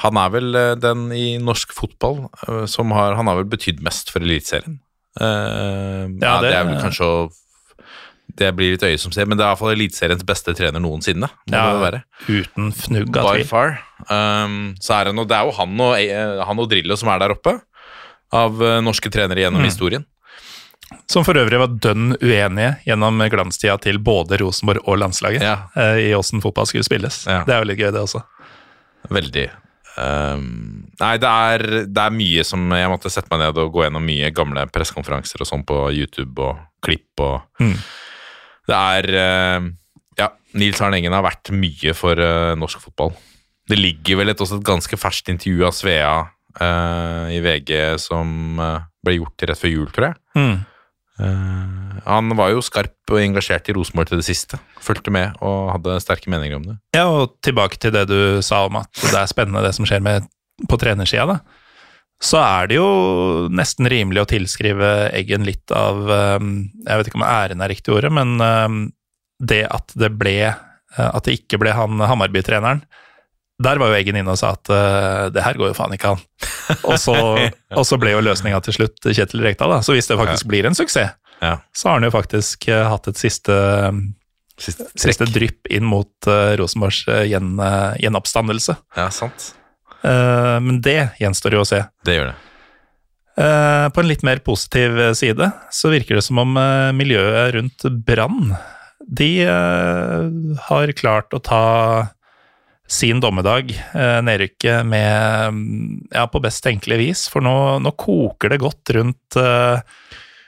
han 0.00 0.16
er 0.20 0.32
vel 0.34 0.56
eh, 0.56 0.74
den 0.80 1.08
i 1.14 1.26
norsk 1.42 1.74
fotball 1.76 2.22
eh, 2.46 2.64
som 2.70 2.92
har 2.96 3.18
Han 3.18 3.28
har 3.28 3.36
vel 3.42 3.50
betydd 3.52 3.82
mest 3.84 4.08
for 4.12 4.24
Eliteserien. 4.24 4.78
Eh, 5.20 6.06
ja, 6.20 6.36
det, 6.40 6.48
det- 6.48 6.56
er 6.56 6.68
vel 6.68 6.80
kanskje 6.82 7.08
å 7.08 7.20
Det 8.36 8.50
blir 8.56 8.72
litt 8.76 8.82
øye 8.86 8.98
som 9.00 9.12
ser, 9.12 9.26
men 9.26 9.36
det 9.38 9.44
er 9.44 9.50
iallfall 9.52 9.72
Eliteseriens 9.74 10.22
beste 10.26 10.54
trener 10.54 10.80
noensinne. 10.80 11.28
Må 11.48 11.54
Ja, 11.56 11.72
det 11.72 11.80
være. 11.82 12.02
Uten 12.28 12.70
fnugg 12.72 13.16
av 13.16 13.30
By 13.34 13.42
far. 13.48 13.78
Um, 14.10 14.74
så 14.80 14.94
er 15.00 15.04
det, 15.10 15.14
noe, 15.16 15.26
det 15.28 15.36
er 15.36 15.44
jo 15.48 15.52
han 15.58 15.80
og, 15.80 15.94
eh, 15.98 16.44
han 16.46 16.58
og 16.62 16.68
Drillo 16.70 16.96
som 16.96 17.08
er 17.12 17.18
der 17.18 17.34
oppe, 17.34 17.56
av 18.32 18.62
eh, 18.62 18.80
norske 18.80 19.10
trenere 19.10 19.42
gjennom 19.42 19.60
Mm. 19.62 19.68
historien. 19.70 20.04
Som 21.06 21.22
for 21.24 21.34
øvrig 21.34 21.58
var 21.58 21.68
dønn 21.68 22.16
uenige 22.20 22.76
gjennom 22.86 23.18
glanstida 23.30 23.76
til 23.80 23.98
både 23.98 24.38
Rosenborg 24.40 24.82
og 24.88 24.98
landslaget 24.98 25.42
Ja. 25.42 25.56
uh, 25.76 25.96
i 25.98 26.10
åssen 26.14 26.40
fotball 26.42 26.66
skulle 26.66 26.84
spilles. 26.84 27.26
Ja. 27.26 27.44
Det 27.44 27.54
er 27.54 27.58
jo 27.64 27.68
litt 27.70 27.78
gøy, 27.78 27.92
det 27.92 28.00
også. 28.02 28.22
Veldig. 29.10 29.48
Um, 30.00 30.86
nei, 31.00 31.16
det 31.18 31.28
er, 31.28 31.64
det 31.90 31.98
er 31.98 32.12
mye 32.14 32.44
som 32.46 32.70
Jeg 32.72 32.88
måtte 32.88 33.10
sette 33.10 33.28
meg 33.32 33.40
ned 33.42 33.58
og 33.58 33.72
gå 33.74 33.82
gjennom 33.84 34.04
mye 34.06 34.30
gamle 34.32 34.62
pressekonferanser 34.70 35.42
og 35.42 35.48
sånn 35.50 35.64
på 35.66 35.80
YouTube 35.92 36.38
og 36.46 36.58
klipp 36.82 37.20
og 37.20 37.42
Mm. 37.60 37.74
Det 38.70 38.78
er 38.78 39.10
eh, 39.18 39.68
Ja, 40.20 40.30
Nils 40.58 40.80
Arne 40.84 41.00
Engen 41.00 41.16
har 41.16 41.26
vært 41.26 41.52
mye 41.54 41.94
for 41.98 42.20
eh, 42.20 42.54
norsk 42.58 42.82
fotball. 42.86 43.14
Det 43.70 43.78
ligger 43.78 44.22
vel 44.22 44.32
et, 44.32 44.42
også 44.42 44.58
et 44.58 44.66
ganske 44.66 44.98
ferskt 44.98 45.30
intervju 45.32 45.66
av 45.68 45.76
Svea 45.76 46.14
eh, 46.58 47.36
i 47.36 47.40
VG 47.44 47.72
som 48.02 48.58
ble 49.00 49.16
gjort 49.16 49.46
rett 49.48 49.60
før 49.60 49.74
jul, 49.74 49.88
tror 49.94 50.10
jeg. 50.10 50.20
Mm. 50.38 50.58
Uh, 51.20 51.98
han 52.06 52.32
var 52.32 52.54
jo 52.54 52.62
skarp 52.64 53.12
og 53.12 53.20
engasjert 53.20 53.66
i 53.68 53.74
Rosenborg 53.76 54.08
til 54.08 54.20
det 54.22 54.24
siste. 54.24 54.56
Fulgte 54.80 55.12
med 55.12 55.36
og 55.44 55.72
hadde 55.74 55.98
sterke 56.00 56.32
meninger 56.32 56.56
om 56.56 56.64
det. 56.70 56.76
Ja, 56.96 57.06
og 57.12 57.36
tilbake 57.44 57.76
til 57.80 57.92
det 57.92 58.06
du 58.08 58.40
sa 58.44 58.62
om 58.68 58.78
at 58.80 58.88
det 59.02 59.16
er 59.18 59.28
spennende 59.28 59.64
det 59.66 59.74
som 59.76 59.88
skjer 59.88 60.00
med, 60.04 60.28
på 60.68 60.78
trenersida, 60.80 61.26
da. 61.28 61.59
Så 62.20 62.36
er 62.36 62.68
det 62.68 62.76
jo 62.76 62.88
nesten 63.48 63.88
rimelig 63.88 64.20
å 64.22 64.28
tilskrive 64.28 64.88
Eggen 65.16 65.46
litt 65.48 65.72
av 65.72 66.02
um, 66.04 66.50
Jeg 66.84 67.00
vet 67.00 67.08
ikke 67.08 67.16
om 67.20 67.24
æren 67.24 67.62
er 67.64 67.72
riktig 67.72 67.94
ordet, 67.96 68.10
men 68.12 68.34
um, 68.44 68.80
det 69.40 69.62
at 69.72 69.94
det 69.96 70.10
ble 70.20 70.34
uh, 70.52 71.06
At 71.14 71.24
det 71.24 71.38
ikke 71.38 71.56
ble 71.62 71.72
han 71.72 71.96
Hammarby-treneren. 72.04 72.82
Der 73.60 73.80
var 73.80 73.88
jo 73.92 73.96
Eggen 73.96 74.18
inne 74.20 74.34
og 74.34 74.40
sa 74.40 74.52
at 74.56 74.68
uh, 74.72 75.30
det 75.32 75.44
her 75.46 75.56
går 75.60 75.72
jo 75.72 75.78
faen 75.78 75.96
ikke 75.96 76.12
an. 76.14 76.20
Og 76.90 76.94
så, 77.02 77.14
og 77.74 77.82
så 77.88 77.96
ble 77.98 78.12
jo 78.12 78.20
løsninga 78.22 78.60
til 78.62 78.76
slutt 78.76 79.08
Kjetil 79.10 79.40
Rekdal, 79.42 79.72
da. 79.74 79.80
Så 79.82 79.96
hvis 79.96 80.06
det 80.06 80.16
faktisk 80.20 80.46
blir 80.52 80.68
en 80.68 80.76
suksess, 80.78 81.16
Ja. 81.42 81.56
så 81.74 81.88
har 81.88 81.96
han 81.98 82.04
jo 82.06 82.12
faktisk 82.14 82.68
uh, 82.68 82.84
hatt 82.92 83.08
et 83.10 83.20
siste 83.20 83.56
Siste, 84.60 84.84
siste 85.00 85.24
drypp 85.32 85.70
inn 85.72 85.86
mot 85.88 86.28
Rosenborgs 86.60 87.06
gjen, 87.30 87.54
gjenoppstandelse. 87.96 88.74
Ja, 88.92 89.06
sant. 89.08 89.54
Uh, 90.04 90.56
men 90.64 90.80
det 90.84 91.12
gjenstår 91.20 91.56
jo 91.56 91.64
å 91.64 91.68
se. 91.68 91.82
Det 92.06 92.16
gjør 92.16 92.30
det. 92.32 92.38
Uh, 93.40 93.86
på 93.94 94.02
en 94.02 94.10
litt 94.10 94.24
mer 94.26 94.42
positiv 94.44 94.98
side 95.16 95.50
så 95.72 95.92
virker 95.92 96.18
det 96.18 96.24
som 96.26 96.40
om 96.42 96.58
miljøet 96.96 97.54
rundt 97.56 97.86
Brann 98.06 98.54
de 99.10 99.42
har 100.68 100.90
klart 100.94 101.32
å 101.34 101.40
ta 101.42 101.62
sin 102.90 103.18
dommedag, 103.22 103.72
nedrykket, 104.22 104.84
med 104.86 105.48
um, 105.50 105.62
ja, 106.12 106.26
på 106.30 106.42
best 106.44 106.62
tenkelig 106.62 106.98
vis. 107.00 107.22
For 107.32 107.42
nå, 107.42 107.80
nå 107.82 107.90
koker 107.98 108.52
det 108.52 108.60
godt 108.62 108.92
rundt 108.94 109.38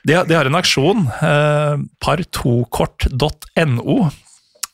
de, 0.03 0.15
har, 0.17 0.27
de 0.27 0.35
har 0.35 0.49
en 0.49 0.59
aksjon, 0.59 1.07
uh, 1.23 1.79
par2kort.no. 2.03 3.97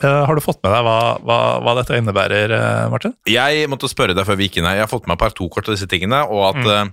Uh, 0.04 0.22
har 0.28 0.34
du 0.38 0.40
fått 0.44 0.61
med 0.62 0.70
deg 0.70 0.84
hva, 0.87 0.98
hva, 1.26 1.38
hva 1.64 1.72
dette 1.80 1.96
innebærer, 1.98 2.52
uh, 2.54 2.87
Martin? 2.92 3.16
Jeg 3.26 3.66
måtte 3.70 3.90
spørre 3.90 4.14
deg 4.14 4.26
før 4.28 4.38
vi 4.38 4.46
gikk 4.46 4.61
inn 4.61 4.68
her. 4.68 4.78
Jeg 4.78 4.87
har 4.87 4.92
fått 4.92 5.06
med 5.08 5.16
meg 5.16 5.22
par 5.24 5.34
to-kort 5.34 5.66
av 5.66 5.74
disse 5.74 5.88
tingene, 5.90 6.20
og 6.30 6.44
at 6.52 6.68
eh, 6.70 6.92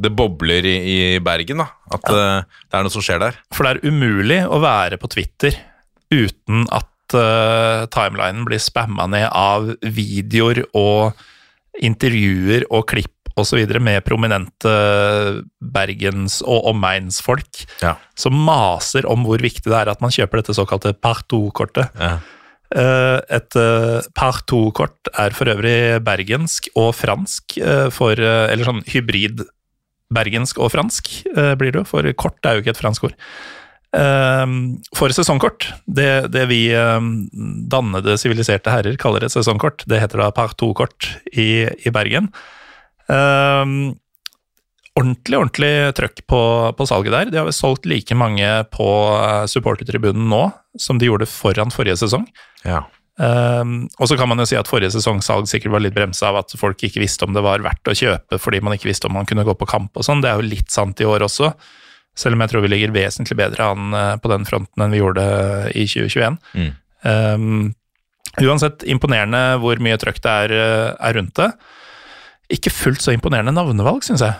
det 0.00 0.12
bobler 0.16 0.64
i, 0.64 0.76
i 0.78 0.98
Bergen. 1.20 1.60
da. 1.60 1.66
At 1.92 2.06
eh, 2.08 2.46
det 2.70 2.78
er 2.78 2.86
noe 2.86 2.94
som 2.94 3.04
skjer 3.04 3.20
der. 3.20 3.36
For 3.52 3.66
det 3.66 3.74
er 3.76 3.90
umulig 3.92 4.38
å 4.48 4.60
være 4.64 4.96
på 5.02 5.10
Twitter 5.12 5.58
uten 6.08 6.64
at 6.72 6.88
uh, 7.18 7.84
timelinen 7.92 8.46
blir 8.48 8.60
spamma 8.64 9.04
ned 9.12 9.26
av 9.28 9.66
videoer 9.84 10.62
og 10.72 11.18
intervjuer 11.84 12.64
og 12.72 12.86
klipp 12.88 13.12
osv. 13.38 13.60
med 13.84 14.00
prominente 14.06 14.72
bergens- 15.60 16.40
og 16.42 16.64
omegnsfolk 16.72 17.66
Ja. 17.84 17.94
som 18.16 18.34
maser 18.34 19.06
om 19.06 19.22
hvor 19.28 19.38
viktig 19.38 19.68
det 19.68 19.76
er 19.78 19.92
at 19.92 20.00
man 20.00 20.10
kjøper 20.10 20.40
dette 20.40 20.56
såkalte 20.56 20.94
partout-kortet. 20.96 21.92
Ja. 22.00 22.16
Eh, 22.76 23.20
Et 23.32 23.54
par 23.56 24.02
partout-kort 24.14 25.08
er 25.16 25.30
for 25.32 25.48
øvrig 25.48 26.02
bergensk 26.04 26.68
og 26.76 26.94
fransk, 26.94 27.56
eh, 27.58 27.88
for, 27.88 28.12
eh, 28.12 28.52
eller 28.52 28.64
sånn 28.68 28.82
hybrid 28.84 29.40
bergensk 30.12 30.58
og 30.60 30.72
fransk 30.72 31.08
eh, 31.36 31.54
blir 31.56 31.72
det 31.72 31.80
jo, 31.80 31.84
for 31.88 32.12
kort 32.12 32.44
er 32.44 32.56
jo 32.56 32.62
ikke 32.62 32.74
et 32.76 32.80
fransk 32.80 33.08
ord. 33.08 33.14
Eh, 33.96 34.46
For 34.94 35.08
sesongkort, 35.16 35.70
det, 35.86 36.30
det 36.32 36.44
vi 36.48 36.68
eh, 36.76 37.00
dannede, 37.72 38.18
siviliserte 38.20 38.72
herrer 38.72 39.00
kaller 39.00 39.24
et 39.24 39.32
sesongkort, 39.32 39.86
det 39.88 40.00
heter 40.02 40.20
da 40.20 40.30
partout-kort 40.36 41.08
i, 41.32 41.64
i 41.72 41.90
Bergen. 41.94 42.28
Eh, 43.08 43.64
ordentlig, 44.98 45.38
ordentlig 45.38 45.72
trøkk 45.98 46.22
på, 46.30 46.42
på 46.76 46.86
salget 46.90 47.14
der. 47.14 47.32
De 47.32 47.40
har 47.40 47.48
vel 47.48 47.56
solgt 47.56 47.88
like 47.88 48.16
mange 48.18 48.46
på 48.74 48.88
eh, 49.16 49.44
supportertribunen 49.50 50.28
nå 50.30 50.48
som 50.78 51.00
de 51.00 51.08
gjorde 51.08 51.28
foran 51.30 51.72
forrige 51.74 52.00
sesong. 52.02 52.26
Ja. 52.66 52.84
Um, 53.18 53.88
og 53.98 54.06
så 54.06 54.14
kan 54.14 54.28
man 54.30 54.38
jo 54.38 54.46
si 54.46 54.54
at 54.54 54.68
forrige 54.70 54.92
sesongsalg 54.94 55.48
sikkert 55.50 55.72
var 55.74 55.82
litt 55.82 55.96
bremsa 55.96 56.28
av 56.28 56.36
at 56.38 56.52
folk 56.54 56.84
ikke 56.86 57.02
visste 57.02 57.26
om 57.26 57.34
det 57.34 57.42
var 57.42 57.64
verdt 57.64 57.90
å 57.90 57.96
kjøpe 57.98 58.38
fordi 58.38 58.60
man 58.62 58.76
ikke 58.76 58.86
visste 58.92 59.08
om 59.08 59.16
man 59.18 59.26
kunne 59.26 59.42
gå 59.46 59.56
på 59.58 59.66
kamp 59.66 59.98
og 59.98 60.06
sånn. 60.06 60.22
Det 60.22 60.30
er 60.30 60.38
jo 60.38 60.46
litt 60.46 60.70
sant 60.70 61.02
i 61.02 61.08
år 61.08 61.26
også, 61.26 61.50
selv 62.18 62.38
om 62.38 62.44
jeg 62.44 62.52
tror 62.52 62.62
vi 62.62 62.70
ligger 62.70 62.94
vesentlig 62.94 63.40
bedre 63.40 63.72
an 63.74 63.96
eh, 63.98 64.12
på 64.22 64.30
den 64.30 64.46
fronten 64.46 64.84
enn 64.84 64.94
vi 64.94 65.02
gjorde 65.02 65.26
i 65.74 65.88
2021. 65.90 66.38
Mm. 66.54 66.70
Um, 67.08 67.66
uansett 68.38 68.86
imponerende 68.86 69.42
hvor 69.62 69.82
mye 69.82 69.98
trøkk 69.98 70.22
det 70.22 70.36
er, 70.44 70.54
eh, 70.54 70.94
er 71.10 71.18
rundt 71.18 71.34
det. 71.42 71.50
Ikke 72.54 72.72
fullt 72.72 73.02
så 73.02 73.12
imponerende 73.16 73.54
navnevalg, 73.56 74.06
syns 74.06 74.22
jeg. 74.24 74.38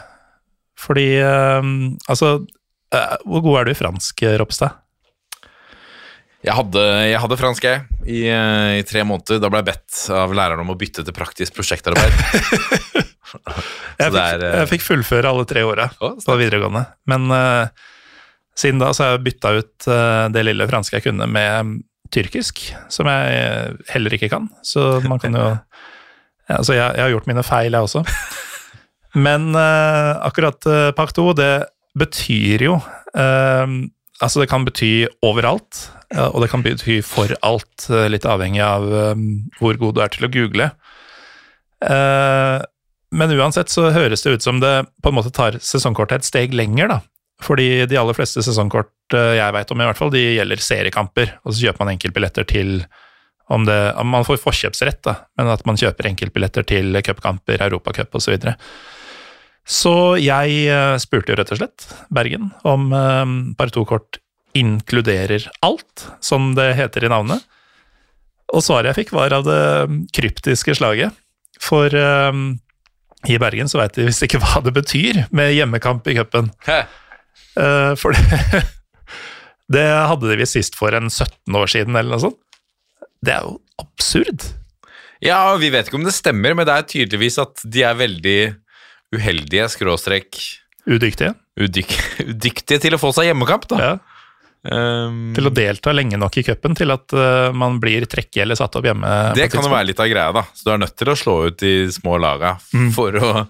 Fordi 0.79 1.09
um, 1.27 1.71
altså 2.07 2.37
eh, 2.95 3.17
Hvor 3.27 3.43
god 3.43 3.57
er 3.59 3.67
du 3.67 3.73
i 3.73 3.79
fransk, 3.79 4.23
Ropstad? 4.39 4.77
Jeg 6.47 6.55
hadde, 6.55 6.83
jeg 7.11 7.19
hadde 7.19 7.37
fransk, 7.41 7.65
jeg, 7.67 7.83
i, 8.07 8.21
eh, 8.31 8.79
i 8.79 8.85
tre 8.87 9.03
måneder. 9.03 9.41
Da 9.43 9.51
ble 9.51 9.59
jeg 9.59 9.69
bedt 9.73 10.05
av 10.15 10.35
læreren 10.39 10.63
om 10.63 10.71
å 10.71 10.79
bytte 10.79 11.03
til 11.03 11.17
praktisk 11.17 11.59
prosjektarbeid. 11.59 12.15
Jeg 13.99 14.13
fikk, 14.15 14.23
eh, 14.41 14.55
jeg 14.61 14.69
fikk 14.71 14.85
fullføre 14.87 15.29
alle 15.29 15.45
tre 15.49 15.61
åra 15.67 15.89
på 15.99 16.37
videregående. 16.39 16.85
Men 17.11 17.27
uh, 17.35 17.67
siden 18.57 18.81
da 18.81 18.93
så 18.95 19.05
har 19.05 19.17
jeg 19.17 19.25
bytta 19.27 19.51
ut 19.59 19.89
uh, 19.91 20.27
det 20.33 20.45
lille 20.47 20.69
franske 20.71 20.97
jeg 20.97 21.09
kunne 21.11 21.27
med 21.29 21.75
tyrkisk, 22.15 22.63
som 22.89 23.09
jeg 23.11 23.33
eh, 23.37 23.75
heller 23.93 24.15
ikke 24.17 24.31
kan. 24.33 24.49
Så 24.65 25.03
man 25.09 25.21
kan 25.21 25.37
jo 25.37 25.49
Altså, 26.49 26.73
jeg, 26.73 26.95
jeg 26.97 27.03
har 27.05 27.11
gjort 27.13 27.27
mine 27.29 27.43
feil, 27.45 27.75
jeg 27.77 27.85
også. 27.85 28.01
Men 29.17 29.55
uh, 29.57 30.19
akkurat 30.27 30.67
uh, 30.69 30.91
partout, 30.97 31.37
det 31.39 31.69
betyr 31.99 32.67
jo 32.69 32.75
uh, 32.77 33.69
Altså, 34.19 34.43
det 34.43 34.49
kan 34.51 34.65
bety 34.67 35.07
overalt, 35.23 35.85
uh, 36.11 36.27
og 36.33 36.43
det 36.43 36.49
kan 36.51 36.65
bety 36.65 36.97
for 37.07 37.31
alt, 37.47 37.85
eh, 37.87 38.09
litt 38.11 38.25
avhengig 38.27 38.59
av 38.67 38.83
eh, 38.91 39.21
hvor 39.61 39.79
god 39.79 39.95
du 39.95 40.01
er 40.03 40.11
til 40.11 40.27
å 40.27 40.31
google. 40.35 40.67
Eh, 41.87 42.57
men 43.15 43.35
uansett 43.39 43.71
så 43.73 43.89
høres 43.95 44.25
det 44.25 44.35
ut 44.37 44.45
som 44.45 44.59
det 44.61 44.73
på 45.03 45.13
en 45.13 45.17
måte 45.17 45.33
tar 45.35 45.61
sesongkortet 45.63 46.21
et 46.21 46.29
steg 46.29 46.57
lenger, 46.57 46.91
da. 46.91 46.99
Fordi 47.45 47.87
de 47.87 47.99
aller 48.01 48.17
fleste 48.19 48.43
sesongkort 48.43 49.15
eh, 49.15 49.37
jeg 49.39 49.55
veit 49.55 49.71
om, 49.73 49.81
i 49.81 49.87
hvert 49.87 50.01
fall, 50.01 50.13
de 50.13 50.25
gjelder 50.25 50.65
seriekamper. 50.65 51.37
Og 51.45 51.55
så 51.55 51.69
kjøper 51.69 51.85
man 51.85 51.95
enkeltbilletter 51.95 52.49
til 52.51 52.81
om 53.49 53.65
det, 53.65 53.79
om 53.97 54.11
Man 54.13 54.27
får 54.29 54.43
forkjøpsrett, 54.43 55.01
da, 55.07 55.15
men 55.39 55.49
at 55.49 55.63
man 55.65 55.79
kjøper 55.81 56.11
enkeltbilletter 56.11 56.67
til 56.69 56.99
cupkamper, 57.07 57.63
europacup 57.65 58.19
osv. 58.19 58.27
Så, 58.27 58.35
videre. 58.35 58.59
Så 59.69 60.17
jeg 60.17 60.63
eh, 60.73 60.97
spurte 61.03 61.37
rett 61.37 61.53
og 61.53 61.61
slett 61.61 61.85
Bergen 62.15 62.49
om 62.69 62.89
eh, 62.97 63.35
Par2-kort 63.59 64.21
inkluderer 64.57 65.45
alt, 65.63 66.07
som 66.25 66.55
det 66.57 66.73
heter 66.79 67.05
i 67.05 67.13
navnet. 67.13 67.45
Og 68.57 68.65
svaret 68.65 68.91
jeg 68.91 69.03
fikk, 69.03 69.13
var 69.17 69.35
av 69.37 69.45
det 69.45 69.61
kryptiske 70.17 70.73
slaget. 70.79 71.13
For 71.61 71.93
um, 71.93 72.57
i 73.29 73.37
Bergen 73.41 73.69
så 73.69 73.81
veit 73.81 73.97
de 73.99 74.07
visst 74.09 74.25
ikke 74.25 74.41
hva 74.41 74.63
det 74.65 74.73
betyr 74.77 75.25
med 75.35 75.53
hjemmekamp 75.53 76.07
i 76.09 76.17
cupen. 76.17 76.49
Eh, 76.69 77.93
for 77.99 78.17
det, 78.17 78.63
det 79.77 79.85
hadde 79.85 80.31
de 80.31 80.39
visst 80.41 80.57
sist 80.57 80.79
for 80.79 80.97
en 80.97 81.11
17 81.11 81.59
år 81.61 81.75
siden, 81.75 81.99
eller 81.99 82.17
noe 82.17 82.25
sånt. 82.25 82.41
Det 83.21 83.35
er 83.35 83.45
jo 83.45 83.59
absurd. 83.83 84.47
Ja, 85.25 85.41
vi 85.59 85.73
vet 85.75 85.91
ikke 85.91 85.99
om 85.99 86.07
det 86.07 86.15
stemmer, 86.15 86.55
men 86.55 86.67
det 86.69 86.77
er 86.77 86.89
tydeligvis 86.89 87.41
at 87.43 87.65
de 87.67 87.83
er 87.85 87.99
veldig 87.99 88.41
uheldige, 89.15 89.69
skråstrek 89.73 90.39
Udyktige. 90.89 91.35
udyk 91.61 91.91
udyktige 92.33 92.81
til 92.81 92.97
å 92.97 93.01
få 93.01 93.11
seg 93.17 93.29
hjemmekamp, 93.31 93.67
da. 93.71 93.79
Ja. 93.83 93.97
Um, 94.69 95.31
Til 95.37 95.47
å 95.47 95.53
delta 95.55 95.93
lenge 95.95 96.19
nok 96.19 96.35
i 96.41 96.43
cupen 96.45 96.75
til 96.77 96.91
at 96.91 97.13
uh, 97.15 97.53
man 97.55 97.77
blir 97.81 98.05
trekket 98.11 98.43
eller 98.43 98.59
satt 98.59 98.75
opp 98.77 98.89
hjemme. 98.89 99.11
det 99.39 99.47
kan 99.53 99.63
jo 99.65 99.71
være 99.71 99.87
litt 99.93 100.01
av 100.03 100.09
greia, 100.11 100.33
da. 100.35 100.43
Så 100.53 100.67
du 100.67 100.73
er 100.75 100.81
nødt 100.83 100.97
til 100.99 101.13
å 101.13 101.17
slå 101.17 101.37
ut 101.47 101.59
de 101.63 101.75
små 101.95 102.17
laga 102.21 102.57
Mm. 102.75 102.89
for, 102.97 103.15
å, 103.15 103.45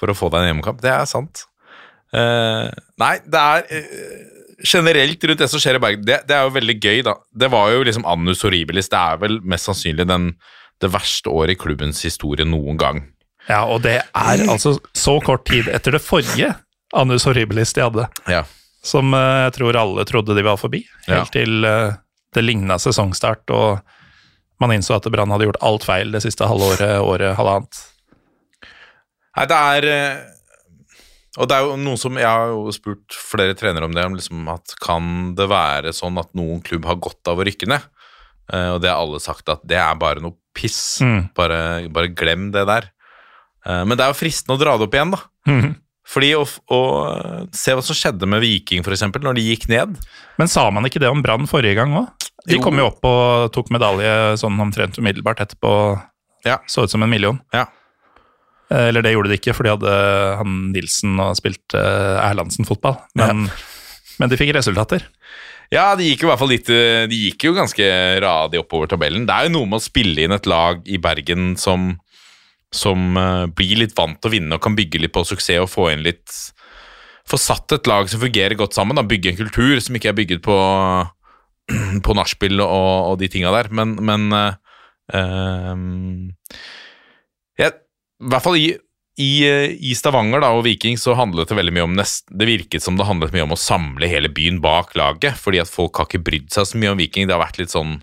for 0.00 0.10
å 0.12 0.16
få 0.18 0.30
deg 0.34 0.42
en 0.42 0.50
hjemmekamp. 0.52 0.80
Det 0.82 0.90
er 0.92 1.06
sant. 1.08 1.44
Uh, 2.12 2.66
nei, 3.00 3.14
det 3.28 3.38
er 3.44 3.64
uh, 3.70 4.62
generelt 4.66 5.24
rundt 5.30 5.44
det 5.44 5.48
som 5.52 5.62
skjer 5.62 5.78
i 5.78 5.82
Bergen, 5.84 6.02
det, 6.08 6.22
det 6.28 6.34
er 6.36 6.48
jo 6.48 6.54
veldig 6.56 6.76
gøy, 6.82 7.02
da. 7.06 7.14
Det 7.44 7.50
var 7.54 7.70
jo 7.76 7.84
liksom 7.86 8.08
annus 8.10 8.42
horribilis. 8.44 8.90
Det 8.90 8.98
er 8.98 9.20
vel 9.22 9.38
mest 9.46 9.70
sannsynlig 9.70 10.08
den, 10.10 10.32
det 10.82 10.90
verste 10.92 11.30
året 11.30 11.54
i 11.54 11.60
klubbens 11.60 12.02
historie 12.04 12.44
noen 12.48 12.80
gang. 12.80 13.04
Ja, 13.48 13.62
og 13.64 13.82
det 13.82 13.96
er 14.02 14.42
altså 14.48 14.74
så 14.96 15.18
kort 15.24 15.46
tid 15.48 15.68
etter 15.72 15.94
det 15.96 16.02
forrige 16.04 16.50
Anus 16.96 17.24
Horribilis 17.28 17.72
de 17.76 17.82
hadde, 17.84 18.06
Ja. 18.28 18.42
som 18.84 19.12
eh, 19.14 19.44
jeg 19.48 19.54
tror 19.58 19.76
alle 19.76 20.04
trodde 20.08 20.34
de 20.36 20.44
var 20.44 20.56
forbi, 20.60 20.82
helt 21.06 21.18
Ja. 21.18 21.24
til 21.32 21.64
eh, 21.64 21.92
det 22.36 22.44
ligna 22.44 22.76
sesongstart, 22.80 23.48
og 23.50 23.80
man 24.60 24.70
innså 24.74 24.96
at 24.96 25.06
Brann 25.12 25.30
hadde 25.30 25.46
gjort 25.48 25.62
alt 25.62 25.84
feil 25.84 26.12
det 26.12 26.22
siste 26.24 26.44
halvåret, 26.48 26.98
året, 27.00 27.36
halvannet. 27.38 27.78
Nei, 29.36 29.44
det 29.46 29.58
er 29.58 29.86
eh, 29.92 30.24
Og 31.38 31.46
det 31.46 31.54
er 31.54 31.62
jo 31.68 31.76
noe 31.78 31.96
som 32.00 32.16
Jeg 32.18 32.26
har 32.26 32.48
jo 32.50 32.72
spurt 32.74 33.14
flere 33.14 33.54
trenere 33.54 33.84
om 33.86 33.92
det, 33.94 34.04
om 34.04 34.16
liksom 34.16 34.48
at 34.50 34.72
kan 34.82 35.34
det 35.38 35.46
være 35.48 35.92
sånn 35.94 36.18
at 36.18 36.32
noen 36.34 36.60
klubb 36.66 36.84
har 36.88 36.96
godt 36.98 37.28
av 37.30 37.38
å 37.38 37.44
rykke 37.46 37.68
ned? 37.70 37.84
Og 38.48 38.80
det 38.80 38.88
har 38.88 38.96
alle 38.98 39.20
sagt 39.20 39.46
at 39.52 39.60
det 39.68 39.76
er 39.76 39.94
bare 40.00 40.22
noe 40.24 40.32
piss. 40.56 40.98
Mm. 41.04 41.28
Bare, 41.36 41.58
bare 41.92 42.08
glem 42.16 42.48
det 42.50 42.64
der. 42.66 42.88
Eh, 43.66 43.84
men 43.84 43.96
det 43.98 44.04
er 44.06 44.12
jo 44.12 44.18
fristende 44.20 44.56
å 44.56 44.60
dra 44.62 44.76
det 44.78 44.86
opp 44.88 44.94
igjen, 44.98 45.14
da. 45.16 45.20
Mm. 45.48 45.72
Fordi 46.08 46.30
å, 46.38 46.44
å 46.72 46.80
se 47.52 47.74
hva 47.76 47.82
som 47.84 47.96
skjedde 47.98 48.24
med 48.30 48.40
Viking, 48.40 48.80
eksempel, 48.86 49.20
når 49.26 49.36
de 49.36 49.42
gikk 49.50 49.66
ned. 49.68 49.96
Men 50.40 50.48
sa 50.48 50.68
man 50.72 50.86
ikke 50.88 51.02
det 51.02 51.10
om 51.12 51.20
Brann 51.24 51.44
forrige 51.50 51.76
gang 51.76 51.92
òg? 52.00 52.28
De 52.48 52.56
Jo. 52.56 52.62
kom 52.64 52.78
jo 52.80 52.86
opp 52.88 53.04
og 53.04 53.50
tok 53.52 53.68
medalje 53.74 54.38
sånn 54.40 54.56
omtrent 54.62 54.96
umiddelbart 54.96 55.42
etterpå. 55.44 55.72
Ja. 56.46 56.60
Så 56.70 56.86
ut 56.86 56.90
som 56.94 57.02
en 57.04 57.10
million. 57.12 57.36
Ja. 57.52 57.66
Eh, 58.70 58.88
Eller 58.88 59.04
det 59.04 59.12
gjorde 59.12 59.28
de 59.34 59.36
ikke, 59.36 59.52
for 59.56 59.66
de 59.68 59.74
hadde 59.74 59.92
han 60.40 60.56
Nilsen 60.72 61.18
og 61.20 61.36
spilt 61.36 61.76
eh, 61.76 62.16
Erlandsen-fotball. 62.24 62.96
Men, 63.20 63.44
men 64.18 64.32
de 64.32 64.38
fikk 64.40 64.54
resultater. 64.56 65.04
Ja, 65.68 65.90
de 65.98 66.06
gikk 66.08 66.22
jo 66.24 66.28
i 66.28 66.32
hvert 66.32 66.40
fall 66.40 66.48
litt 66.54 66.70
eh, 66.72 67.02
De 67.10 67.16
gikk 67.26 67.44
jo 67.44 67.56
ganske 67.58 67.84
radig 68.24 68.62
oppover 68.62 68.88
tabellen. 68.88 69.26
Det 69.28 69.34
er 69.36 69.48
jo 69.50 69.56
noe 69.58 69.68
med 69.68 69.82
å 69.82 69.84
spille 69.84 70.24
inn 70.24 70.32
et 70.32 70.48
lag 70.48 70.80
i 70.88 70.96
Bergen 71.04 71.50
som, 71.60 71.90
som 72.74 73.16
eh, 73.16 73.46
blir 73.56 73.82
litt 73.82 73.96
vant 73.96 74.18
til 74.20 74.30
å 74.30 74.34
vinne 74.34 74.56
og 74.56 74.64
kan 74.64 74.76
bygge 74.78 75.00
litt 75.02 75.14
på 75.14 75.24
suksess 75.26 75.62
og 75.64 75.72
få 75.72 75.90
inn 75.94 76.06
litt 76.06 76.32
Få 77.28 77.36
satt 77.36 77.68
et 77.76 77.84
lag 77.84 78.06
som 78.08 78.22
fungerer 78.22 78.56
godt 78.56 78.72
sammen. 78.72 78.96
Da. 78.96 79.02
Bygge 79.04 79.34
en 79.34 79.36
kultur 79.36 79.74
som 79.84 79.92
ikke 79.98 80.08
er 80.08 80.14
bygget 80.16 80.38
på, 80.46 80.54
på 82.06 82.14
nachspiel 82.16 82.56
og, 82.64 82.70
og 83.10 83.18
de 83.20 83.28
tinga 83.28 83.52
der. 83.52 83.68
Men, 83.68 83.92
men 84.00 84.32
eh, 84.32 84.54
ehm, 85.12 86.30
jeg, 87.60 87.74
I 87.76 88.30
hvert 88.32 88.46
fall 88.46 88.56
i 88.56 88.70
i, 89.18 89.42
eh, 89.42 89.74
I 89.74 89.94
Stavanger 89.98 90.42
da, 90.44 90.52
og 90.54 90.62
Viking 90.66 90.98
så 91.00 91.16
handlet 91.18 91.50
det 91.50 91.58
veldig 91.58 91.74
mye 91.74 91.86
om 91.88 91.96
nest, 91.98 92.28
Det 92.30 92.46
virket 92.46 92.84
som 92.84 92.96
det 92.96 93.06
handlet 93.08 93.34
mye 93.34 93.48
om 93.48 93.56
å 93.56 93.58
samle 93.58 94.06
hele 94.10 94.30
byen 94.30 94.60
bak 94.62 94.94
laget, 94.98 95.34
fordi 95.42 95.58
at 95.58 95.70
folk 95.70 95.98
har 95.98 96.06
ikke 96.06 96.22
brydd 96.22 96.52
seg 96.54 96.68
så 96.70 96.78
mye 96.78 96.92
om 96.94 97.00
Viking. 97.02 97.26
Det 97.26 97.34
har 97.34 97.42
vært 97.42 97.58
litt 97.58 97.74
sånn 97.74 97.98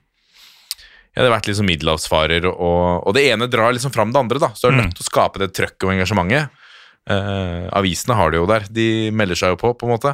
det 1.24 1.30
har 1.30 1.38
vært 1.38 1.47
sånn 1.55 1.70
middelhavsfarer, 1.70 2.45
og, 2.51 3.05
og 3.07 3.16
det 3.16 3.24
ene 3.30 3.47
drar 3.47 3.72
liksom 3.76 3.93
fram 3.95 4.11
det 4.11 4.20
andre. 4.20 4.41
da, 4.43 4.49
Så 4.51 4.68
er 4.68 4.76
du 4.76 4.82
nødt 4.82 4.97
til 4.97 5.05
å 5.05 5.07
skape 5.07 5.39
det 5.39 5.53
trøkket 5.55 5.88
og 5.88 5.93
engasjementet. 5.93 6.63
Uh, 7.05 7.70
avisene 7.78 8.18
har 8.18 8.34
det 8.34 8.41
jo 8.41 8.49
der. 8.49 8.66
De 8.74 8.88
melder 9.16 9.39
seg 9.39 9.53
jo 9.53 9.61
på, 9.61 9.72
på 9.80 9.88
en 9.88 9.93
måte. 9.93 10.11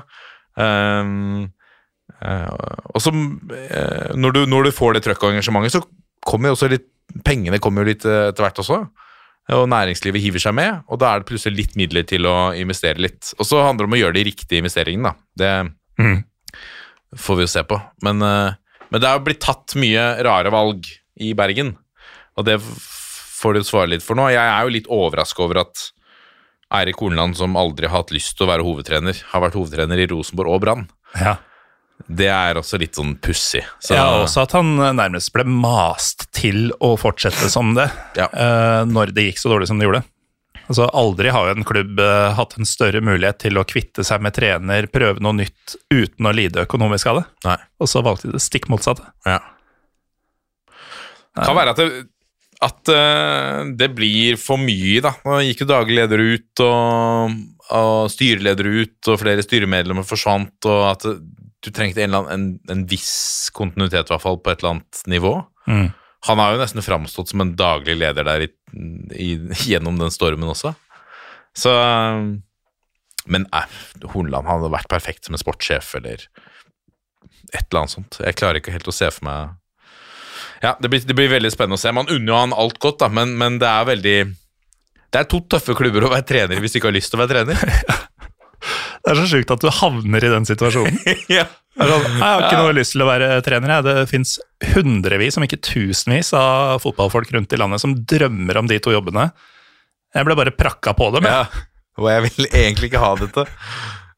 Uh, 0.60 1.48
uh, 2.22 2.52
og 2.92 3.02
så, 3.02 3.14
eh, 3.16 4.14
når, 4.14 4.36
du, 4.36 4.42
når 4.52 4.70
du 4.70 4.76
får 4.78 4.98
det 4.98 5.04
trøkket 5.08 5.26
og 5.26 5.36
engasjementet, 5.38 5.80
så 5.80 6.28
kommer 6.28 6.52
jo 6.52 6.60
også 6.60 6.72
litt 6.72 6.90
Pengene 7.28 7.58
kommer 7.60 7.84
jo 7.84 7.90
litt 7.90 8.06
etter 8.08 8.40
hvert 8.40 8.60
også. 8.62 8.78
Og 9.52 9.66
næringslivet 9.68 10.22
hiver 10.24 10.40
seg 10.40 10.54
med, 10.56 10.78
og 10.88 11.02
da 11.02 11.10
er 11.10 11.20
det 11.20 11.28
plutselig 11.28 11.58
litt 11.58 11.74
midler 11.76 12.06
til 12.08 12.24
å 12.30 12.54
investere 12.56 13.04
litt. 13.04 13.34
Og 13.36 13.44
så 13.50 13.60
handler 13.66 13.84
det 13.84 13.90
om 13.90 13.96
å 13.98 14.00
gjøre 14.00 14.16
de 14.16 14.24
riktige 14.30 14.62
investeringene, 14.64 15.12
da. 15.12 15.28
Det 15.42 16.06
mm. 16.06 16.16
får 17.20 17.40
vi 17.42 17.44
jo 17.44 17.52
se 17.52 17.66
på. 17.68 17.82
Men, 18.08 18.24
men 18.92 19.02
det 19.02 19.08
er 19.10 19.18
jo 19.18 19.26
blitt 19.26 19.42
tatt 19.44 19.76
mye 19.80 20.04
rare 20.28 20.52
valg 20.54 20.86
i 21.22 21.34
Bergen, 21.38 21.76
og 22.38 22.46
det 22.48 22.60
får 22.62 23.54
du 23.58 23.64
svare 23.66 23.90
litt 23.90 24.04
for 24.06 24.16
nå. 24.20 24.28
Jeg 24.32 24.42
er 24.44 24.64
jo 24.68 24.74
litt 24.76 24.90
overraska 24.92 25.44
over 25.44 25.64
at 25.64 25.88
Eirik 26.72 27.00
Horneland, 27.02 27.36
som 27.36 27.58
aldri 27.60 27.88
har 27.90 27.98
hatt 28.04 28.12
lyst 28.16 28.38
til 28.38 28.46
å 28.48 28.52
være 28.52 28.64
hovedtrener, 28.64 29.18
har 29.34 29.42
vært 29.44 29.58
hovedtrener 29.60 30.00
i 30.00 30.08
Rosenborg 30.12 30.54
og 30.56 30.62
Brann. 30.64 30.86
Ja. 31.20 31.36
Det 32.08 32.30
er 32.32 32.58
også 32.58 32.80
litt 32.82 32.96
sånn 32.98 33.16
pussig. 33.22 33.64
Så- 33.80 33.94
Ja, 33.94 34.06
også 34.24 34.44
at 34.44 34.52
han 34.54 34.76
nærmest 34.96 35.32
ble 35.34 35.44
mast 35.44 36.32
til 36.32 36.72
å 36.82 36.98
fortsette 36.98 37.50
som 37.50 37.74
det, 37.76 37.92
Ja. 38.16 38.28
uh, 38.34 38.86
når 38.86 39.14
det 39.14 39.26
gikk 39.34 39.40
så 39.42 39.50
dårlig 39.52 39.68
som 39.68 39.78
det 39.78 39.86
gjorde. 39.88 40.04
Altså, 40.72 40.86
Aldri 40.96 41.32
har 41.36 41.50
jo 41.50 41.58
en 41.58 41.68
klubb 41.68 42.00
uh, 42.00 42.32
hatt 42.38 42.56
en 42.56 42.68
større 42.70 43.02
mulighet 43.04 43.42
til 43.44 43.60
å 43.60 43.66
kvitte 43.68 44.06
seg 44.08 44.24
med 44.24 44.38
trener, 44.38 44.88
prøve 44.88 45.20
noe 45.20 45.36
nytt 45.42 45.76
uten 45.92 46.30
å 46.30 46.32
lide 46.36 46.64
økonomisk 46.64 47.10
av 47.12 47.20
det. 47.20 47.26
Nei. 47.50 47.58
Og 47.84 47.92
så 47.92 48.04
valgte 48.06 48.30
de 48.30 48.38
det 48.38 48.44
stikk 48.46 48.70
motsatte. 48.72 49.04
Ja. 49.28 49.42
Kan 51.36 51.58
være 51.60 51.74
at 51.76 51.82
det, 51.82 51.90
at 52.64 52.94
uh, 52.94 53.68
det 53.76 53.92
blir 53.98 54.40
for 54.40 54.62
mye, 54.62 55.02
da. 55.04 55.12
Nå 55.28 55.42
gikk 55.44 55.66
jo 55.66 55.72
daglig 55.74 55.98
leder 56.00 56.24
ut, 56.24 56.64
og, 56.64 57.36
og 57.76 57.96
styreleder 58.14 58.72
ut, 58.72 59.00
og 59.12 59.20
flere 59.20 59.44
styremedlemmer 59.44 60.08
forsvant, 60.08 60.56
og 60.72 60.84
at 60.94 61.08
du 61.12 61.70
trengte 61.76 62.00
en, 62.06 62.14
eller 62.14 62.32
annen, 62.32 62.54
en, 62.64 62.78
en 62.78 62.86
viss 62.90 63.52
kontinuitet, 63.58 64.08
i 64.08 64.16
hvert 64.16 64.24
fall, 64.24 64.40
på 64.40 64.54
et 64.54 64.64
eller 64.64 64.78
annet 64.78 65.04
nivå. 65.12 65.36
Mm. 65.68 65.90
Han 66.30 66.42
har 66.42 66.54
jo 66.54 66.62
nesten 66.62 66.86
framstått 66.86 67.32
som 67.34 67.42
en 67.44 67.56
daglig 67.58 67.98
leder 67.98 68.26
der 68.28 68.46
i, 68.46 68.50
i, 69.16 69.36
gjennom 69.68 70.00
den 70.00 70.14
stormen 70.14 70.52
også. 70.52 70.74
Så 71.58 71.72
Men 73.26 73.48
eh, 73.54 73.80
Hornland 74.14 74.48
hadde 74.50 74.72
vært 74.74 74.90
perfekt 74.92 75.28
som 75.28 75.36
en 75.36 75.42
sportssjef 75.42 75.96
eller 76.00 76.24
et 77.52 77.66
eller 77.68 77.82
annet 77.84 77.96
sånt. 77.96 78.22
Jeg 78.24 78.38
klarer 78.40 78.62
ikke 78.62 78.74
helt 78.74 78.88
å 78.88 78.96
se 78.96 79.10
for 79.12 79.28
meg 79.28 79.58
Ja, 80.64 80.76
det 80.80 80.90
blir, 80.90 81.02
det 81.04 81.18
blir 81.18 81.32
veldig 81.32 81.52
spennende 81.54 81.80
å 81.80 81.82
se. 81.82 81.92
Man 81.94 82.10
unner 82.10 82.32
jo 82.32 82.40
han 82.40 82.56
alt 82.56 82.80
godt, 82.82 83.02
da, 83.04 83.10
men, 83.12 83.36
men 83.38 83.60
det 83.62 83.68
er 83.70 83.90
veldig 83.90 84.18
Det 85.12 85.20
er 85.20 85.28
to 85.30 85.42
tøffe 85.52 85.76
klubber 85.78 86.08
å 86.08 86.14
være 86.14 86.28
trener 86.28 86.62
hvis 86.64 86.76
du 86.76 86.80
ikke 86.80 86.92
har 86.92 86.98
lyst 86.98 87.14
til 87.14 87.20
å 87.20 87.26
være 87.26 87.36
trener. 87.36 87.76
Det 88.62 89.14
er 89.14 89.20
så 89.20 89.28
sjukt 89.32 89.54
at 89.56 89.64
du 89.64 89.70
havner 89.74 90.26
i 90.26 90.32
den 90.32 90.48
situasjonen. 90.48 91.00
ja. 91.40 91.48
Sånn, 91.72 92.04
jeg 92.04 92.20
har 92.20 92.44
ikke 92.46 92.60
noe 92.60 92.76
lyst 92.76 92.94
til 92.96 93.06
å 93.06 93.08
være 93.08 93.30
trener. 93.46 93.78
Jeg. 93.78 93.88
Det 93.88 94.10
fins 94.12 94.36
hundrevis, 94.74 95.40
om 95.40 95.46
ikke 95.48 95.62
tusenvis, 95.64 96.34
av 96.38 96.82
fotballfolk 96.84 97.32
rundt 97.36 97.56
i 97.56 97.60
landet 97.62 97.84
som 97.84 97.96
drømmer 97.96 98.60
om 98.60 98.70
de 98.70 98.78
to 98.84 98.94
jobbene. 98.94 99.30
Jeg 100.12 100.28
ble 100.28 100.36
bare 100.38 100.54
prakka 100.54 100.94
på 100.98 101.08
dem. 101.16 101.30
Ja, 101.30 101.46
og 102.00 102.12
jeg 102.12 102.28
vil 102.28 102.50
egentlig 102.52 102.92
ikke 102.92 103.04
ha 103.04 103.16
dette. 103.20 103.48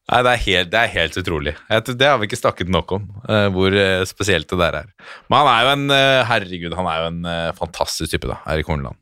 Nei, 0.04 0.18
det 0.20 0.32
er 0.34 0.42
helt, 0.42 0.70
det 0.72 0.80
er 0.80 0.90
helt 0.92 1.14
utrolig. 1.16 1.54
Det 1.88 2.08
har 2.08 2.18
vi 2.20 2.26
ikke 2.28 2.36
snakket 2.36 2.68
nok 2.72 2.92
om, 2.92 3.06
eh, 3.24 3.46
hvor 3.54 3.72
eh, 3.72 4.02
spesielt 4.08 4.50
det 4.50 4.58
der 4.60 4.82
er. 4.82 4.90
Men 5.30 5.38
han 5.40 5.48
er 5.48 5.62
jo 5.64 5.70
en 5.72 5.94
eh, 5.96 6.24
herregud, 6.28 6.76
han 6.76 6.90
er 6.90 6.98
jo 7.00 7.06
en 7.08 7.30
fantastisk 7.56 8.12
type, 8.12 8.28
da, 8.28 8.42
Erik 8.52 8.68
Horneland. 8.68 9.00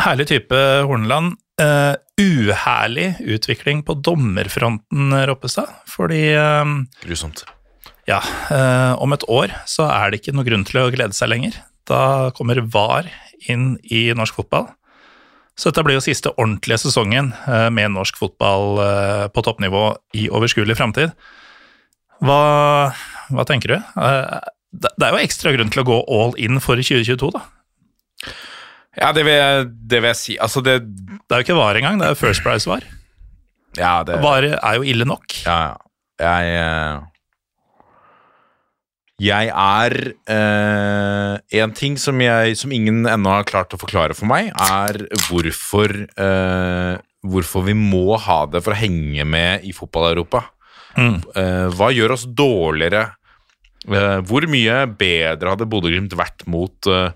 Herlig 0.00 0.28
type 0.30 0.60
Horneland. 0.86 1.34
Eh, 1.60 1.94
uherlig 2.20 3.14
utvikling 3.20 3.82
på 3.84 3.96
dommerfronten, 4.00 5.12
Roppestad. 5.28 5.68
Fordi 5.88 6.22
uh, 6.36 6.64
Grusomt. 7.04 7.44
ja, 8.08 8.20
Uh, 8.50 8.96
om 8.98 9.12
et 9.14 9.24
år 9.28 9.52
så 9.68 9.86
er 9.92 10.10
det 10.10 10.20
ikke 10.20 10.34
noe 10.34 10.46
grunn 10.46 10.64
til 10.66 10.80
å 10.82 10.90
glede 10.92 11.16
seg 11.16 11.30
lenger. 11.30 11.58
Da 11.88 12.30
kommer 12.36 12.62
VAR 12.64 13.08
inn 13.48 13.76
i 13.84 14.08
norsk 14.16 14.40
fotball. 14.40 14.68
Så 15.58 15.70
dette 15.70 15.84
blir 15.84 15.98
jo 15.98 16.04
siste 16.04 16.32
ordentlige 16.40 16.80
sesongen 16.80 17.32
med 17.74 17.92
norsk 17.92 18.16
fotball 18.16 18.78
på 19.34 19.42
toppnivå 19.44 19.82
i 20.16 20.28
overskuelig 20.32 20.76
framtid. 20.78 21.12
Hva, 22.24 22.40
hva 23.28 23.44
tenker 23.48 23.74
du? 23.74 23.76
Det 23.76 24.92
det 24.96 25.06
er 25.06 25.12
jo 25.16 25.20
ekstra 25.20 25.52
grunn 25.52 25.72
til 25.72 25.82
å 25.82 25.88
gå 25.88 25.98
all 26.14 26.36
in 26.40 26.62
for 26.62 26.80
2022, 26.80 27.32
da. 27.34 27.42
Ja, 28.98 29.12
det 29.14 29.22
vil, 29.26 29.36
jeg, 29.36 29.68
det 29.90 30.00
vil 30.02 30.10
jeg 30.10 30.18
si. 30.18 30.34
Altså, 30.42 30.62
det 30.66 30.80
Det 30.82 31.30
er 31.36 31.42
jo 31.42 31.46
ikke 31.46 31.58
VAR 31.60 31.78
engang, 31.78 32.00
det 32.00 32.08
er 32.10 32.18
First 32.18 32.42
Price-VAR. 32.42 32.82
Ja, 33.78 34.00
det 34.02 34.18
VAR 34.22 34.48
er 34.56 34.80
jo 34.80 34.82
ille 34.82 35.06
nok. 35.06 35.36
Ja, 35.46 35.60
ja. 35.70 35.76
Jeg 36.20 36.48
eh, 36.52 37.06
Jeg 39.20 39.48
er 39.48 39.94
eh, 40.28 41.60
En 41.62 41.72
ting 41.72 41.96
som, 41.96 42.18
jeg, 42.20 42.56
som 42.60 42.72
ingen 42.76 43.06
ennå 43.08 43.32
har 43.32 43.46
klart 43.48 43.72
å 43.72 43.80
forklare 43.80 44.16
for 44.16 44.28
meg, 44.28 44.50
er 44.52 45.00
hvorfor 45.28 45.94
eh, 46.04 46.98
Hvorfor 47.20 47.64
vi 47.68 47.74
må 47.76 48.16
ha 48.16 48.42
det 48.48 48.62
for 48.64 48.72
å 48.72 48.80
henge 48.80 49.26
med 49.28 49.64
i 49.68 49.74
fotball-Europa. 49.76 50.40
Mm. 50.96 51.18
Eh, 51.36 51.66
hva 51.76 51.90
gjør 51.92 52.14
oss 52.16 52.24
dårligere? 52.24 53.02
Eh, 53.84 54.20
hvor 54.24 54.46
mye 54.48 54.78
bedre 54.96 55.52
hadde 55.52 55.68
Bodø-Glimt 55.68 56.16
vært 56.16 56.46
mot 56.48 56.88
eh, 56.88 57.12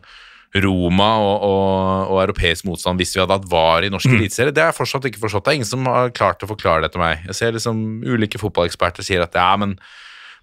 Roma 0.62 1.08
og, 1.18 1.34
og, 1.42 2.12
og 2.12 2.18
europeisk 2.22 2.66
motstand 2.68 3.00
hvis 3.00 3.14
vi 3.16 3.20
hadde 3.22 3.34
hatt 3.34 3.46
VAR 3.50 3.86
i 3.86 3.90
norsk 3.90 4.06
eliteserie? 4.12 4.54
Det 4.54 4.62
har 4.62 4.70
jeg 4.70 4.78
fortsatt 4.78 5.08
ikke 5.10 5.22
forstått. 5.24 5.46
Det 5.46 5.52
er 5.52 5.58
ingen 5.58 5.70
som 5.70 5.88
har 5.90 6.12
klart 6.14 6.44
å 6.46 6.50
forklare 6.50 6.84
det 6.84 6.92
til 6.94 7.02
meg. 7.02 7.24
Jeg 7.30 7.38
ser 7.40 7.56
liksom 7.56 7.80
ulike 8.06 8.38
fotballeksperter 8.38 9.06
sier 9.06 9.24
at 9.24 9.34
ja, 9.34 9.48
men, 9.60 9.74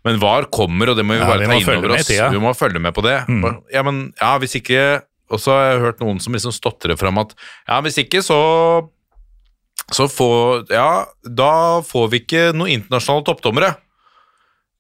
men 0.07 0.20
VAR 0.20 0.49
kommer, 0.51 0.91
og 0.91 0.99
det 0.99 1.05
må 1.07 1.16
vi 1.16 1.22
Ja, 1.22 1.30
bare 1.30 1.45
vi 1.45 1.51
ta 1.51 1.59
inn 1.62 1.80
over 1.80 1.95
oss. 1.95 2.12
Vi 2.12 2.43
må 2.43 2.51
følge 2.57 2.84
med 2.84 2.95
på 2.97 3.05
det. 3.07 3.22
Mm. 3.32 3.62
Ja, 3.72 3.86
men 3.88 4.09
ja, 4.20 4.36
hvis 4.41 4.57
ikke 4.59 4.82
Og 5.32 5.39
så 5.39 5.53
har 5.55 5.70
jeg 5.70 5.84
hørt 5.86 6.01
noen 6.03 6.18
som 6.20 6.36
liksom 6.36 6.51
stotrer 6.51 6.99
fram 6.99 7.22
at 7.22 7.32
ja, 7.70 7.78
hvis 7.86 8.01
ikke 8.03 8.20
så 8.26 8.41
så 9.91 10.07
får 10.12 10.72
Ja, 10.72 11.05
da 11.24 11.53
får 11.88 12.12
vi 12.12 12.22
ikke 12.24 12.43
noen 12.55 12.76
internasjonale 12.78 13.26
toppdommere. 13.28 13.72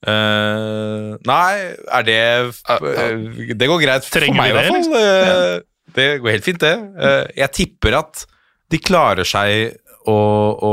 Eh, 0.01 1.09
nei, 1.29 1.51
er 1.93 2.05
det 2.07 2.21
uh, 2.49 3.53
Det 3.53 3.67
går 3.69 3.83
greit 3.83 4.07
for 4.09 4.25
meg, 4.33 4.49
i 4.49 4.55
hvert 4.55 4.71
det, 4.71 4.73
fall. 4.73 4.95
Uh, 4.97 5.67
det 5.95 6.07
går 6.23 6.35
helt 6.37 6.47
fint, 6.47 6.61
det. 6.63 6.73
Eh, 7.03 7.23
jeg 7.43 7.53
tipper 7.57 7.97
at 7.99 8.25
de 8.71 8.79
klarer 8.79 9.27
seg 9.27 9.75
å, 10.07 10.15
å, 10.55 10.71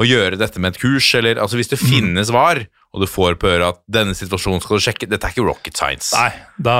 å 0.00 0.06
gjøre 0.06 0.38
dette 0.40 0.62
med 0.62 0.74
et 0.76 0.80
kurs, 0.80 1.08
eller 1.18 1.40
altså 1.42 1.58
hvis 1.58 1.72
det 1.72 1.80
finnes 1.82 2.30
var, 2.32 2.62
og 2.94 3.02
du 3.02 3.08
får 3.10 3.36
på 3.42 3.50
øret 3.50 3.66
at 3.74 3.82
denne 3.90 4.14
situasjonen 4.18 4.62
skal 4.62 4.78
du 4.78 4.84
sjekke. 4.86 5.08
Dette 5.10 5.28
er 5.28 5.34
ikke 5.34 5.46
rocket 5.46 5.76
science. 5.78 6.14
Nei, 6.16 6.30
da 6.62 6.78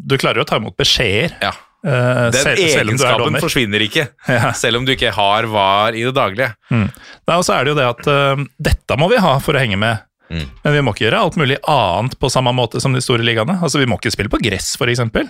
Du 0.00 0.16
klarer 0.20 0.40
jo 0.40 0.46
å 0.46 0.48
ta 0.48 0.58
imot 0.60 0.76
beskjeder. 0.80 1.36
Ja. 1.44 1.52
Uh, 1.84 2.32
Den 2.32 2.40
selv, 2.40 2.62
egenskapen 2.64 3.36
selv 3.36 3.44
forsvinner 3.44 3.82
ikke, 3.84 4.06
Ja. 4.32 4.54
selv 4.56 4.80
om 4.80 4.88
du 4.88 4.94
ikke 4.94 5.12
har 5.12 5.48
var 5.52 5.96
i 5.96 6.00
det 6.06 6.14
daglige. 6.16 6.54
Nei, 6.72 7.36
og 7.36 7.44
så 7.44 7.58
er 7.58 7.66
det 7.68 7.74
jo 7.74 7.78
det 7.78 7.88
at 7.92 8.08
uh, 8.08 8.44
dette 8.72 8.96
må 9.00 9.10
vi 9.12 9.20
ha 9.20 9.36
for 9.44 9.56
å 9.56 9.60
henge 9.60 9.76
med. 9.80 10.00
Mm. 10.32 10.46
Men 10.64 10.76
vi 10.76 10.82
må 10.84 10.94
ikke 10.94 11.06
gjøre 11.06 11.20
alt 11.26 11.38
mulig 11.40 11.58
annet 11.68 12.16
på 12.20 12.30
samme 12.32 12.52
måte 12.56 12.80
som 12.82 12.94
de 12.96 13.02
store 13.04 13.24
ligaene. 13.26 13.58
Altså, 13.60 13.82
Vi 13.82 13.88
må 13.90 13.98
ikke 14.00 14.14
spille 14.14 14.32
på 14.32 14.40
gress, 14.42 14.74
eksempel. 14.80 15.28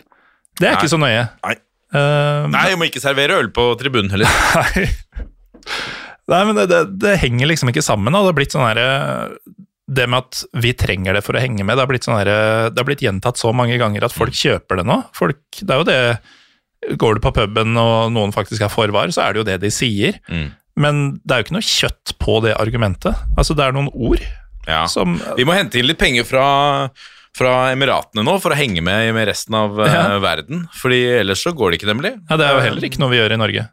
Det 0.59 0.69
er 0.69 0.77
Nei. 0.77 0.81
ikke 0.81 0.93
så 0.93 1.01
nøye. 1.03 1.25
Nei. 1.45 1.57
Uh, 1.95 2.47
Nei, 2.51 2.65
vi 2.73 2.79
må 2.79 2.87
ikke 2.89 3.03
servere 3.03 3.39
øl 3.43 3.51
på 3.55 3.69
tribunen 3.79 4.11
heller. 4.15 4.31
Nei. 4.59 4.87
Nei, 6.31 6.41
men 6.49 6.57
det, 6.57 6.69
det, 6.71 6.81
det 7.03 7.19
henger 7.21 7.51
liksom 7.51 7.71
ikke 7.71 7.85
sammen. 7.85 8.15
Da. 8.15 8.23
Det 8.23 8.33
har 8.33 8.39
blitt 8.39 8.55
sånn 8.55 8.65
herre 8.65 8.87
Det 9.85 10.07
med 10.09 10.23
at 10.23 10.41
vi 10.65 10.73
trenger 10.79 11.17
det 11.17 11.21
for 11.27 11.37
å 11.37 11.43
henge 11.43 11.67
med, 11.67 11.77
det 11.77 11.85
har 11.85 11.91
blitt 11.91 12.07
sånn 12.07 12.17
herre 12.17 12.71
Det 12.73 12.81
har 12.81 12.89
blitt 12.89 13.05
gjentatt 13.05 13.41
så 13.41 13.53
mange 13.57 13.77
ganger 13.81 14.07
at 14.07 14.15
folk 14.17 14.33
kjøper 14.37 14.81
det 14.81 14.87
nå. 14.89 15.03
Folk, 15.17 15.43
det 15.61 15.75
er 15.75 15.83
jo 15.83 15.89
det 15.91 16.97
Går 17.01 17.17
du 17.17 17.25
på 17.25 17.33
puben 17.37 17.77
og 17.81 18.13
noen 18.13 18.33
faktisk 18.33 18.65
er 18.65 18.73
for 18.73 18.93
var, 18.93 19.13
så 19.13 19.23
er 19.25 19.33
det 19.33 19.41
jo 19.41 19.47
det 19.49 19.61
de 19.63 19.71
sier. 19.73 20.19
Mm. 20.29 20.51
Men 20.81 20.99
det 21.25 21.33
er 21.33 21.41
jo 21.41 21.47
ikke 21.47 21.55
noe 21.57 21.65
kjøtt 21.65 22.13
på 22.21 22.35
det 22.45 22.57
argumentet. 22.61 23.23
Altså, 23.39 23.57
det 23.57 23.65
er 23.65 23.73
noen 23.73 23.89
ord 23.95 24.21
Ja. 24.67 24.85
som 24.91 25.19
Vi 25.37 25.47
må 25.47 25.57
hente 25.57 25.81
inn 25.81 25.89
litt 25.89 26.01
penger 26.01 26.27
fra, 26.29 26.47
fra 27.37 27.55
Emiratene 27.73 28.25
nå 28.27 28.37
for 28.43 28.55
å 28.55 28.59
henge 28.59 28.85
med 28.85 29.13
med 29.17 29.29
resten 29.29 29.57
av 29.59 29.79
ja. 29.81 30.07
uh, 30.15 30.19
verden. 30.25 30.67
Fordi 30.81 31.01
ellers 31.21 31.45
så 31.45 31.55
går 31.57 31.73
det 31.73 31.81
ikke, 31.81 31.93
nemlig. 31.93 32.15
Ja, 32.31 32.39
det 32.41 32.49
er 32.49 32.59
jo 32.59 32.65
heller 32.69 32.89
ikke 32.89 33.03
noe 33.03 33.13
vi 33.13 33.21
gjør 33.21 33.37
i 33.37 33.41
Norge. 33.41 33.69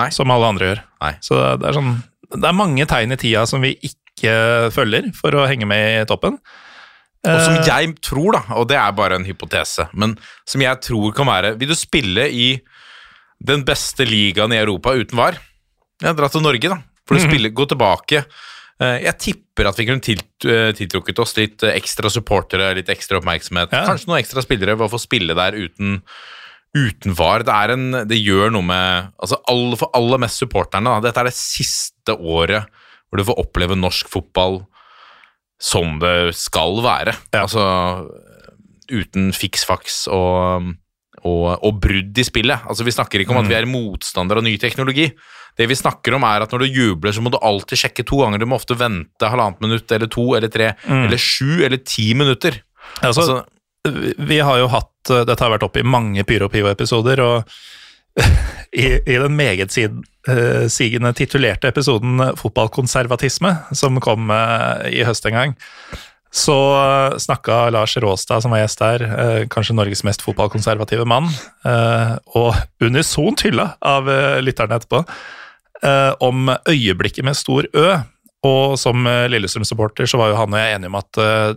Nei. 0.00 0.08
Som 0.14 0.32
alle 0.34 0.48
andre 0.48 0.70
gjør. 0.70 0.82
Nei. 1.04 1.14
Så 1.24 1.38
det 1.60 1.68
er 1.68 1.76
sånn 1.76 1.94
Det 2.32 2.46
er 2.48 2.56
mange 2.56 2.86
tegn 2.88 3.12
i 3.12 3.20
tida 3.20 3.44
som 3.48 3.64
vi 3.64 3.74
ikke 3.76 4.70
følger 4.72 5.10
for 5.16 5.34
å 5.36 5.46
henge 5.50 5.68
med 5.68 6.02
i 6.02 6.04
toppen. 6.08 6.38
Og 7.22 7.38
som 7.38 7.54
Eh, 7.54 7.66
jeg 7.68 7.92
tror, 8.02 8.34
da, 8.34 8.42
og 8.58 8.66
det 8.70 8.78
er 8.80 8.94
bare 8.98 9.14
en 9.18 9.26
hypotese, 9.26 9.86
men 9.94 10.16
som 10.48 10.62
jeg 10.64 10.80
tror 10.82 11.12
kan 11.14 11.28
være 11.28 11.52
Vil 11.60 11.70
du 11.70 11.76
spille 11.78 12.26
i 12.26 12.56
den 13.38 13.62
beste 13.66 14.06
ligaen 14.06 14.54
i 14.54 14.58
Europa 14.58 14.90
uten 14.90 15.18
VAR? 15.18 15.38
Ja, 16.02 16.12
dra 16.18 16.28
til 16.28 16.42
Norge, 16.42 16.68
da. 16.68 16.80
For 17.06 17.14
du 17.14 17.20
spiller, 17.22 17.50
mm 17.50 17.54
-hmm. 17.54 17.60
gå 17.60 17.68
tilbake. 17.68 18.24
Eh, 18.82 18.98
Jeg 19.06 19.18
tipper 19.22 19.68
at 19.70 19.78
vi 19.78 19.86
kunne 19.88 20.02
eh, 20.02 20.70
tiltrukket 20.76 21.22
oss 21.22 21.36
litt 21.38 21.64
eh, 21.66 21.76
ekstra 21.78 22.10
supportere, 22.12 22.72
litt 22.78 22.90
ekstra 22.92 23.20
oppmerksomhet. 23.20 23.74
Ja. 23.74 23.84
Kanskje 23.88 24.10
noen 24.10 24.22
ekstra 24.22 24.44
spillere 24.44 24.76
ved 24.78 24.88
å 24.88 24.92
få 24.92 25.00
spille 25.02 25.36
der 25.38 25.56
uten, 25.58 26.00
uten 26.76 27.16
VAR. 27.18 27.46
Det, 27.46 27.54
er 27.54 27.74
en, 27.76 27.88
det 28.10 28.20
gjør 28.20 28.54
noe 28.56 28.66
med 28.66 29.12
altså 29.22 29.40
alle, 29.52 29.78
For 29.80 29.92
aller 29.98 30.22
mest 30.24 30.42
supporterne. 30.42 30.98
Dette 31.04 31.22
er 31.22 31.30
det 31.30 31.38
siste 31.38 32.16
året 32.18 32.68
hvor 33.08 33.20
du 33.20 33.28
får 33.28 33.42
oppleve 33.42 33.76
norsk 33.76 34.08
fotball 34.08 34.62
som 35.62 35.98
det 36.02 36.32
skal 36.34 36.80
være. 36.82 37.14
Ja. 37.34 37.44
Altså 37.44 37.62
uten 38.92 39.30
fiksfaks 39.36 40.06
og, 40.12 40.72
og, 41.22 41.44
og 41.62 41.78
brudd 41.84 42.18
i 42.18 42.24
spillet. 42.26 42.64
Altså 42.66 42.84
Vi 42.88 42.94
snakker 42.96 43.22
ikke 43.22 43.36
om 43.36 43.42
at 43.44 43.50
vi 43.52 43.56
er 43.60 43.68
motstandere 43.68 44.42
av 44.42 44.48
ny 44.48 44.56
teknologi. 44.60 45.10
Det 45.58 45.66
vi 45.68 45.76
snakker 45.76 46.14
om 46.16 46.24
er 46.24 46.44
at 46.46 46.52
når 46.54 46.64
du 46.64 46.72
jubler, 46.72 47.12
så 47.12 47.20
må 47.24 47.30
du 47.34 47.38
alltid 47.44 47.78
sjekke 47.82 48.04
to 48.08 48.22
ganger. 48.22 48.40
Du 48.40 48.46
må 48.48 48.56
ofte 48.56 48.76
vente 48.80 49.28
halvannet 49.28 49.60
minutt 49.60 49.92
eller 49.92 50.08
to 50.12 50.24
eller 50.38 50.48
tre 50.52 50.70
eller 50.88 51.20
sju 51.20 51.62
eller 51.66 51.76
ti 51.84 52.12
minutter. 52.14 52.62
altså, 53.02 53.20
Altså, 53.22 53.42
vi- 54.18 54.38
har 54.40 54.58
jo 54.58 54.68
hatt 54.70 55.10
eh, 55.10 55.24
Dette 55.26 55.42
har 55.44 55.50
vært 55.58 55.64
oppe 55.66 55.80
i 55.80 55.82
mange 55.82 56.22
Pyro 56.24 56.48
Pivo-episoder, 56.48 57.20
og 57.20 57.44
i, 58.72 58.86
i 59.02 59.16
den 59.18 59.34
meget 59.36 59.76
eh, 59.78 60.68
sigende 60.68 61.12
titulerte 61.18 61.68
episoden 61.68 62.20
eh, 62.20 62.32
Fotballkonservatisme, 62.38 63.52
som 63.74 63.98
kom 64.00 64.30
i 64.88 65.02
høst 65.04 65.26
en 65.26 65.34
gang, 65.36 65.54
så 66.32 66.54
snakka 67.20 67.66
Lars 67.74 67.96
Råstad, 68.00 68.40
som 68.40 68.54
var 68.54 68.62
gjest 68.62 68.80
der, 68.80 69.02
kanskje 69.52 69.74
Norges 69.76 70.00
mest 70.06 70.22
fotballkonservative 70.24 71.04
mann, 71.04 71.26
og 72.32 72.54
unisont 72.80 73.42
hylla 73.44 73.74
av 73.84 74.08
lytterne 74.40 74.78
etterpå, 74.80 75.02
eh, 75.84 76.12
om 76.20 76.50
øyeblikket 76.68 77.24
med 77.26 77.38
stor 77.38 77.68
Ø. 77.74 77.88
Og 78.42 78.78
som 78.80 79.06
eh, 79.06 79.28
Lillestrøm-supporter 79.30 80.08
så 80.10 80.18
var 80.18 80.32
jo 80.32 80.40
han 80.40 80.54
og 80.54 80.60
jeg 80.60 80.76
enige 80.76 80.90
om 80.92 80.98
at 80.98 81.22
eh, 81.22 81.50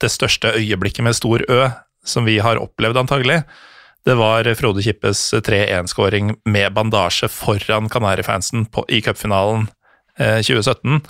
det 0.00 0.12
største 0.12 0.54
øyeblikket 0.56 1.04
med 1.04 1.18
stor 1.18 1.44
Ø 1.48 1.68
som 2.04 2.24
vi 2.24 2.38
har 2.40 2.60
opplevd 2.60 2.96
antagelig, 2.96 3.42
det 4.08 4.16
var 4.16 4.48
Frode 4.56 4.82
Kippes 4.82 5.34
3-1-skåring 5.34 6.32
med 6.48 6.72
bandasje 6.72 7.28
foran 7.28 7.90
Kanarifansen 7.92 8.64
i 8.88 9.02
cupfinalen 9.04 9.66
eh, 10.16 10.40
2017, 10.40 11.02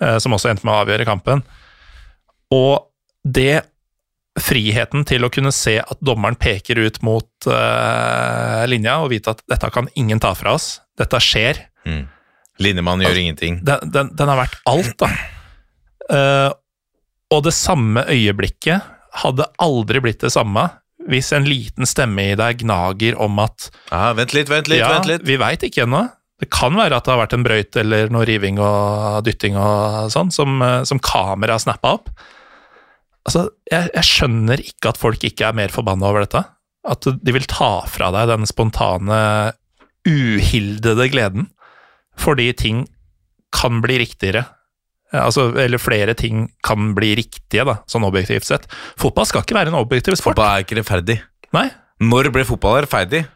eh, 0.00 0.16
som 0.18 0.32
også 0.32 0.52
endte 0.52 0.64
med 0.64 0.72
å 0.72 0.80
avgjøre 0.86 1.08
kampen. 1.08 1.44
Og 2.52 2.88
det 3.22 3.66
friheten 4.40 5.04
til 5.04 5.26
å 5.26 5.30
kunne 5.32 5.52
se 5.52 5.76
at 5.82 6.00
dommeren 6.00 6.38
peker 6.40 6.80
ut 6.80 7.02
mot 7.04 7.48
eh, 7.52 8.62
linja 8.72 8.96
og 9.02 9.12
vite 9.12 9.34
at 9.34 9.44
dette 9.52 9.68
kan 9.74 9.90
ingen 9.92 10.22
ta 10.22 10.32
fra 10.36 10.56
oss, 10.56 10.78
dette 10.96 11.20
skjer, 11.20 11.60
Linjemann 12.62 13.02
gjør 13.02 13.18
ingenting. 13.18 13.60
den, 13.64 13.92
den, 13.92 14.10
den 14.16 14.30
har 14.30 14.38
vært 14.44 14.58
alt, 14.70 14.94
da. 15.00 15.08
Uh, 16.12 16.50
og 17.32 17.44
det 17.46 17.54
samme 17.56 18.04
øyeblikket 18.10 18.84
hadde 19.22 19.46
aldri 19.62 20.02
blitt 20.04 20.24
det 20.24 20.32
samme 20.34 20.66
hvis 21.10 21.32
en 21.34 21.46
liten 21.48 21.88
stemme 21.88 22.28
i 22.30 22.34
deg 22.38 22.60
gnager 22.62 23.16
om 23.20 23.40
at 23.42 23.70
Ja, 23.90 24.12
vent 24.14 24.34
litt, 24.36 24.50
vent 24.52 24.68
litt, 24.70 24.82
ja, 24.82 24.90
vent 24.92 25.08
litt. 25.10 25.24
vi 25.26 25.38
veit 25.40 25.64
ikke 25.66 25.86
ennå. 25.86 26.04
Det 26.42 26.46
kan 26.52 26.76
være 26.78 26.98
at 26.98 27.06
det 27.06 27.12
har 27.14 27.20
vært 27.22 27.34
en 27.34 27.46
brøyt 27.46 27.78
eller 27.80 28.12
noe 28.12 28.26
riving 28.28 28.60
og 28.62 29.22
dytting 29.26 29.56
og 29.58 30.12
sånn, 30.14 30.30
som, 30.34 30.62
som 30.86 31.00
kameraet 31.02 31.56
har 31.56 31.64
snappa 31.64 31.94
opp. 31.98 32.12
Altså, 33.26 33.44
jeg, 33.70 33.90
jeg 33.94 34.08
skjønner 34.08 34.62
ikke 34.62 34.92
at 34.92 34.98
folk 34.98 35.26
ikke 35.26 35.48
er 35.48 35.58
mer 35.58 35.74
forbanna 35.74 36.10
over 36.10 36.26
dette. 36.26 36.42
At 36.82 37.06
de 37.06 37.34
vil 37.34 37.46
ta 37.50 37.72
fra 37.90 38.10
deg 38.14 38.30
den 38.30 38.46
spontane, 38.50 39.18
uhildede 40.06 41.06
gleden 41.12 41.50
fordi 42.22 42.50
ting 42.56 42.84
kan 43.52 43.82
bli 43.84 44.00
riktigere. 44.02 44.46
Altså, 45.12 45.50
eller 45.60 45.80
flere 45.82 46.14
ting 46.16 46.46
kan 46.64 46.94
bli 46.96 47.12
riktige, 47.18 47.66
da, 47.68 47.76
sånn 47.90 48.06
objektivt 48.08 48.48
sett. 48.48 48.64
Fotball 49.00 49.28
skal 49.28 49.44
ikke 49.44 49.58
være 49.58 49.72
en 49.72 49.80
objektiv 49.82 50.16
sport. 50.16 50.38
Fotball 50.38 50.54
er 50.54 50.64
ikke 50.64 50.78
rettferdig. 50.80 51.18
Nei. 51.52 51.68
Når 52.02 52.30
ble 52.32 52.46
fotball 52.48 52.80
rettferdig? 52.80 53.26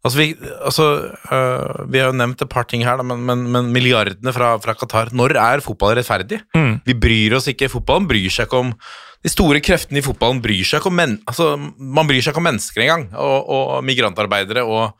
Altså, 0.00 0.16
vi, 0.16 0.26
altså, 0.64 0.86
øh, 1.28 1.90
vi 1.92 2.00
har 2.00 2.08
jo 2.08 2.16
nevnt 2.16 2.40
et 2.40 2.48
par 2.48 2.64
ting 2.64 2.86
her, 2.86 2.96
da, 2.96 3.04
men, 3.04 3.20
men, 3.28 3.44
men 3.52 3.68
milliardene 3.74 4.32
fra, 4.32 4.54
fra 4.62 4.72
Qatar 4.72 5.12
Når 5.12 5.36
er 5.36 5.60
fotball 5.60 5.98
rettferdig? 5.98 6.40
Mm. 6.56 6.78
Vi 6.88 6.96
bryr 6.96 7.36
oss 7.36 7.50
ikke. 7.52 7.68
Fotballen 7.68 8.08
bryr 8.08 8.32
seg 8.32 8.48
ikke 8.48 8.62
om 8.64 8.72
De 9.20 9.28
store 9.28 9.60
kreftene 9.60 10.00
i 10.00 10.04
fotballen 10.06 10.40
bryr 10.40 10.64
seg 10.64 10.80
ikke 10.80 10.88
om 10.88 10.96
men, 10.96 11.18
altså, 11.28 11.52
Man 11.76 12.08
bryr 12.08 12.24
seg 12.24 12.32
ikke 12.32 12.40
om 12.40 12.48
mennesker 12.48 12.86
engang, 12.86 13.10
og, 13.12 13.52
og 13.52 13.84
migrantarbeidere. 13.84 14.64
Og, 14.64 14.96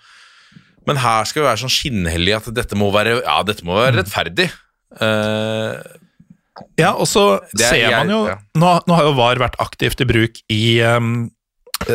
men 0.88 0.96
her 1.02 1.24
skal 1.28 1.42
vi 1.42 1.48
være 1.48 1.60
sånn 1.64 1.72
skinnhellige 1.74 2.36
at 2.40 2.48
dette 2.56 2.76
må 2.78 2.88
være, 2.94 3.18
ja, 3.24 3.40
dette 3.46 3.64
må 3.66 3.76
være 3.78 4.00
rettferdig. 4.02 4.50
Uh, 5.00 5.80
Ja, 6.76 6.90
og 6.92 7.06
så 7.08 7.38
er- 7.40 7.56
ser 7.56 7.76
jeg- 7.76 7.90
man 7.94 8.08
jo 8.10 8.26
ja. 8.26 8.34
nå, 8.58 8.70
nå 8.86 8.94
har 8.96 9.04
jo 9.06 9.12
VAR 9.16 9.36
vært 9.40 9.54
aktivt 9.62 10.00
i 10.02 10.04
bruk 10.04 10.40
i 10.50 10.80
um, 10.84 11.30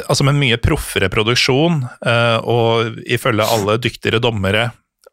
Altså 0.10 0.24
med 0.26 0.34
mye 0.40 0.58
proffere 0.58 1.10
produksjon, 1.14 1.84
uh, 2.08 2.40
og 2.42 2.96
ifølge 3.06 3.46
alle 3.46 3.76
dyktigere 3.78 4.18
dommere 4.20 4.72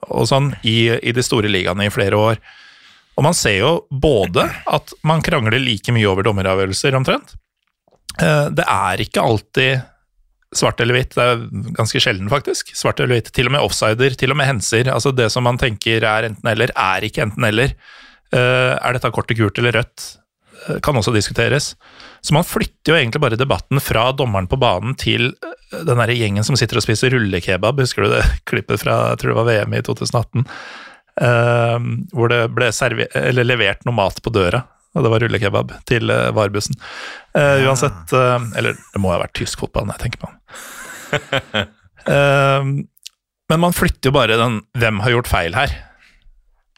og 0.09 0.25
sånn, 0.31 0.55
i, 0.65 0.89
i 0.97 1.13
de 1.13 1.21
store 1.23 1.51
ligaene 1.53 1.85
i 1.85 1.91
flere 1.93 2.17
år. 2.17 2.39
Og 3.19 3.23
man 3.27 3.35
ser 3.37 3.59
jo 3.59 3.73
både 3.93 4.47
at 4.67 4.95
man 5.05 5.21
krangler 5.21 5.61
like 5.61 5.93
mye 5.93 6.09
over 6.09 6.23
dommeravgjørelser, 6.25 6.97
omtrent. 6.97 7.35
Uh, 8.17 8.49
det 8.49 8.65
er 8.65 9.05
ikke 9.05 9.21
alltid 9.21 9.83
svart 10.57 10.81
eller 10.85 10.97
hvitt, 10.99 11.15
det 11.17 11.25
er 11.25 11.45
ganske 11.77 12.01
sjelden 12.03 12.31
faktisk. 12.33 12.75
Svart 12.77 13.01
eller 13.01 13.17
hvitt, 13.17 13.33
til 13.35 13.49
og 13.49 13.55
med 13.57 13.65
offsider, 13.65 14.17
til 14.19 14.35
og 14.35 14.39
med 14.41 14.51
henser. 14.51 14.91
Altså 14.93 15.13
det 15.17 15.31
som 15.33 15.47
man 15.49 15.61
tenker 15.61 16.05
er 16.05 16.29
enten 16.29 16.51
eller, 16.53 16.73
er 16.77 17.07
ikke 17.09 17.25
enten 17.27 17.47
eller. 17.49 17.73
Eh, 18.33 18.75
er 18.77 18.97
dette 18.97 19.13
kortet 19.15 19.41
gult 19.41 19.61
eller 19.61 19.81
rødt? 19.81 20.07
Eh, 20.69 20.79
Kan 20.85 20.97
også 20.99 21.15
diskuteres. 21.15 21.73
Så 22.23 22.37
man 22.37 22.47
flytter 22.47 22.93
jo 22.95 22.99
egentlig 23.01 23.23
bare 23.25 23.41
debatten 23.41 23.81
fra 23.83 24.11
dommeren 24.17 24.49
på 24.51 24.61
banen 24.61 24.95
til 25.01 25.33
eh, 25.33 25.83
den 25.83 26.01
der 26.01 26.15
gjengen 26.15 26.47
som 26.47 26.59
sitter 26.59 26.81
og 26.81 26.87
spiser 26.87 27.13
rullekebab. 27.17 27.81
Husker 27.83 28.07
du 28.07 28.15
det 28.15 28.23
klippet 28.51 28.85
fra 28.85 28.99
jeg 29.13 29.23
tror 29.23 29.33
det 29.33 29.41
var 29.41 29.51
VM 29.51 29.77
i 29.79 29.83
2018? 29.89 30.47
Eh, 31.23 31.89
hvor 32.17 32.33
det 32.33 32.45
ble 32.57 32.71
levert 33.45 33.85
noe 33.89 33.97
mat 33.97 34.23
på 34.25 34.33
døra, 34.33 34.63
og 34.93 35.05
det 35.05 35.13
var 35.13 35.25
rullekebab 35.25 35.77
til 35.89 36.13
uh, 36.13 36.31
varebussen. 36.37 36.77
Uh, 37.37 37.65
uansett 37.65 38.13
uh, 38.13 38.43
Eller 38.59 38.77
det 38.77 39.01
må 39.01 39.13
ha 39.13 39.21
vært 39.23 39.37
tysk 39.39 39.63
fotball 39.65 39.89
når 39.89 39.99
jeg 39.99 40.05
tenker 40.09 40.27
på 40.27 40.33
den. 40.33 41.71
Eh, 42.03 42.65
men 43.47 43.61
man 43.63 43.75
flytter 43.77 44.11
jo 44.11 44.15
bare 44.17 44.35
den 44.35 44.57
'hvem 44.75 44.97
har 45.05 45.13
gjort 45.13 45.29
feil 45.31 45.55
her'? 45.55 45.71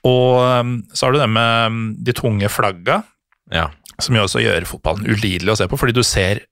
Og 0.05 0.61
um, 0.61 0.75
så 0.93 1.07
har 1.07 1.15
du 1.15 1.19
det 1.23 1.31
med 1.33 1.67
um, 1.67 1.79
de 1.97 2.13
tunge 2.13 2.49
flagga, 2.53 2.99
ja. 3.49 3.71
som 3.97 4.19
jo 4.19 4.27
også 4.27 4.43
gjør 4.45 4.67
fotballen 4.69 5.09
ulidelig 5.09 5.55
å 5.55 5.57
se 5.57 5.69
på, 5.71 5.79
fordi 5.81 5.97
du 5.97 6.03
ser 6.05 6.43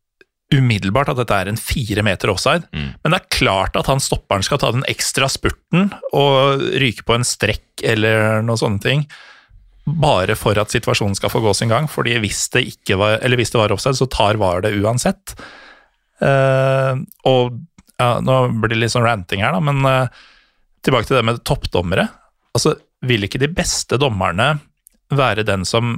umiddelbart 0.53 1.13
at 1.13 1.21
dette 1.21 1.37
er 1.37 1.51
en 1.51 1.61
fire 1.61 2.05
meter 2.05 2.33
offside. 2.33 2.65
Mm. 2.73 2.89
Men 3.03 3.15
det 3.15 3.21
er 3.21 3.35
klart 3.37 3.77
at 3.77 3.89
han 3.89 4.01
stopperen 4.01 4.45
skal 4.45 4.61
ta 4.61 4.73
den 4.73 4.87
ekstra 4.91 5.29
spurten 5.33 5.91
og 6.17 6.65
ryke 6.81 7.05
på 7.09 7.17
en 7.17 7.29
strekk 7.29 7.85
eller 7.93 8.41
noen 8.45 8.61
sånne 8.61 8.85
ting. 8.85 9.05
Bare 9.85 10.37
for 10.39 10.59
at 10.61 10.71
situasjonen 10.71 11.17
skal 11.19 11.33
få 11.33 11.41
gå 11.43 11.53
sin 11.59 11.73
gang. 11.73 11.89
fordi 11.91 12.15
hvis 12.23 12.45
det, 12.55 12.63
ikke 12.77 12.99
var, 13.01 13.19
eller 13.23 13.41
hvis 13.41 13.51
det 13.51 13.59
var 13.59 13.73
offside, 13.75 13.99
så 13.99 14.07
tar 14.07 14.39
VAR 14.39 14.63
det 14.63 14.75
uansett. 14.79 15.35
Uh, 16.23 17.03
og 17.27 17.59
ja, 17.99 18.17
Nå 18.23 18.37
blir 18.63 18.75
det 18.75 18.81
litt 18.85 18.95
sånn 18.95 19.07
ranting 19.07 19.43
her, 19.43 19.55
da, 19.55 19.61
men 19.63 19.83
uh, 19.87 20.23
tilbake 20.87 21.09
til 21.11 21.19
det 21.19 21.27
med 21.27 21.43
toppdommere. 21.47 22.09
Altså, 22.55 22.77
Vil 23.03 23.27
ikke 23.27 23.41
de 23.43 23.51
beste 23.51 23.99
dommerne 23.99 24.61
være 25.13 25.43
den 25.47 25.67
som 25.69 25.97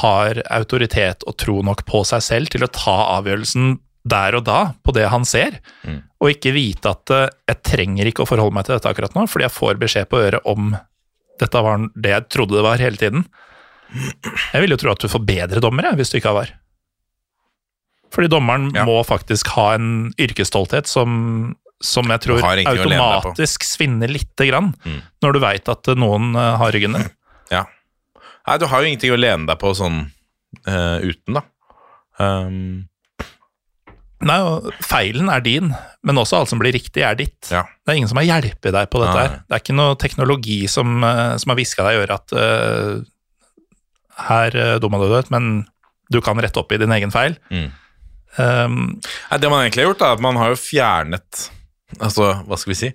har 0.00 0.38
autoritet 0.52 1.24
og 1.26 1.38
tro 1.40 1.60
nok 1.66 1.82
på 1.88 2.02
seg 2.06 2.22
selv 2.22 2.50
til 2.52 2.62
å 2.66 2.70
ta 2.70 2.96
avgjørelsen 3.18 3.78
der 4.10 4.36
og 4.38 4.44
da, 4.46 4.60
på 4.84 4.94
det 4.96 5.08
han 5.12 5.26
ser, 5.28 5.58
Mm. 5.84 6.02
og 6.20 6.30
ikke 6.30 6.52
vite 6.52 6.90
at 6.92 7.10
uh, 7.12 7.26
jeg 7.48 7.62
trenger 7.66 8.06
ikke 8.08 8.22
å 8.24 8.28
forholde 8.28 8.54
meg 8.54 8.66
til 8.68 8.76
dette 8.76 8.88
akkurat 8.92 9.14
nå, 9.16 9.26
fordi 9.28 9.46
jeg 9.48 9.56
får 9.56 9.80
beskjed 9.80 10.08
på 10.12 10.20
øret 10.20 10.46
om 10.48 10.74
dette 11.40 11.62
var 11.64 11.86
det 11.94 12.10
jeg 12.14 12.28
trodde 12.32 12.56
det 12.58 12.64
var 12.66 12.82
hele 12.82 13.00
tiden. 13.00 13.24
Jeg 14.52 14.62
vil 14.62 14.70
jo 14.74 14.78
tro 14.78 14.92
at 14.92 15.02
du 15.02 15.08
får 15.10 15.24
bedre 15.26 15.62
dommere 15.64 15.94
hvis 15.98 16.12
du 16.12 16.18
ikke 16.20 16.30
har 16.30 16.38
VAR. 16.42 16.52
Fordi 18.14 18.28
dommeren 18.30 18.70
Ja. 18.74 18.84
må 18.84 18.98
faktisk 19.06 19.48
ha 19.54 19.74
en 19.74 20.12
yrkesstolthet 20.18 20.86
som, 20.90 21.54
som 21.82 22.08
jeg 22.10 22.20
tror 22.24 22.42
automatisk 22.42 23.62
svinner 23.66 24.10
lite 24.10 24.46
grann, 24.50 24.72
Mm. 24.84 25.02
når 25.22 25.32
du 25.32 25.38
veit 25.40 25.68
at 25.68 25.86
noen 25.96 26.34
eh, 26.36 26.56
har 26.58 26.72
ryggen 26.72 26.92
din. 26.98 27.10
Ja. 27.50 27.64
Nei, 28.46 28.58
du 28.58 28.66
har 28.66 28.80
jo 28.82 28.86
ingenting 28.90 29.12
å 29.14 29.18
lene 29.20 29.46
deg 29.46 29.58
på 29.58 29.70
sånn 29.76 30.10
uh, 30.66 30.98
uten, 30.98 31.34
da. 31.38 31.42
Um, 32.18 32.88
Nei, 34.20 34.36
Feilen 34.84 35.30
er 35.32 35.40
din, 35.40 35.70
men 36.04 36.20
også 36.20 36.40
alt 36.40 36.50
som 36.50 36.60
blir 36.60 36.74
riktig, 36.76 37.00
er 37.06 37.16
ditt. 37.16 37.48
ja. 37.48 37.62
Det 37.64 37.94
er 37.94 38.00
ingen 38.02 38.10
som 38.10 38.18
har 38.20 38.26
hjulpet 38.28 38.74
deg 38.76 38.90
på 38.92 39.00
dette. 39.00 39.16
Her. 39.16 39.36
Det 39.48 39.56
er 39.56 39.62
ikke 39.64 39.76
noe 39.78 39.96
teknologi 39.98 40.58
som, 40.68 40.98
eh, 41.04 41.36
som 41.40 41.50
har 41.52 41.56
hviska 41.58 41.86
deg 41.86 41.96
i 41.96 42.02
øret 42.02 42.12
at 42.18 42.34
uh, 42.36 43.00
her 44.28 44.56
uh, 44.60 44.74
dumma 44.82 45.00
du 45.00 45.06
deg 45.08 45.24
ut, 45.24 45.30
men 45.32 45.48
du 46.12 46.20
kan 46.20 46.38
rette 46.42 46.60
opp 46.60 46.72
i 46.74 46.78
din 46.82 46.92
egen 46.92 47.10
feil. 47.14 47.38
Mm. 47.50 47.70
Um, 48.36 48.76
Nei, 49.30 49.38
det 49.42 49.50
man 49.50 49.64
egentlig 49.64 49.82
har 49.86 49.90
gjort, 49.94 50.04
er 50.06 50.18
at 50.18 50.22
man 50.22 50.36
har 50.38 50.52
jo 50.52 50.60
fjernet 50.60 51.48
Altså, 51.98 52.28
hva 52.46 52.54
skal 52.60 52.70
vi 52.70 52.76
si? 52.78 52.88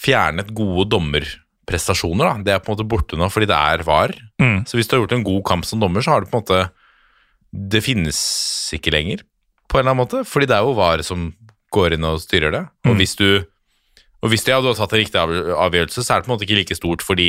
Fjernet 0.00 0.48
gode 0.56 0.86
dommerprestasjoner, 0.94 2.24
da. 2.24 2.44
Det 2.46 2.54
er 2.54 2.62
på 2.64 2.70
en 2.72 2.78
måte 2.78 2.86
borte 2.88 3.18
nå 3.20 3.28
fordi 3.28 3.50
det 3.50 3.58
er 3.58 3.84
VAR. 3.84 4.14
mm, 4.40 4.62
Så 4.64 4.78
hvis 4.78 4.88
du 4.88 4.96
har 4.96 5.02
gjort 5.02 5.12
en 5.18 5.26
god 5.26 5.42
kamp 5.50 5.68
som 5.68 5.82
dommer, 5.82 6.00
så 6.00 6.14
har 6.14 6.24
du 6.24 6.30
på 6.30 6.38
en 6.38 6.44
måte 6.46 6.62
Det 7.52 7.82
finnes 7.84 8.16
ikke 8.74 8.90
lenger, 8.94 9.20
på 9.68 9.78
en 9.78 9.82
eller 9.84 9.94
annen 9.94 10.02
måte. 10.04 10.24
Fordi 10.28 10.46
det 10.50 10.56
er 10.58 10.66
jo 10.66 10.74
VAR 10.78 11.02
som 11.06 11.32
går 11.74 11.96
inn 11.96 12.04
og 12.06 12.20
styrer 12.22 12.52
det. 12.54 12.62
Og 12.86 12.92
Mm. 12.94 13.00
hvis 13.00 13.16
du 13.18 13.28
og 14.24 14.30
hvis 14.32 14.44
de 14.46 14.52
hadde 14.54 14.70
tatt 14.78 14.92
en 14.94 15.00
riktig 15.02 15.20
avgjørelse, 15.20 16.00
så 16.00 16.14
er 16.14 16.20
det 16.20 16.24
på 16.24 16.30
en 16.32 16.38
måte 16.38 16.46
ikke 16.46 16.56
like 16.56 16.76
stort 16.78 17.02
fordi 17.04 17.26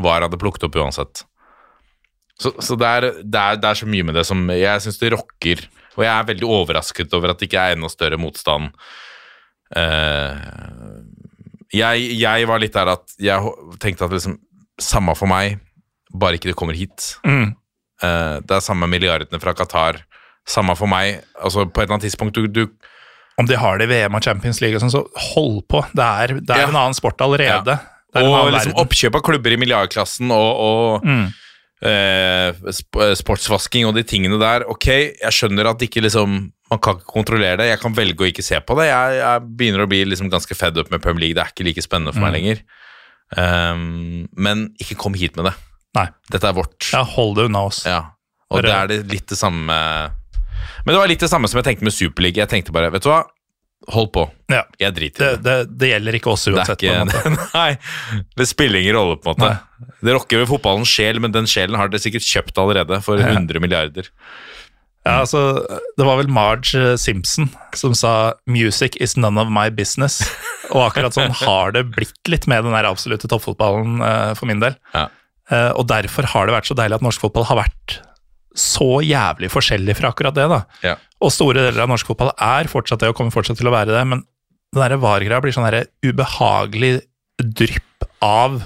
VAR 0.00 0.22
hadde 0.24 0.38
plukket 0.40 0.62
opp 0.64 0.76
uansett. 0.80 1.24
Så, 2.40 2.54
så 2.64 2.76
det, 2.80 2.86
er, 2.88 3.00
det, 3.20 3.36
er, 3.40 3.58
det 3.60 3.68
er 3.68 3.76
så 3.76 3.84
mye 3.84 4.06
med 4.08 4.14
det 4.16 4.24
som 4.24 4.46
jeg 4.48 4.80
syns 4.80 4.96
det 5.02 5.10
rokker. 5.12 5.66
Og 5.98 6.04
jeg 6.06 6.08
er 6.14 6.24
veldig 6.30 6.48
overrasket 6.48 7.12
over 7.12 7.28
at 7.34 7.38
det 7.42 7.50
ikke 7.50 7.60
er 7.60 7.76
enda 7.76 7.90
større 7.92 8.16
motstand. 8.16 8.70
Uh, 9.76 11.04
jeg, 11.76 12.06
jeg 12.18 12.48
var 12.48 12.62
litt 12.62 12.74
der 12.74 12.94
at 12.96 13.12
jeg 13.22 13.52
tenkte 13.82 14.08
at 14.08 14.14
liksom 14.16 14.38
Samme 14.80 15.12
for 15.12 15.28
meg, 15.28 15.58
bare 16.16 16.38
ikke 16.38 16.48
det 16.48 16.56
kommer 16.56 16.72
hit. 16.78 17.16
mm, 17.26 17.56
Uh, 18.00 18.40
det 18.40 18.54
er 18.56 18.62
samme 18.64 18.86
milliardene 18.88 19.36
fra 19.42 19.52
Qatar. 19.52 19.98
Samme 20.48 20.76
for 20.76 20.86
meg. 20.90 21.20
Altså 21.42 21.66
På 21.70 21.80
et 21.82 21.86
eller 21.88 21.98
annet 21.98 22.06
tidspunkt 22.10 22.34
du, 22.34 22.46
du 22.48 22.66
om 23.38 23.46
de 23.46 23.56
har 23.56 23.78
det 23.78 23.86
i 23.88 23.92
VM 23.94 24.14
og 24.14 24.22
Champions 24.22 24.60
League, 24.60 24.76
og 24.76 24.82
sånn, 24.82 24.90
så 24.92 25.06
hold 25.32 25.62
på. 25.68 25.80
Det 25.96 26.04
er, 26.04 26.26
det 26.40 26.50
er 26.50 26.58
Ja. 26.60 26.68
en 26.68 26.76
annen 26.76 26.94
sport 26.94 27.16
allerede. 27.24 27.78
Er 28.14 28.20
en 28.20 28.26
Og 28.26 28.50
liksom 28.52 28.74
oppkjøp 28.76 29.14
av 29.16 29.22
klubber 29.22 29.52
i 29.52 29.56
milliardklassen 29.56 30.30
og, 30.30 30.50
og 30.60 31.04
Mm. 31.06 31.32
eh, 31.82 32.52
sportsvasking 33.16 33.86
og 33.88 33.94
de 33.94 34.02
tingene 34.04 34.38
der. 34.38 34.66
Ok, 34.68 34.86
jeg 35.22 35.32
skjønner 35.32 35.70
at 35.70 35.78
ikke 35.80 36.02
liksom 36.04 36.52
man 36.70 36.78
kan 36.78 36.96
ikke 36.98 37.06
kontrollere 37.10 37.56
det. 37.56 37.68
Jeg 37.70 37.80
kan 37.80 37.94
velge 37.96 38.20
å 38.22 38.28
ikke 38.30 38.44
se 38.44 38.60
på 38.60 38.76
det. 38.76 38.86
Jeg, 38.92 39.16
jeg 39.22 39.40
begynner 39.56 39.82
å 39.86 39.88
bli 39.88 40.04
liksom 40.04 40.28
ganske 40.30 40.54
fed 40.54 40.76
up 40.78 40.90
med 40.92 41.00
Premier 41.02 41.20
League. 41.20 41.34
Det 41.34 41.42
er 41.42 41.50
ikke 41.54 41.64
like 41.66 41.82
spennende 41.82 42.12
for 42.12 42.20
meg 42.20 42.34
Mm. 42.34 42.36
lenger. 42.38 42.60
Um, 43.36 44.28
men 44.36 44.68
ikke 44.82 44.96
kom 44.98 45.14
hit 45.14 45.34
med 45.36 45.46
det. 45.46 45.54
Nei. 45.96 46.08
Dette 46.30 46.44
er 46.46 46.52
vårt. 46.52 46.92
Ja, 46.92 47.02
hold 47.04 47.36
det 47.36 47.44
unna 47.48 47.64
oss. 47.66 47.84
Ja, 47.86 48.10
og 48.50 48.62
det 48.62 48.70
er 48.70 48.86
det 48.90 49.06
litt 49.10 49.26
det 49.32 49.38
samme 49.38 50.10
Men 50.84 50.94
det 50.94 51.00
var 51.02 51.10
litt 51.12 51.20
det 51.24 51.30
samme 51.32 51.48
som 51.50 51.60
jeg 51.60 51.68
tenkte 51.70 51.86
med 51.88 51.94
Superliga. 51.96 52.44
Jeg 52.44 52.52
tenkte 52.54 52.74
bare, 52.76 52.90
vet 52.94 53.04
du 53.06 53.10
hva, 53.12 53.22
hold 53.94 54.10
på. 54.12 54.26
Ja. 54.52 54.62
Jeg 54.80 54.94
driter 54.98 55.24
i 55.24 55.26
Det, 55.30 55.42
det. 55.42 55.56
det, 55.70 55.78
det 55.80 55.88
gjelder 55.94 56.18
ikke 56.20 56.32
oss 56.34 56.44
Det, 56.44 56.54
uansett. 56.54 56.82
måte. 56.84 57.16
ikke, 57.16 57.48
nei, 57.60 58.20
det 58.36 58.46
spiller 58.50 58.82
ingen 58.82 58.98
rolle, 58.98 59.16
på 59.22 59.32
en 59.32 59.40
måte. 59.40 59.90
Det 60.04 60.14
rokker 60.16 60.42
ved 60.42 60.50
fotballens 60.52 60.92
sjel, 60.92 61.20
men 61.24 61.32
den 61.32 61.48
sjelen 61.50 61.78
har 61.80 61.88
dere 61.92 62.02
sikkert 62.04 62.26
kjøpt 62.28 62.60
allerede 62.60 63.00
for 63.06 63.20
100 63.22 63.60
milliarder. 63.64 64.10
Ja, 65.00 65.22
altså, 65.22 65.40
det 65.96 66.04
var 66.04 66.18
vel 66.20 66.28
Marge 66.28 66.76
eh, 66.76 66.96
Simpson 67.00 67.46
som 67.72 67.94
sa 67.96 68.34
'music 68.44 68.98
is 69.00 69.16
none 69.16 69.40
of 69.40 69.48
my 69.48 69.70
business'. 69.72 70.20
Og 70.76 70.84
akkurat 70.90 71.16
sånn 71.16 71.32
har 71.40 71.72
det 71.72 71.86
blitt 71.96 72.28
litt 72.28 72.44
med 72.46 72.66
den 72.68 72.76
der 72.76 72.84
absolutte 72.84 73.26
toppfotballen 73.32 73.96
eh, 74.04 74.34
for 74.36 74.44
min 74.46 74.60
del. 74.60 74.76
Ja. 74.92 75.06
Eh, 75.50 75.70
og 75.72 75.88
derfor 75.88 76.28
har 76.28 76.46
det 76.46 76.52
vært 76.54 76.68
så 76.68 76.76
deilig 76.76 77.00
at 77.00 77.06
norsk 77.08 77.24
fotball 77.24 77.48
har 77.48 77.62
vært 77.62 77.96
så 78.60 79.00
jævlig 79.04 79.50
forskjellig 79.52 79.96
fra 79.98 80.10
akkurat 80.12 80.36
det. 80.36 80.46
da. 80.52 80.60
Ja. 80.84 80.96
Og 81.24 81.32
store 81.34 81.64
deler 81.66 81.84
av 81.84 81.90
norsk 81.92 82.08
fotball 82.12 82.32
er 82.36 82.68
fortsatt 82.70 83.02
det, 83.02 83.10
og 83.12 83.16
kommer 83.18 83.34
fortsatt 83.34 83.58
til 83.60 83.68
å 83.70 83.74
være 83.74 83.92
det, 83.96 84.04
men 84.08 84.22
den 84.70 84.82
derre 84.84 85.00
VAR-greia 85.02 85.40
blir 85.42 85.54
sånn 85.56 85.66
derre 85.66 85.86
ubehagelig 86.06 87.00
drypp 87.40 88.06
av 88.22 88.60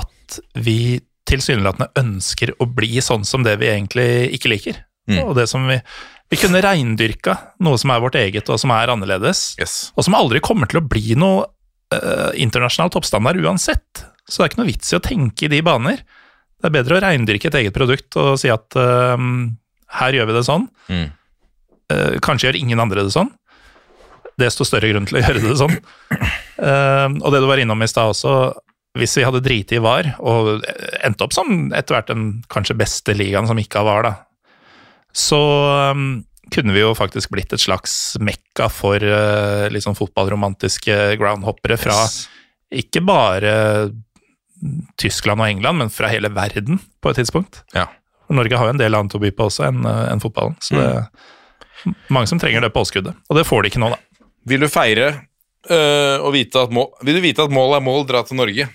at 0.00 0.40
vi 0.58 1.00
tilsynelatende 1.30 1.90
ønsker 2.00 2.54
å 2.58 2.66
bli 2.66 2.98
sånn 3.04 3.22
som 3.28 3.44
det 3.46 3.56
vi 3.60 3.68
egentlig 3.70 4.08
ikke 4.34 4.50
liker. 4.50 4.80
Mm. 5.10 5.20
Og 5.28 5.36
det 5.38 5.48
som 5.50 5.66
vi 5.68 5.80
Vi 6.30 6.38
kunne 6.38 6.60
reindyrka 6.62 7.32
noe 7.58 7.74
som 7.80 7.90
er 7.90 7.98
vårt 7.98 8.14
eget, 8.14 8.46
og 8.54 8.60
som 8.62 8.70
er 8.70 8.86
annerledes, 8.92 9.56
Yes. 9.58 9.90
og 9.98 10.04
som 10.06 10.14
aldri 10.14 10.38
kommer 10.38 10.68
til 10.70 10.78
å 10.78 10.86
bli 10.86 11.16
noe 11.18 11.40
uh, 11.90 12.30
internasjonal 12.38 12.92
toppstandard 12.94 13.40
uansett. 13.42 14.04
Så 14.30 14.38
det 14.38 14.44
er 14.44 14.50
ikke 14.52 14.60
noe 14.60 14.68
vits 14.68 14.92
i 14.92 14.98
å 15.00 15.02
tenke 15.02 15.48
i 15.48 15.50
de 15.50 15.58
baner. 15.66 16.04
Det 16.60 16.68
er 16.68 16.76
bedre 16.76 16.98
å 16.98 17.02
reindyrke 17.02 17.48
et 17.48 17.58
eget 17.62 17.76
produkt 17.76 18.16
og 18.20 18.34
si 18.40 18.50
at 18.52 18.76
uh, 18.76 19.16
her 20.00 20.16
gjør 20.16 20.30
vi 20.30 20.36
det 20.36 20.46
sånn. 20.46 20.66
Mm. 20.92 21.06
Uh, 21.90 22.16
kanskje 22.22 22.50
gjør 22.50 22.60
ingen 22.60 22.82
andre 22.82 23.06
det 23.06 23.14
sånn. 23.14 23.30
Desto 24.40 24.64
større 24.68 24.92
grunn 24.92 25.08
til 25.08 25.18
å 25.18 25.22
gjøre 25.24 25.44
det 25.44 25.56
sånn. 25.60 25.78
Uh, 26.60 27.08
og 27.22 27.30
det 27.32 27.40
du 27.40 27.48
var 27.48 27.62
innom 27.62 27.80
i 27.80 27.88
stad 27.90 28.12
også, 28.12 28.34
hvis 28.98 29.16
vi 29.16 29.24
hadde 29.24 29.42
driti 29.44 29.78
i 29.78 29.82
VAR, 29.82 30.12
og 30.18 30.64
endte 31.00 31.24
opp 31.24 31.34
som 31.36 31.70
etter 31.76 31.96
hvert 31.96 32.10
den 32.10 32.26
kanskje 32.52 32.76
beste 32.78 33.14
ligaen 33.16 33.48
som 33.48 33.58
ikke 33.60 33.80
har 33.80 33.88
VAR, 33.88 34.08
da, 34.08 34.14
så 35.16 35.40
um, 35.94 36.10
kunne 36.50 36.74
vi 36.74 36.82
jo 36.82 36.92
faktisk 36.98 37.32
blitt 37.34 37.54
et 37.54 37.62
slags 37.62 37.94
mekka 38.22 38.68
for 38.72 39.02
uh, 39.02 39.80
sånn 39.82 39.98
fotballromantiske 39.98 40.98
groundhoppere 41.20 41.78
fra 41.80 41.96
Yes. 42.00 42.24
ikke 42.82 43.02
bare 43.02 43.54
Tyskland 45.00 45.40
og 45.40 45.48
England, 45.48 45.80
men 45.80 45.92
fra 45.92 46.10
hele 46.12 46.30
verden 46.34 46.80
på 47.00 47.12
et 47.12 47.20
tidspunkt. 47.20 47.62
Ja. 47.76 47.88
Norge 48.30 48.58
har 48.58 48.68
jo 48.68 48.74
en 48.76 48.80
del 48.80 48.94
annet 48.94 49.16
å 49.16 49.20
by 49.22 49.32
på 49.34 49.48
også 49.48 49.64
enn 49.66 49.86
en 49.86 50.20
fotballen, 50.22 50.54
så 50.62 50.76
det 50.76 50.84
er 50.86 51.08
mange 52.12 52.30
som 52.30 52.38
trenger 52.38 52.62
det 52.62 52.72
påskuddet. 52.74 53.16
Og 53.28 53.38
det 53.38 53.46
får 53.48 53.64
de 53.64 53.72
ikke 53.72 53.82
nå, 53.82 53.90
da. 53.94 53.98
Vil 54.50 54.64
du 54.64 54.68
feire 54.72 55.08
øh, 55.70 56.16
og 56.22 56.32
vite 56.36 56.62
at 56.64 56.72
mål, 56.74 56.92
Vil 57.06 57.18
du 57.18 57.22
vite 57.24 57.44
at 57.44 57.52
mål 57.52 57.76
er 57.76 57.84
mål, 57.84 58.04
dra 58.08 58.22
til 58.26 58.38
Norge. 58.40 58.68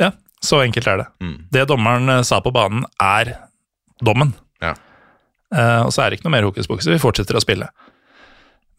Ja, 0.00 0.10
så 0.42 0.62
enkelt 0.64 0.88
er 0.88 1.02
det. 1.02 1.08
Mm. 1.22 1.36
Det 1.52 1.68
dommeren 1.70 2.08
uh, 2.10 2.22
sa 2.26 2.40
på 2.42 2.50
banen, 2.54 2.86
er 3.00 3.36
dommen. 4.02 4.32
Ja. 4.62 4.74
Uh, 5.54 5.86
og 5.86 5.92
så 5.94 6.02
er 6.02 6.10
det 6.10 6.18
ikke 6.18 6.26
noe 6.26 6.36
mer 6.38 6.48
hokus 6.48 6.70
pokus, 6.70 6.88
vi 6.90 7.02
fortsetter 7.02 7.38
å 7.38 7.42
spille. 7.44 7.68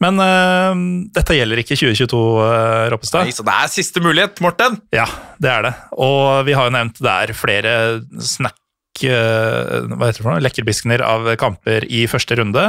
Men 0.04 0.20
uh, 0.20 0.74
dette 1.16 1.36
gjelder 1.38 1.62
ikke 1.62 1.78
2022, 1.80 2.18
uh, 2.44 2.88
Roppestad. 2.92 3.24
Nei, 3.24 3.32
så 3.36 3.46
det 3.46 3.54
er 3.56 3.72
siste 3.72 4.02
mulighet, 4.04 4.42
Morten! 4.44 4.76
Ja, 4.94 5.06
det 5.40 5.50
er 5.54 5.68
det. 5.70 5.74
Og 5.96 6.44
vi 6.48 6.56
har 6.58 6.68
jo 6.68 6.74
nevnt 6.76 7.00
det 7.00 7.14
er 7.24 7.32
flere 7.38 7.72
snack 8.20 8.60
eh, 9.02 9.86
hva 9.90 10.06
heter 10.06 10.20
det 10.20 10.22
for 10.22 10.30
noe? 10.30 10.42
Lekkerbiskener 10.44 11.02
av 11.02 11.26
kamper 11.40 11.86
i 11.90 12.04
første 12.10 12.36
runde. 12.38 12.66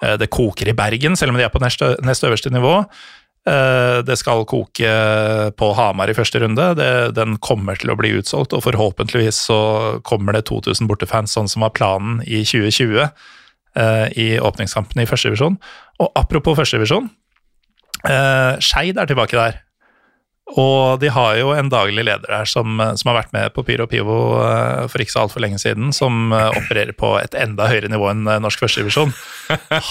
Eh, 0.00 0.16
Det 0.20 0.30
koker 0.32 0.70
i 0.70 0.76
Bergen, 0.76 1.16
selv 1.20 1.34
om 1.34 1.40
de 1.40 1.44
er 1.44 1.52
på 1.52 1.60
nest, 1.60 1.82
nest 2.06 2.24
øverste 2.24 2.52
nivå. 2.54 2.78
Eh, 3.48 4.02
Det 4.06 4.16
skal 4.18 4.46
koke 4.48 4.92
på 5.56 5.72
Hamar 5.76 6.08
i 6.08 6.16
første 6.16 6.40
runde. 6.40 6.70
Det, 6.76 7.14
den 7.14 7.36
kommer 7.38 7.76
til 7.76 7.92
å 7.92 7.98
bli 8.00 8.14
utsolgt, 8.20 8.54
og 8.56 8.64
forhåpentligvis 8.64 9.42
så 9.50 9.60
kommer 10.02 10.32
det 10.32 10.46
2000 10.48 10.88
bortefans, 10.88 11.36
sånn 11.36 11.48
som 11.48 11.62
var 11.66 11.70
planen 11.76 12.22
i 12.24 12.40
2020 12.44 13.04
eh, 13.76 14.06
i 14.16 14.28
åpningskampen 14.40 15.02
i 15.02 15.06
første 15.08 15.28
divisjon. 15.28 15.58
Og 16.00 16.12
apropos 16.16 16.56
første 16.58 16.78
divisjon, 16.80 17.10
eh, 18.08 18.54
Skeid 18.64 18.96
er 19.00 19.10
tilbake 19.10 19.36
der. 19.36 19.58
Og 20.58 20.96
de 20.98 21.06
har 21.14 21.36
jo 21.38 21.52
en 21.54 21.68
daglig 21.70 22.02
leder 22.08 22.32
her 22.40 22.48
som, 22.48 22.80
som 22.98 23.10
har 23.12 23.20
vært 23.20 23.34
med 23.36 23.52
på 23.54 23.62
Pyro 23.68 23.84
Pivo 23.86 24.16
eh, 24.42 24.88
for 24.90 24.98
ikke 25.04 25.12
så 25.14 25.20
altfor 25.22 25.44
lenge 25.44 25.60
siden, 25.62 25.92
som 25.94 26.32
eh, 26.34 26.48
opererer 26.58 26.90
på 26.98 27.12
et 27.20 27.36
enda 27.38 27.68
høyere 27.70 27.86
nivå 27.92 28.08
enn 28.10 28.24
eh, 28.26 28.40
norsk 28.42 28.64
førstedivisjon. 28.64 29.12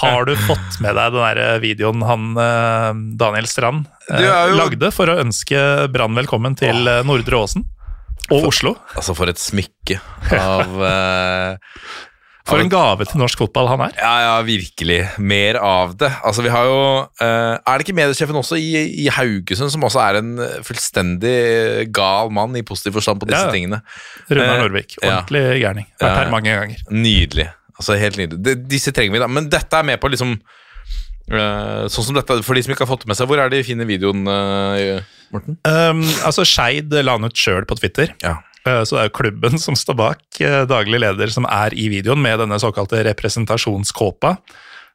Har 0.01 0.28
du 0.28 0.34
fått 0.49 0.82
med 0.84 0.97
deg 0.99 1.16
den 1.16 1.24
der 1.24 1.41
eh, 1.45 1.55
videoen 1.64 2.03
han 2.10 2.28
eh, 2.43 2.91
Daniel 3.22 3.47
Strand 3.47 3.86
eh, 4.12 4.26
jo- 4.26 4.57
lagde 4.60 4.91
for 4.91 5.14
å 5.14 5.20
ønske 5.24 5.64
Brann 5.95 6.20
velkommen 6.20 6.60
til 6.60 6.91
eh, 6.91 7.05
Nordre 7.07 7.39
Åsen? 7.45 7.64
Og 8.30 8.49
Oslo. 8.51 8.76
Altså, 8.99 9.16
for 9.18 9.32
et 9.32 9.39
smykke 9.41 9.95
av 10.36 10.76
eh, 10.86 11.80
For 12.50 12.62
en 12.64 12.72
gave 12.72 13.06
til 13.08 13.22
norsk 13.22 13.38
fotball 13.43 13.68
han 13.72 13.84
er. 13.86 13.93
Ja, 14.00 14.14
ja, 14.26 14.34
virkelig. 14.47 15.00
Mer 15.22 15.60
av 15.62 15.93
det. 16.02 16.10
Altså, 16.26 16.41
vi 16.45 16.50
har 16.54 16.66
jo 16.66 16.80
eh, 17.22 17.56
Er 17.60 17.78
det 17.78 17.86
ikke 17.88 17.95
mediesjefen 18.00 18.39
også 18.39 18.58
i, 18.60 18.70
i 19.06 19.08
Haugesund 19.14 19.72
som 19.74 19.86
også 19.88 20.02
er 20.08 20.20
en 20.24 20.34
fullstendig 20.66 21.36
gal 21.95 22.32
mann 22.34 22.56
i 22.60 22.64
positiv 22.66 22.97
forstand 23.00 23.22
på 23.22 23.30
disse 23.30 23.45
Ja. 23.45 23.54
tingene? 23.54 23.82
Runar 24.30 24.64
Norvik. 24.64 24.95
Norvik. 24.97 24.97
ja. 25.04 25.20
Ordentlig 25.20 25.43
gærning. 25.64 25.88
Vært 26.00 26.08
Ja, 26.10 26.14
ja. 26.16 26.24
her 26.24 26.32
mange 26.34 26.56
ganger. 26.60 26.84
Nydelig. 26.89 27.50
Altså, 27.80 27.95
helt 28.02 28.18
nydelig. 28.20 28.41
De, 28.43 28.56
disse 28.76 28.91
trenger 28.91 29.14
vi, 29.16 29.20
da. 29.24 29.28
Men 29.32 29.47
dette 29.50 29.78
er 29.80 29.86
med 29.88 30.02
på 30.02 30.10
liksom 30.12 30.34
eh, 31.32 31.86
Sånn 31.91 32.10
som 32.10 32.18
dette, 32.18 32.41
For 32.43 32.58
de 32.58 32.64
som 32.66 32.74
ikke 32.74 32.86
har 32.86 32.91
fått 32.91 33.06
det 33.06 33.12
med 33.14 33.20
seg, 33.20 33.30
hvor 33.30 33.39
er 33.41 33.52
de 33.54 33.64
fine 33.64 33.86
videoene, 33.88 34.28
uh, 35.00 35.16
Morten? 35.34 35.60
Um, 35.64 36.04
altså, 36.26 36.43
Skeid 36.47 36.93
la 37.06 37.16
han 37.18 37.28
ut 37.30 37.38
sjøl 37.38 37.68
på 37.70 37.78
Twitter. 37.80 38.12
Ja. 38.26 38.38
Uh, 38.68 38.84
Så 38.84 38.95
det 38.95 39.01
er 39.01 39.10
jo 39.10 39.18
klubben 39.20 39.62
som 39.62 39.78
står 39.78 39.97
bak, 39.99 40.24
uh, 40.41 40.64
daglig 40.70 40.99
leder 41.03 41.32
som 41.32 41.47
er 41.49 41.76
i 41.76 41.88
videoen 41.91 42.22
med 42.22 42.41
denne 42.41 42.60
såkalte 42.60 43.03
representasjonskåpa, 43.07 44.36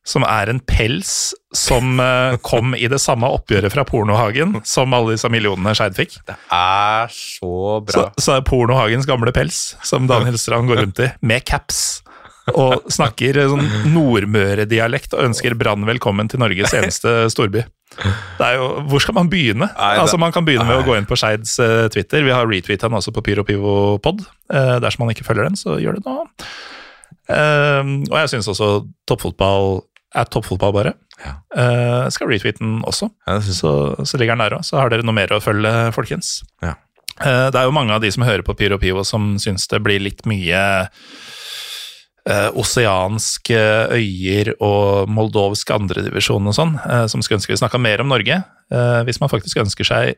som 0.05 0.25
er 0.29 0.51
en 0.53 0.61
pels 0.61 1.33
som 1.57 1.97
uh, 1.97 2.37
kom 2.45 2.75
i 2.77 2.91
det 2.93 3.01
samme 3.01 3.31
oppgjøret 3.33 3.73
fra 3.73 3.87
Pornohagen 3.89 4.59
som 4.69 4.93
alle 4.93 5.15
disse 5.15 5.31
millionene 5.33 5.73
Skeid 5.77 5.97
fikk. 5.97 6.19
Det 6.29 6.37
er 6.53 7.09
så 7.09 7.81
Så, 7.89 8.09
så 8.21 8.37
er 8.37 8.45
Pornohagens 8.45 9.09
gamle 9.09 9.33
pels, 9.33 9.79
som 9.83 10.11
Daniel 10.11 10.37
Strand 10.39 10.69
går 10.69 10.85
rundt 10.85 11.01
i, 11.01 11.09
med 11.25 11.47
caps. 11.49 12.03
Og 12.53 12.91
snakker 12.93 13.39
sånn 13.49 13.65
Nordmøre-dialekt 13.95 15.15
og 15.17 15.31
ønsker 15.31 15.57
Brann 15.57 15.87
velkommen 15.89 16.29
til 16.29 16.43
Norges 16.43 16.75
eneste 16.77 17.23
storby. 17.33 17.65
Det 18.39 18.51
jo, 18.57 18.69
Hvor 18.91 19.03
skal 19.03 19.17
man 19.17 19.31
begynne? 19.31 19.69
Nei, 19.71 19.95
altså 20.03 20.19
Man 20.21 20.35
kan 20.35 20.47
begynne 20.47 20.67
med 20.69 20.83
å 20.83 20.87
gå 20.87 20.97
inn 20.99 21.09
på 21.09 21.19
Skeids 21.19 21.57
uh, 21.63 21.87
Twitter. 21.95 22.25
Vi 22.27 22.35
har 22.35 22.49
retweeta 22.51 22.89
den 22.89 22.99
også 22.99 23.15
på 23.15 23.25
PyroPivopod. 23.25 24.23
Pivo 24.25 24.31
Uh, 24.53 24.77
dersom 24.83 25.07
man 25.07 25.15
ikke 25.15 25.25
følger 25.25 25.47
den, 25.49 25.57
så 25.57 25.79
gjør 25.81 25.97
det 25.97 26.05
nå. 26.05 26.19
Uh, 27.31 28.05
og 28.11 28.17
jeg 28.21 28.35
syns 28.35 28.51
også 28.53 28.71
toppfotball 29.09 29.85
er 30.15 30.29
toppfotball, 30.31 30.75
bare. 30.77 30.93
Ja. 31.25 31.33
Uh, 31.55 32.11
skal 32.13 32.29
retweete 32.31 32.61
den 32.61 32.83
også, 32.87 33.09
Ja, 33.27 33.41
så, 33.41 33.73
så 34.05 34.21
ligger 34.21 34.37
den 34.37 34.45
der 34.45 34.59
òg. 34.59 34.67
Så 34.67 34.79
har 34.79 34.93
dere 34.93 35.07
noe 35.07 35.17
mer 35.17 35.33
å 35.35 35.41
følge, 35.43 35.73
folkens. 35.97 36.37
Ja. 36.63 36.77
Eh, 37.23 37.49
det 37.55 37.61
er 37.61 37.69
jo 37.69 37.75
mange 37.75 37.95
av 37.95 38.03
de 38.03 38.11
som 38.11 38.25
hører 38.27 38.43
på 38.43 38.57
Pyro 38.59 38.79
Pivo 38.83 39.05
som 39.07 39.37
syns 39.43 39.69
det 39.71 39.79
blir 39.85 40.03
litt 40.03 40.25
mye 40.27 40.63
eh, 42.29 42.51
oseanske 42.57 43.59
øyer 43.95 44.55
og 44.65 45.11
moldovsk 45.13 45.71
andredivisjon 45.75 46.47
og 46.51 46.57
sånn, 46.57 46.77
eh, 46.85 47.07
som 47.13 47.23
skulle 47.23 47.41
ønske 47.41 47.53
vi 47.53 47.61
snakka 47.61 47.81
mer 47.81 48.01
om 48.05 48.13
Norge. 48.13 48.43
Eh, 48.73 49.01
hvis 49.09 49.21
man 49.21 49.33
faktisk 49.33 49.61
ønsker 49.65 49.89
seg 49.89 50.15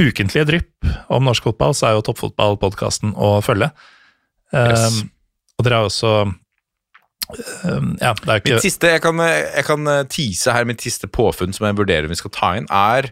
ukentlige 0.00 0.46
drypp 0.48 0.92
om 1.12 1.26
norsk 1.28 1.44
fotball, 1.50 1.74
så 1.76 1.90
er 1.90 1.98
jo 1.98 2.04
toppfotballpodkasten 2.08 3.16
å 3.16 3.38
følge. 3.44 3.70
Eh, 4.52 4.70
Yes. 4.70 5.02
Og 5.60 5.66
dere 5.66 5.76
har 5.76 5.90
også 5.90 6.10
eh, 6.24 7.84
Ja, 8.00 8.14
det 8.16 8.30
er 8.32 8.40
ikke 8.40 8.54
Mitt 8.56 8.64
siste, 8.64 8.88
jeg 8.96 9.02
kan, 9.04 9.20
jeg 9.20 9.64
kan 9.68 9.86
eh, 9.92 10.06
tease 10.10 10.54
her 10.56 10.64
mitt 10.66 10.80
siste 10.82 11.06
påfunn 11.06 11.52
som 11.54 11.68
jeg 11.68 11.76
vurderer 11.78 12.08
vi 12.10 12.16
skal 12.18 12.32
ta 12.34 12.54
inn, 12.58 12.66
er 12.72 13.10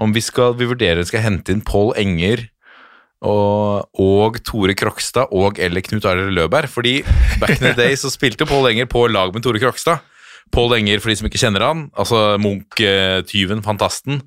om 0.00 0.14
vi 0.14 0.22
skal 0.24 0.54
vi 0.56 0.68
vurderer 0.70 1.02
om 1.02 1.04
vi 1.04 1.10
skal 1.10 1.26
hente 1.26 1.52
inn 1.52 1.60
Pål 1.66 1.92
Enger 2.00 2.46
og, 3.20 3.88
og 4.00 4.38
Tore 4.46 4.74
Krokstad 4.78 5.32
og 5.36 5.60
eller 5.60 5.84
Knut 5.84 6.06
Arild 6.08 6.32
Løberg. 6.36 6.70
Fordi 6.72 7.00
back 7.40 7.58
in 7.58 7.66
the 7.66 7.74
day 7.76 7.96
så 7.98 8.12
spilte 8.12 8.48
Pål 8.48 8.72
Enger 8.72 8.88
på 8.90 9.06
lag 9.10 9.34
med 9.34 9.44
Tore 9.44 9.60
Krokstad. 9.62 10.00
Pål 10.50 10.80
Enger, 10.80 10.98
for 10.98 11.12
de 11.12 11.18
som 11.20 11.28
ikke 11.28 11.38
kjenner 11.38 11.62
han, 11.62 11.84
altså 11.94 12.34
Munch-tyven, 12.42 13.60
fantasten, 13.62 14.18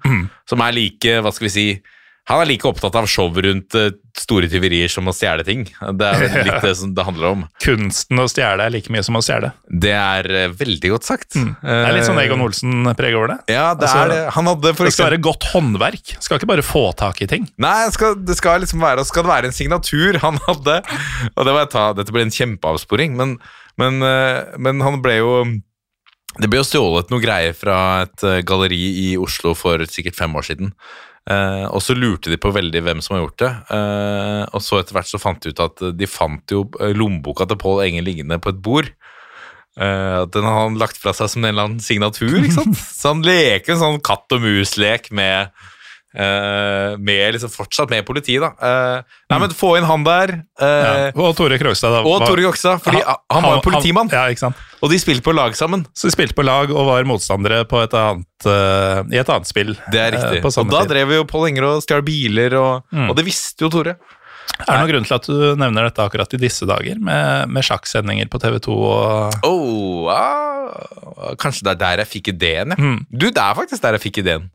som 0.50 0.62
er 0.64 0.76
like, 0.78 1.18
hva 1.20 1.34
skal 1.36 1.50
vi 1.50 1.52
si 1.52 1.66
han 2.30 2.40
er 2.40 2.48
like 2.48 2.68
opptatt 2.70 2.96
av 2.96 3.08
show 3.12 3.28
rundt 3.36 3.76
eh, 3.76 3.90
store 4.16 4.48
tyverier 4.48 4.88
som 4.92 5.10
å 5.12 5.14
stjele 5.16 5.44
ting. 5.44 5.66
Det 6.00 6.08
er 6.08 6.36
litt 6.48 6.64
det 6.64 6.72
som 6.80 6.94
det 6.96 7.04
handler 7.04 7.34
om. 7.34 7.42
kunsten 7.64 8.22
å 8.22 8.28
stjele 8.32 8.64
er 8.64 8.72
like 8.72 8.94
mye 8.94 9.04
som 9.04 9.18
å 9.20 9.22
stjele. 9.26 9.50
Det 9.68 9.92
er 9.92 10.30
eh, 10.32 10.54
veldig 10.56 10.94
godt 10.94 11.10
sagt. 11.10 11.36
Det 11.36 11.76
er 11.76 11.92
litt 11.98 12.08
sånn 12.08 12.22
Egon 12.24 12.46
Olsen-preg 12.46 13.18
over 13.20 13.34
det. 13.34 13.38
Ja, 13.52 13.74
det 13.76 13.90
Altså, 13.90 14.06
er 14.06 14.14
det. 14.14 14.22
Han 14.38 14.50
hadde 14.54 14.72
for 14.72 14.88
Det 14.88 14.96
skal 14.96 15.10
eksempel 15.10 15.12
være 15.18 15.26
godt 15.28 15.50
håndverk. 15.52 16.16
Skal 16.24 16.40
ikke 16.40 16.52
bare 16.54 16.66
få 16.66 16.86
tak 17.04 17.20
i 17.26 17.30
ting. 17.36 17.50
Nei, 17.60 17.76
det 17.90 17.98
skal, 17.98 18.16
det 18.24 18.40
skal 18.40 18.64
liksom 18.64 18.84
være 18.84 19.04
Skal 19.10 19.26
det 19.28 19.34
være 19.34 19.52
en 19.52 19.56
signatur 19.60 20.22
han 20.24 20.40
hadde 20.48 20.80
Og 21.36 21.46
det 21.48 21.60
ta, 21.76 21.86
Dette 21.98 22.16
ble 22.16 22.24
en 22.24 22.34
kjempeavsporing, 22.34 23.18
men, 23.20 23.38
men, 23.82 24.00
eh, 24.08 24.56
men 24.64 24.80
han 24.86 25.02
ble 25.04 25.20
jo 25.20 25.32
Det 26.40 26.48
ble 26.48 26.62
jo 26.62 26.68
stjålet 26.72 27.12
noe 27.12 27.24
greier 27.24 27.56
fra 27.58 27.78
et 28.08 28.24
eh, 28.28 28.42
galleri 28.48 28.84
i 29.10 29.10
Oslo 29.20 29.58
for 29.58 29.84
sikkert 29.92 30.18
fem 30.20 30.40
år 30.40 30.54
siden. 30.54 30.72
Eh, 31.24 31.66
og 31.72 31.80
så 31.80 31.96
lurte 31.96 32.32
de 32.32 32.40
på 32.42 32.52
veldig 32.52 32.82
hvem 32.84 33.02
som 33.04 33.16
har 33.16 33.24
gjort 33.24 33.40
det. 33.44 33.52
Eh, 33.78 34.44
og 34.52 34.64
så 34.64 34.82
etter 34.82 34.98
hvert 34.98 35.12
så 35.12 35.22
fant 35.22 35.44
de 35.44 35.54
ut 35.54 35.64
at 35.64 35.86
de 35.96 36.10
fant 36.10 36.56
jo 36.56 36.66
eh, 36.82 36.92
lommeboka 36.98 37.48
til 37.48 37.60
Pål 37.62 37.86
Engel 37.88 38.10
liggende 38.10 38.40
på 38.44 38.52
et 38.52 38.64
bord. 38.64 38.92
Eh, 39.80 40.22
den 40.34 40.46
har 40.46 40.60
han 40.66 40.78
lagt 40.82 41.00
fra 41.02 41.16
seg 41.18 41.32
som 41.32 41.44
en 41.46 41.54
eller 41.54 41.70
annen 41.70 41.84
signatur. 41.84 42.36
ikke 42.42 42.58
sant? 42.60 42.82
Så 43.00 43.14
han 43.16 43.24
leker 43.26 43.76
en 43.76 43.84
sånn 43.86 44.04
katt 44.06 44.36
og 44.36 44.44
mus-lek 44.44 45.10
med 45.16 45.54
med 46.14 47.34
liksom 47.36 47.50
fortsatt 47.50 47.90
med 47.90 48.06
politiet, 48.06 48.42
da. 48.44 48.52
Eh, 48.62 49.18
nei, 49.34 49.40
men 49.42 49.50
få 49.58 49.74
inn 49.80 49.88
han 49.90 50.04
der. 50.06 50.34
Uh, 50.62 50.66
Ja. 50.84 51.12
Og 51.16 51.36
Tore 51.38 51.58
Krogstad. 51.58 51.90
Da, 51.96 52.02
Og 52.06 52.20
var- 52.20 52.28
Tore 52.30 52.44
Krogstad, 52.46 52.82
fordi 52.86 53.02
han, 53.04 53.44
var 53.44 53.56
jo 53.58 53.62
politimann. 53.66 54.10
Ja, 54.14 54.28
ikke 54.30 54.44
sant? 54.46 54.56
Og 54.84 54.90
de 54.92 55.00
spilte 55.00 55.24
på 55.26 55.34
lag 55.34 55.56
sammen. 55.58 55.86
Så 55.96 56.08
de 56.10 56.16
spilte 56.16 56.36
på 56.38 56.44
lag 56.46 56.70
og 56.72 56.86
var 56.88 57.04
motstandere 57.10 57.64
på 57.66 57.82
et 57.84 57.94
annet, 57.98 58.26
uh, 58.46 59.04
i 59.12 59.18
et 59.22 59.30
annet 59.30 59.48
spill. 59.50 59.74
Det 59.92 60.00
er 60.00 60.14
eh, 60.14 60.20
riktig. 60.20 60.44
og 60.46 60.70
da 60.70 60.82
tid. 60.84 60.90
drev 60.94 61.16
jo 61.18 61.24
Pål 61.26 61.48
Enger 61.50 61.64
og 61.72 61.82
stjal 61.86 62.04
biler, 62.06 62.54
og, 62.60 62.84
Mm. 62.94 63.10
og 63.10 63.16
det 63.18 63.26
visste 63.26 63.66
jo 63.66 63.70
Tore. 63.70 63.96
Er 64.60 64.66
det 64.70 64.76
noen 64.84 64.90
grunn 64.92 65.06
til 65.08 65.16
at 65.16 65.26
du 65.26 65.56
nevner 65.58 65.88
dette 65.88 66.04
akkurat 66.04 66.34
i 66.36 66.38
disse 66.38 66.66
dager, 66.68 67.00
med, 67.02 67.50
med 67.50 67.64
sjakksendinger 67.66 68.30
på 68.30 68.38
TV 68.40 68.60
2 68.62 68.76
og 68.86 69.34
Oh, 69.48 70.12
ah, 70.14 71.34
kanskje 71.42 71.64
det 71.66 71.72
er 71.74 71.80
der 71.82 72.04
jeg 72.04 72.08
fikk 72.12 72.28
ideen, 72.36 72.70
ja. 72.70 72.78
Mm. 72.78 73.00
Du, 73.10 73.32
det 73.32 73.42
er 73.42 73.56
faktisk 73.58 73.82
der 73.82 73.98
jeg 73.98 74.04
fikk 74.06 74.20
ideen. 74.22 74.52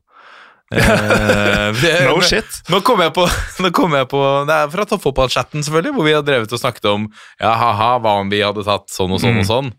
Eh, 0.69 1.71
det- 1.81 2.05
No 2.05 2.19
shit. 2.21 2.45
Nå 2.69 2.81
kom 2.85 3.01
jeg 3.01 3.13
på, 3.15 3.23
kom 3.73 3.95
jeg 3.97 4.05
på 4.11 4.19
Det 4.45 4.53
er 4.53 4.69
fra 4.69 4.85
toppfotballchatten, 4.85 5.63
selvfølgelig, 5.65 5.93
hvor 5.95 6.05
vi 6.05 6.13
har 6.13 6.21
drevet 6.27 6.53
og 6.53 6.61
snakket 6.61 6.85
om 6.91 7.07
Ja, 7.41 7.55
ha-ha, 7.57 7.95
hva 8.03 8.19
om 8.21 8.29
vi 8.29 8.43
hadde 8.45 8.61
tatt 8.67 8.85
sånn 8.93 9.11
og 9.15 9.21
sånn 9.23 9.39
Mm. 9.39 9.41
og 9.41 9.49
sånn. 9.49 9.71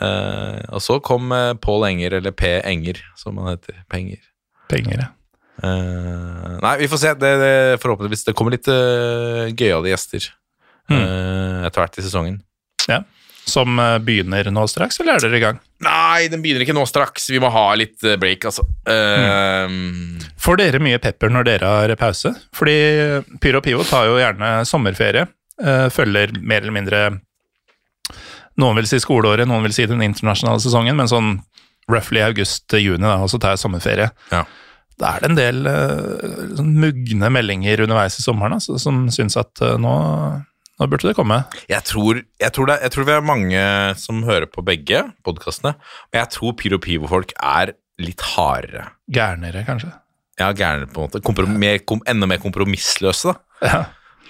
Eh, 0.00 0.60
og 0.72 0.80
så 0.82 0.96
kom 1.02 1.30
uh, 1.34 1.52
Pål 1.60 1.86
Enger, 1.90 2.14
eller 2.20 2.32
P. 2.32 2.50
Enger, 2.64 2.98
som 3.20 3.36
han 3.38 3.52
heter. 3.56 3.82
Penger. 3.90 4.18
penger. 4.70 4.98
ja. 5.04 5.08
Eh, 5.62 6.58
nei, 6.62 6.76
vi 6.80 6.86
får 6.88 6.98
se. 7.02 7.14
Det, 7.20 7.30
det, 7.42 7.54
forhåpentligvis 7.82 8.24
det 8.24 8.34
kommer 8.38 8.54
litt 8.54 8.68
uh, 8.70 9.50
gøyale 9.52 9.90
gjester 9.92 10.30
Mm. 10.90 11.02
eh, 11.04 11.66
etter 11.68 11.84
hvert 11.84 11.98
i 12.00 12.02
sesongen. 12.02 12.40
Ja. 12.88 13.02
Som 13.50 13.80
eh, 13.82 13.96
begynner 14.04 14.50
nå 14.54 14.66
straks, 14.70 15.00
eller 15.02 15.18
er 15.18 15.26
dere 15.26 15.38
i 15.38 15.42
gang? 15.42 15.58
Nei, 15.84 16.28
den 16.30 16.44
begynner 16.44 16.64
ikke 16.64 16.76
nå 16.76 16.84
straks. 16.88 17.28
Vi 17.32 17.40
må 17.42 17.50
ha 17.52 17.66
litt 17.78 18.04
eh, 18.06 18.18
break, 18.20 18.46
altså. 18.50 18.66
Eh, 18.88 19.74
Får 20.40 20.60
dere 20.60 20.82
mye 20.82 21.00
pepper 21.02 21.32
når 21.32 21.48
dere 21.48 21.74
har 21.74 21.94
pause? 22.00 22.32
Fordi 22.56 22.78
Pyro 23.42 23.62
Pivo 23.64 23.86
tar 23.88 24.08
jo 24.10 24.20
gjerne 24.20 24.60
sommerferie. 24.68 25.26
Uh, 25.60 25.90
følger 25.92 26.32
mer 26.40 26.62
eller 26.62 26.72
mindre 26.72 26.98
Noen 28.60 28.78
vil 28.78 28.86
si 28.88 28.96
skoleåret, 29.00 29.44
noen 29.48 29.66
vil 29.66 29.74
si 29.76 29.84
den 29.88 30.00
internasjonale 30.04 30.60
sesongen, 30.60 30.96
men 30.96 31.08
sånn 31.08 31.34
roughly 31.90 32.22
august-juni, 32.24 33.02
da, 33.04 33.18
og 33.22 33.30
så 33.32 33.38
tar 33.40 33.54
jeg 33.54 33.62
sommerferie. 33.62 34.08
Ja. 34.32 34.42
Da 35.00 35.14
er 35.14 35.22
det 35.22 35.30
en 35.30 35.38
del 35.38 35.68
uh, 35.68 36.56
sånn 36.58 36.74
mugne 36.80 37.30
meldinger 37.32 37.84
underveis 37.86 38.18
i 38.20 38.24
sommeren 38.24 38.58
altså, 38.58 38.76
som 38.82 39.06
syns 39.14 39.38
at 39.40 39.62
eh, 39.64 39.78
nå, 39.80 39.94
nå 40.80 40.88
burde 40.88 41.10
det 41.10 41.16
komme. 41.18 41.42
Jeg 41.68 41.84
tror, 41.84 42.22
jeg, 42.40 42.52
tror 42.56 42.70
det, 42.70 42.78
jeg 42.86 42.94
tror 42.94 43.08
vi 43.08 43.12
er 43.18 43.26
mange 43.26 43.64
som 44.00 44.22
hører 44.24 44.48
på 44.50 44.64
begge 44.64 45.02
podkastene, 45.26 45.74
men 46.10 46.22
jeg 46.22 46.32
tror 46.38 46.56
Pyro 46.56 46.80
Pivo-folk 46.82 47.34
er 47.36 47.74
litt 48.00 48.24
hardere. 48.32 48.86
Gærnere, 49.12 49.66
kanskje. 49.68 49.92
Ja, 50.40 50.50
gærnere 50.56 50.88
på 50.88 51.02
en 51.02 51.10
måte. 51.10 51.20
Komprom 51.24 51.52
mer, 51.60 51.82
kom, 51.84 52.00
enda 52.08 52.26
mer 52.30 52.40
kompromissløse, 52.40 53.34
da. 53.34 53.68
Ja. 53.68 53.80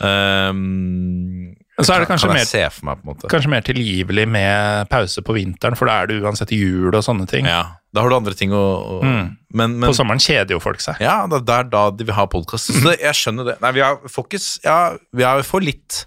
Um, 0.01 1.55
så 1.81 1.95
er 1.95 2.03
det 2.03 2.09
kanskje 2.11 2.29
kan 2.29 2.37
mer- 2.37 2.97
meg. 3.05 3.23
Kanskje 3.31 3.51
mer 3.53 3.63
tilgivelig 3.65 4.27
med 4.29 4.89
pause 4.93 5.23
på 5.25 5.37
vinteren, 5.37 5.77
for 5.79 5.89
da 5.89 6.03
er 6.03 6.11
det 6.11 6.19
uansett 6.21 6.51
jul 6.53 6.91
og 6.93 7.05
sånne 7.05 7.29
ting. 7.31 7.47
Ja, 7.49 7.77
da 7.95 8.03
har 8.03 8.11
du 8.13 8.17
andre 8.19 8.35
ting 8.37 8.53
å, 8.53 8.65
å 8.99 8.99
Mm. 9.05 9.37
Men, 9.53 9.79
men 9.81 9.89
På 9.89 9.95
sommeren 9.97 10.21
kjeder 10.23 10.55
jo 10.55 10.61
folk 10.61 10.81
seg. 10.81 11.01
Ja, 11.01 11.27
det 11.27 11.41
det 11.47 11.55
er 11.55 11.65
da 11.73 11.91
de 11.91 12.05
vil 12.05 12.15
ha 12.15 12.27
podkast. 12.31 12.71
Så 12.71 12.85
det, 12.85 13.01
jeg 13.01 13.17
skjønner 13.19 13.49
det. 13.49 13.57
Nei, 13.61 13.73
vi 13.73 13.81
har 13.83 13.97
fokus 14.09 14.61
Ja, 14.65 14.97
vi 15.13 15.25
har 15.27 15.43
for 15.43 15.61
litt. 15.65 16.05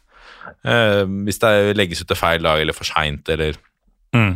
Eh, 0.63 1.03
hvis 1.27 1.41
det 1.43 1.53
legges 1.75 2.01
ut 2.03 2.07
til 2.07 2.19
feil 2.19 2.43
dag 2.45 2.61
eller 2.63 2.75
for 2.77 2.87
seint, 2.87 3.27
eller 3.29 3.59
Mm. 4.13 4.35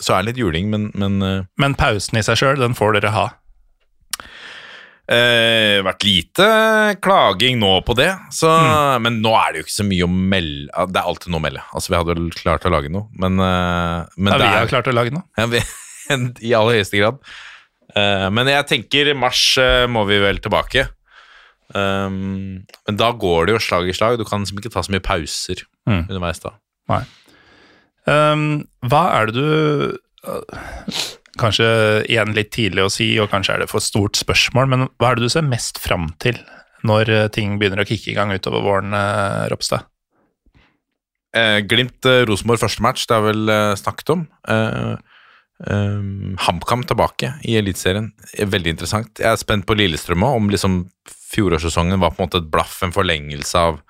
Så 0.00 0.14
er 0.16 0.22
det 0.22 0.30
litt 0.30 0.38
juling, 0.40 0.70
men, 0.72 0.86
men 0.96 1.20
uh, 1.20 1.42
Men 1.60 1.74
pausen 1.76 2.16
i 2.16 2.22
seg 2.24 2.38
sjøl, 2.40 2.56
den 2.58 2.72
får 2.74 2.94
dere 2.96 3.10
ha. 3.12 3.26
Uh, 5.10 5.82
vært 5.82 6.06
lite 6.06 6.46
klaging 7.04 7.58
nå 7.60 7.72
på 7.84 7.96
det. 7.98 8.08
Så, 8.32 8.48
Mm. 8.48 9.02
Men 9.04 9.18
nå 9.20 9.34
er 9.36 9.52
det 9.52 9.60
jo 9.60 9.66
ikke 9.66 9.76
så 9.76 9.86
mye 9.86 10.06
å 10.06 10.10
melde 10.10 10.86
Det 10.94 11.02
er 11.02 11.10
alltid 11.12 11.34
noe 11.34 11.42
å 11.42 11.44
melde. 11.44 11.64
Altså, 11.74 11.92
vi 11.92 11.98
hadde 11.98 12.14
vel 12.16 12.30
klart 12.38 12.64
å 12.64 12.72
lage 12.72 12.92
noe, 12.94 13.06
men, 13.12 13.36
men 13.36 14.32
Ja, 14.32 14.38
vi 14.40 14.50
har 14.56 14.72
klart 14.72 14.88
å 14.90 14.96
lage 14.96 15.12
noe. 15.14 15.26
Ja, 15.36 15.46
vi, 15.52 15.60
I 16.48 16.54
aller 16.56 16.80
høyeste 16.80 17.02
grad. 17.02 17.20
Men 18.32 18.48
jeg 18.48 18.66
tenker 18.70 19.12
mars 19.18 19.42
må 19.90 20.06
vi 20.08 20.20
vel 20.22 20.38
tilbake. 20.40 20.86
Um, 21.74 22.64
men 22.88 22.96
da 22.98 23.12
går 23.14 23.46
det 23.46 23.54
jo 23.54 23.62
slag 23.62 23.88
i 23.88 23.94
slag. 23.94 24.18
Du 24.18 24.24
kan 24.26 24.42
liksom 24.42 24.58
ikke 24.58 24.72
ta 24.74 24.82
så 24.86 24.92
mye 24.94 25.04
pauser 25.04 25.64
Mm. 25.88 26.04
underveis 26.10 26.38
da. 26.42 26.50
Nei. 26.90 27.02
Um, 28.06 28.42
hva 28.84 29.04
er 29.20 29.30
det 29.30 29.34
du 29.34 29.98
Kanskje 31.40 31.66
igjen 32.10 32.34
litt 32.36 32.50
tidlig 32.52 32.82
å 32.84 32.90
si, 32.92 33.06
og 33.22 33.30
kanskje 33.32 33.54
er 33.54 33.62
det 33.62 33.70
for 33.70 33.80
stort 33.80 34.18
spørsmål, 34.18 34.66
men 34.68 34.82
hva 35.00 35.12
er 35.12 35.16
det 35.20 35.28
du 35.28 35.32
ser 35.32 35.46
mest 35.46 35.78
fram 35.80 36.10
til 36.20 36.36
når 36.84 37.08
øh, 37.14 37.28
ting 37.32 37.54
begynner 37.60 37.80
å 37.80 37.86
kicke 37.88 38.10
i 38.12 38.16
gang 38.16 38.32
utover 38.34 38.60
våren, 38.64 38.92
øh, 38.96 39.46
Ropstad? 39.52 39.86
Eh, 41.36 41.60
Glimt 41.70 42.04
eh, 42.10 42.26
første 42.26 42.82
match, 42.84 43.06
det 43.06 43.14
har 43.16 43.22
vel 43.24 43.48
eh, 43.48 43.74
snakket 43.78 44.10
om. 44.16 44.26
Eh, 44.48 44.96
eh, 45.70 46.36
HamKam 46.44 46.84
tilbake 46.90 47.34
i 47.46 47.56
Eliteserien. 47.60 48.10
Eh, 48.36 48.44
Veldig 48.50 48.74
interessant. 48.74 49.12
Jeg 49.22 49.30
er 49.30 49.40
spent 49.40 49.64
på 49.68 49.76
Lillestrøm 49.78 50.26
òg, 50.26 50.36
om 50.42 50.50
liksom 50.50 50.80
fjorårssesongen 51.30 52.00
var 52.02 52.10
på 52.14 52.22
en 52.22 52.28
måte 52.28 52.40
et 52.42 52.50
blaff, 52.52 52.78
en 52.82 52.92
forlengelse 52.94 53.58
av 53.58 53.80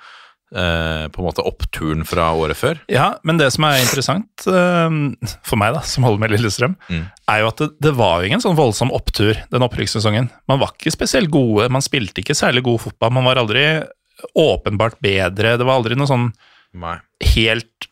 eh, 0.54 1.06
på 1.12 1.22
en 1.22 1.26
måte 1.28 1.44
oppturen 1.46 2.04
fra 2.08 2.30
året 2.36 2.58
før. 2.58 2.80
Ja, 2.90 3.12
men 3.24 3.38
det 3.40 3.48
som 3.54 3.64
er 3.68 3.78
interessant 3.80 4.44
øhm, 4.50 5.14
for 5.46 5.60
meg, 5.60 5.72
da, 5.76 5.80
som 5.86 6.04
holder 6.08 6.24
med 6.24 6.34
Lillestrøm, 6.34 6.74
Mm. 6.90 7.04
er 7.30 7.40
jo 7.44 7.48
at 7.52 7.62
det, 7.62 7.68
det 7.86 7.92
var 7.96 8.20
jo 8.20 8.28
ingen 8.32 8.42
sånn 8.44 8.58
voldsom 8.58 8.90
opptur 8.96 9.38
den 9.52 9.62
opprykkssesongen. 9.66 10.28
Man 10.50 10.58
var 10.60 10.74
ikke 10.74 10.92
spesielt 10.92 11.30
gode, 11.30 11.68
man 11.70 11.84
spilte 11.86 12.20
ikke 12.24 12.34
særlig 12.36 12.64
god 12.66 12.80
fotball, 12.88 13.12
man 13.14 13.24
var 13.30 13.40
aldri 13.40 13.64
åpenbart 14.36 14.98
bedre. 15.00 15.54
Det 15.56 15.64
var 15.64 15.78
aldri 15.80 15.96
noe 15.96 16.10
sånn 16.10 16.26
Nei. 16.76 16.98
helt 17.32 17.88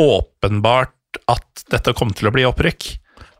åpenbart 0.00 0.92
at 1.32 1.64
dette 1.72 1.94
kom 1.96 2.10
til 2.12 2.28
å 2.28 2.32
bli 2.34 2.44
opprykk. 2.48 2.88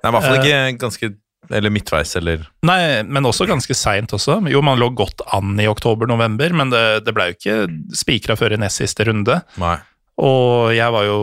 Nei, 0.00 0.08
i 0.08 0.14
hvert 0.14 0.24
fall 0.24 0.38
ikke 0.40 0.60
ganske 0.80 1.10
Eller 1.50 1.70
midtveis, 1.70 2.16
eller 2.18 2.42
Nei, 2.66 3.02
men 3.06 3.22
også 3.28 3.46
ganske 3.46 3.74
seint 3.78 4.10
også. 4.16 4.40
Jo, 4.50 4.62
man 4.66 4.80
lå 4.80 4.88
godt 4.98 5.22
an 5.36 5.54
i 5.62 5.68
oktober-november, 5.70 6.50
men 6.58 6.72
det, 6.72 7.04
det 7.06 7.14
ble 7.14 7.28
jo 7.30 7.36
ikke 7.36 7.58
spikra 7.94 8.34
før 8.38 8.56
i 8.56 8.58
nest 8.58 8.82
siste 8.82 9.06
runde. 9.06 9.38
Nei. 9.62 9.76
Og 10.18 10.72
jeg 10.74 10.90
var 10.94 11.04
jo 11.06 11.18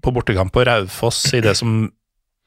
på 0.00 0.12
bortekamp 0.14 0.52
på 0.54 0.64
Raufoss 0.64 1.20
i 1.36 1.42
det 1.44 1.56
som 1.58 1.88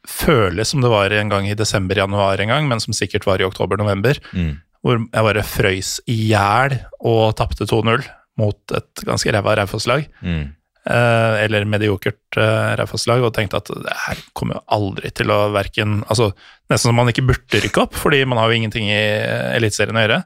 føles 0.07 0.72
som 0.72 0.82
det 0.82 0.89
var 0.89 1.14
en 1.14 1.30
gang 1.30 1.45
i 1.45 1.53
desember-januar 1.57 2.41
en 2.41 2.49
gang, 2.55 2.68
men 2.72 2.80
som 2.82 2.95
sikkert 2.97 3.28
var 3.30 3.41
i 3.41 3.45
oktober-november, 3.45 4.18
Mm. 4.34 4.55
hvor 4.82 4.97
jeg 4.97 5.28
bare 5.28 5.43
frøys 5.45 5.99
i 6.09 6.16
hjel 6.32 6.80
og 7.05 7.36
tapte 7.38 7.68
2-0 7.70 8.01
mot 8.41 8.57
et 8.74 9.03
ganske 9.05 9.30
ræva 9.36 9.53
Raufoss-lag. 9.59 10.07
Mm. 10.26 10.55
Eh, 10.90 11.36
eller 11.44 11.68
mediokert 11.70 12.38
uh, 12.40 12.74
Raufoss-lag, 12.80 13.24
og 13.26 13.34
tenkte 13.36 13.62
at 13.62 13.72
det 13.72 13.98
her 14.06 14.22
kommer 14.38 14.60
jo 14.60 14.64
aldri 14.78 15.12
til 15.16 15.34
å 15.34 15.44
verken 15.56 16.02
altså, 16.08 16.32
Nesten 16.72 16.88
som 16.88 16.96
man 16.96 17.12
ikke 17.12 17.26
burde 17.28 17.60
rykke 17.66 17.82
opp, 17.84 17.98
fordi 18.00 18.22
man 18.24 18.40
har 18.40 18.48
jo 18.48 18.62
ingenting 18.62 18.88
i 18.88 19.02
uh, 19.22 19.56
Eliteserien 19.58 20.00
å 20.00 20.06
gjøre. 20.06 20.22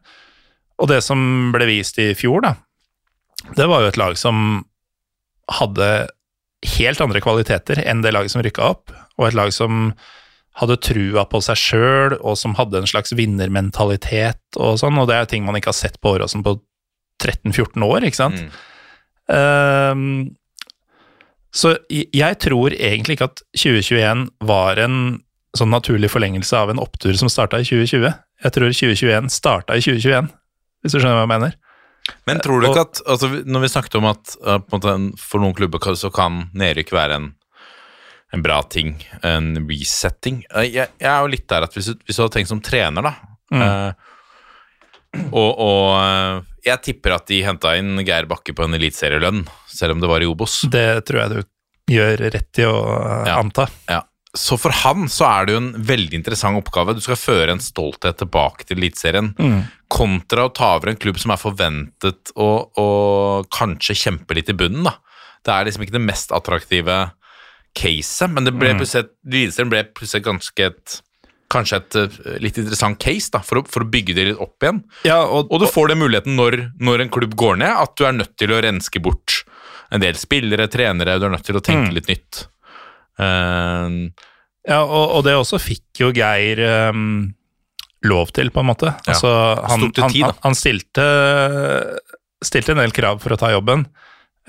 Og 0.83 0.91
det 0.91 0.99
som 1.05 1.19
ble 1.55 1.67
vist 1.69 1.97
i 2.03 2.11
fjor, 2.17 2.43
da, 2.45 2.53
det 3.57 3.65
var 3.71 3.83
jo 3.83 3.93
et 3.93 4.01
lag 4.01 4.19
som 4.19 4.61
hadde 5.59 5.89
helt 6.75 7.01
andre 7.03 7.21
kvaliteter 7.21 7.81
enn 7.85 8.01
det 8.01 8.13
laget 8.15 8.33
som 8.33 8.43
rykka 8.45 8.69
opp, 8.73 8.93
og 9.19 9.27
et 9.27 9.37
lag 9.37 9.51
som 9.53 9.91
hadde 10.59 10.77
trua 10.83 11.25
på 11.27 11.41
seg 11.43 11.59
sjøl, 11.59 12.15
og 12.21 12.37
som 12.39 12.55
hadde 12.59 12.79
en 12.79 12.89
slags 12.89 13.11
vinnermentalitet 13.17 14.59
og 14.61 14.79
sånn, 14.79 14.97
og 15.01 15.09
det 15.09 15.17
er 15.17 15.25
jo 15.25 15.31
ting 15.33 15.47
man 15.47 15.59
ikke 15.59 15.73
har 15.73 15.77
sett 15.77 15.99
på 15.99 16.15
Åråsen 16.15 16.45
på 16.45 16.55
13-14 17.23 17.83
år, 17.85 18.07
ikke 18.07 18.21
sant? 18.21 18.39
Mm. 18.39 18.55
Ehm, 19.35 20.07
så 21.55 21.77
jeg- 21.89 22.39
tror 22.43 22.73
egentlig 22.75 23.15
ikke 23.15 23.29
at 23.31 23.41
2021 23.55 24.29
var 24.43 24.79
en 24.83 25.21
sånn 25.55 25.71
naturlig 25.71 26.09
forlengelse 26.11 26.57
av 26.57 26.69
en 26.69 26.81
opptur 26.83 27.15
som 27.15 27.31
starta 27.31 27.61
i 27.61 27.63
2020. 27.63 28.11
Jeg 28.43 28.51
tror 28.51 28.73
2021 28.75 29.29
starta 29.31 29.77
i 29.77 29.79
2021, 29.79 30.27
hvis 30.83 30.91
du 30.91 30.99
skjønner 30.99 31.15
hva 31.15 31.23
jeg 31.23 31.31
mener. 31.31 31.55
Men 32.27 32.41
tror 32.43 32.61
du 32.61 32.67
ikke 32.67 32.83
at 32.85 32.99
altså, 33.07 33.29
Når 33.45 33.61
vi 33.63 33.67
snakket 33.71 33.95
om 33.97 34.05
at 34.05 34.35
uh, 34.45 34.59
måte, 34.69 34.91
for 35.17 35.41
noen 35.41 35.55
klubber 35.57 35.95
så 35.97 36.11
kan 36.13 36.51
nedrykk 36.53 36.91
være 36.93 37.15
en, 37.17 37.31
en 38.35 38.43
bra 38.45 38.59
ting, 38.69 38.99
en 39.23 39.55
resetting 39.69 40.43
Uh, 40.53 40.61
Jeg, 40.67 40.89
jeg 40.99 41.09
er 41.09 41.21
jo 41.23 41.31
litt 41.33 41.47
der 41.49 41.65
at 41.65 41.73
hvis 41.73 41.89
hvis 42.05 42.15
du 42.19 42.21
hadde 42.21 42.35
tenkt 42.35 42.51
som 42.51 42.61
trener, 42.61 43.01
da 43.01 43.15
uh, 43.55 43.93
og, 45.31 45.51
og 45.59 45.91
uh, 45.99 46.41
jeg 46.65 46.81
tipper 46.87 47.15
at 47.17 47.27
de 47.29 47.43
henta 47.45 47.75
inn 47.79 47.99
Geir 48.05 48.25
Bakke 48.29 48.55
på 48.57 48.65
en 48.65 48.73
eliteserielønn, 48.77 49.43
selv 49.69 49.95
om 49.95 50.01
det 50.03 50.09
var 50.09 50.23
i 50.25 50.27
Obos. 50.29 50.61
Det 50.71 50.87
tror 51.07 51.21
jeg 51.21 51.31
du 51.35 51.93
gjør 51.93 52.23
rett 52.33 52.59
i 52.61 52.65
å 52.65 52.75
eh, 52.97 53.27
Ja. 53.29 53.39
anta. 53.39 53.67
Ja. 53.91 54.01
Så 54.35 54.57
for 54.59 54.73
han 54.83 55.05
så 55.07 55.23
er 55.29 55.45
det 55.47 55.53
jo 55.53 55.59
en 55.61 55.69
veldig 55.87 56.17
interessant 56.17 56.57
oppgave. 56.59 56.95
Du 56.97 56.99
skal 57.05 57.15
føre 57.15 57.53
en 57.53 57.61
stolthet 57.63 58.17
tilbake 58.19 58.65
til 58.67 58.81
Eliteserien, 58.81 59.29
kontra 59.87 60.47
å 60.49 60.51
ta 60.51 60.73
over 60.75 60.91
en 60.91 60.97
klubb 60.99 61.21
som 61.21 61.31
er 61.31 61.39
forventet 61.39 62.33
å, 62.35 62.49
å 62.75 62.87
kanskje 63.53 63.95
kjempe 63.95 64.35
litt 64.35 64.49
i 64.51 64.57
bunnen. 64.57 64.83
da. 64.89 64.97
Det 65.45 65.53
er 65.53 65.69
liksom 65.69 65.85
ikke 65.85 65.95
det 65.95 66.03
mest 66.03 66.33
attraktive 66.35 66.97
caset, 67.77 68.27
men 68.31 68.43
det 68.47 68.55
ble 68.57 68.73
plutselig, 68.79 69.07
Eliteserien 69.29 69.71
ble 69.71 69.83
plutselig 69.95 70.25
ganske 70.27 70.67
et 70.71 70.97
Kanskje 71.53 71.77
et 71.77 71.97
eh, 72.01 72.37
litt 72.41 72.57
interessant 72.57 72.97
case 73.01 73.29
da, 73.33 73.41
for 73.45 73.61
å, 73.61 73.65
for 73.69 73.85
å 73.85 73.89
bygge 73.89 74.15
det 74.17 74.29
litt 74.31 74.41
opp 74.41 74.65
igjen. 74.65 74.81
Ja, 75.07 75.21
og, 75.25 75.51
Og 75.53 75.61
du 75.61 75.67
får 75.69 75.91
den 75.93 76.01
muligheten 76.01 76.37
når, 76.39 76.57
når 76.81 77.05
en 77.05 77.13
klubb 77.13 77.35
går 77.37 77.59
ned, 77.61 77.73
at 77.85 77.93
du 77.97 78.05
er 78.07 78.15
nødt 78.17 78.33
til 78.41 78.53
å 78.55 78.61
renske 78.65 79.01
bort 79.03 79.43
en 79.93 80.01
del 80.01 80.17
spillere, 80.17 80.67
trenere, 80.71 81.19
du 81.21 81.27
er 81.27 81.35
nødt 81.35 81.45
til 81.45 81.59
å 81.59 81.63
tenke 81.63 81.93
litt 81.93 82.09
nytt. 82.09 82.45
Uh, 83.21 84.09
ja, 84.65 84.81
og, 84.81 85.19
og 85.19 85.21
det 85.27 85.35
også 85.37 85.61
fikk 85.61 86.01
jo 86.01 86.09
Geir 86.15 86.59
um, 86.91 87.35
lov 88.05 88.33
til, 88.35 88.49
på 88.53 88.63
en 88.63 88.69
måte. 88.71 88.91
Ja. 89.05 89.13
Altså, 89.13 89.31
han, 89.61 89.85
han, 89.85 90.11
tid, 90.11 90.23
han, 90.25 90.39
han 90.43 90.57
stilte, 90.57 91.05
stilte 92.43 92.73
en 92.73 92.81
del 92.81 92.95
krav 92.95 93.21
for 93.23 93.35
å 93.35 93.39
ta 93.39 93.53
jobben. 93.53 93.85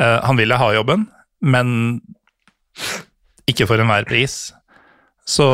Uh, 0.00 0.18
han 0.24 0.40
ville 0.40 0.58
ha 0.60 0.72
jobben, 0.76 1.06
men 1.44 2.00
ikke 3.48 3.68
for 3.68 3.80
enhver 3.80 4.08
pris. 4.08 4.50
Så 5.26 5.46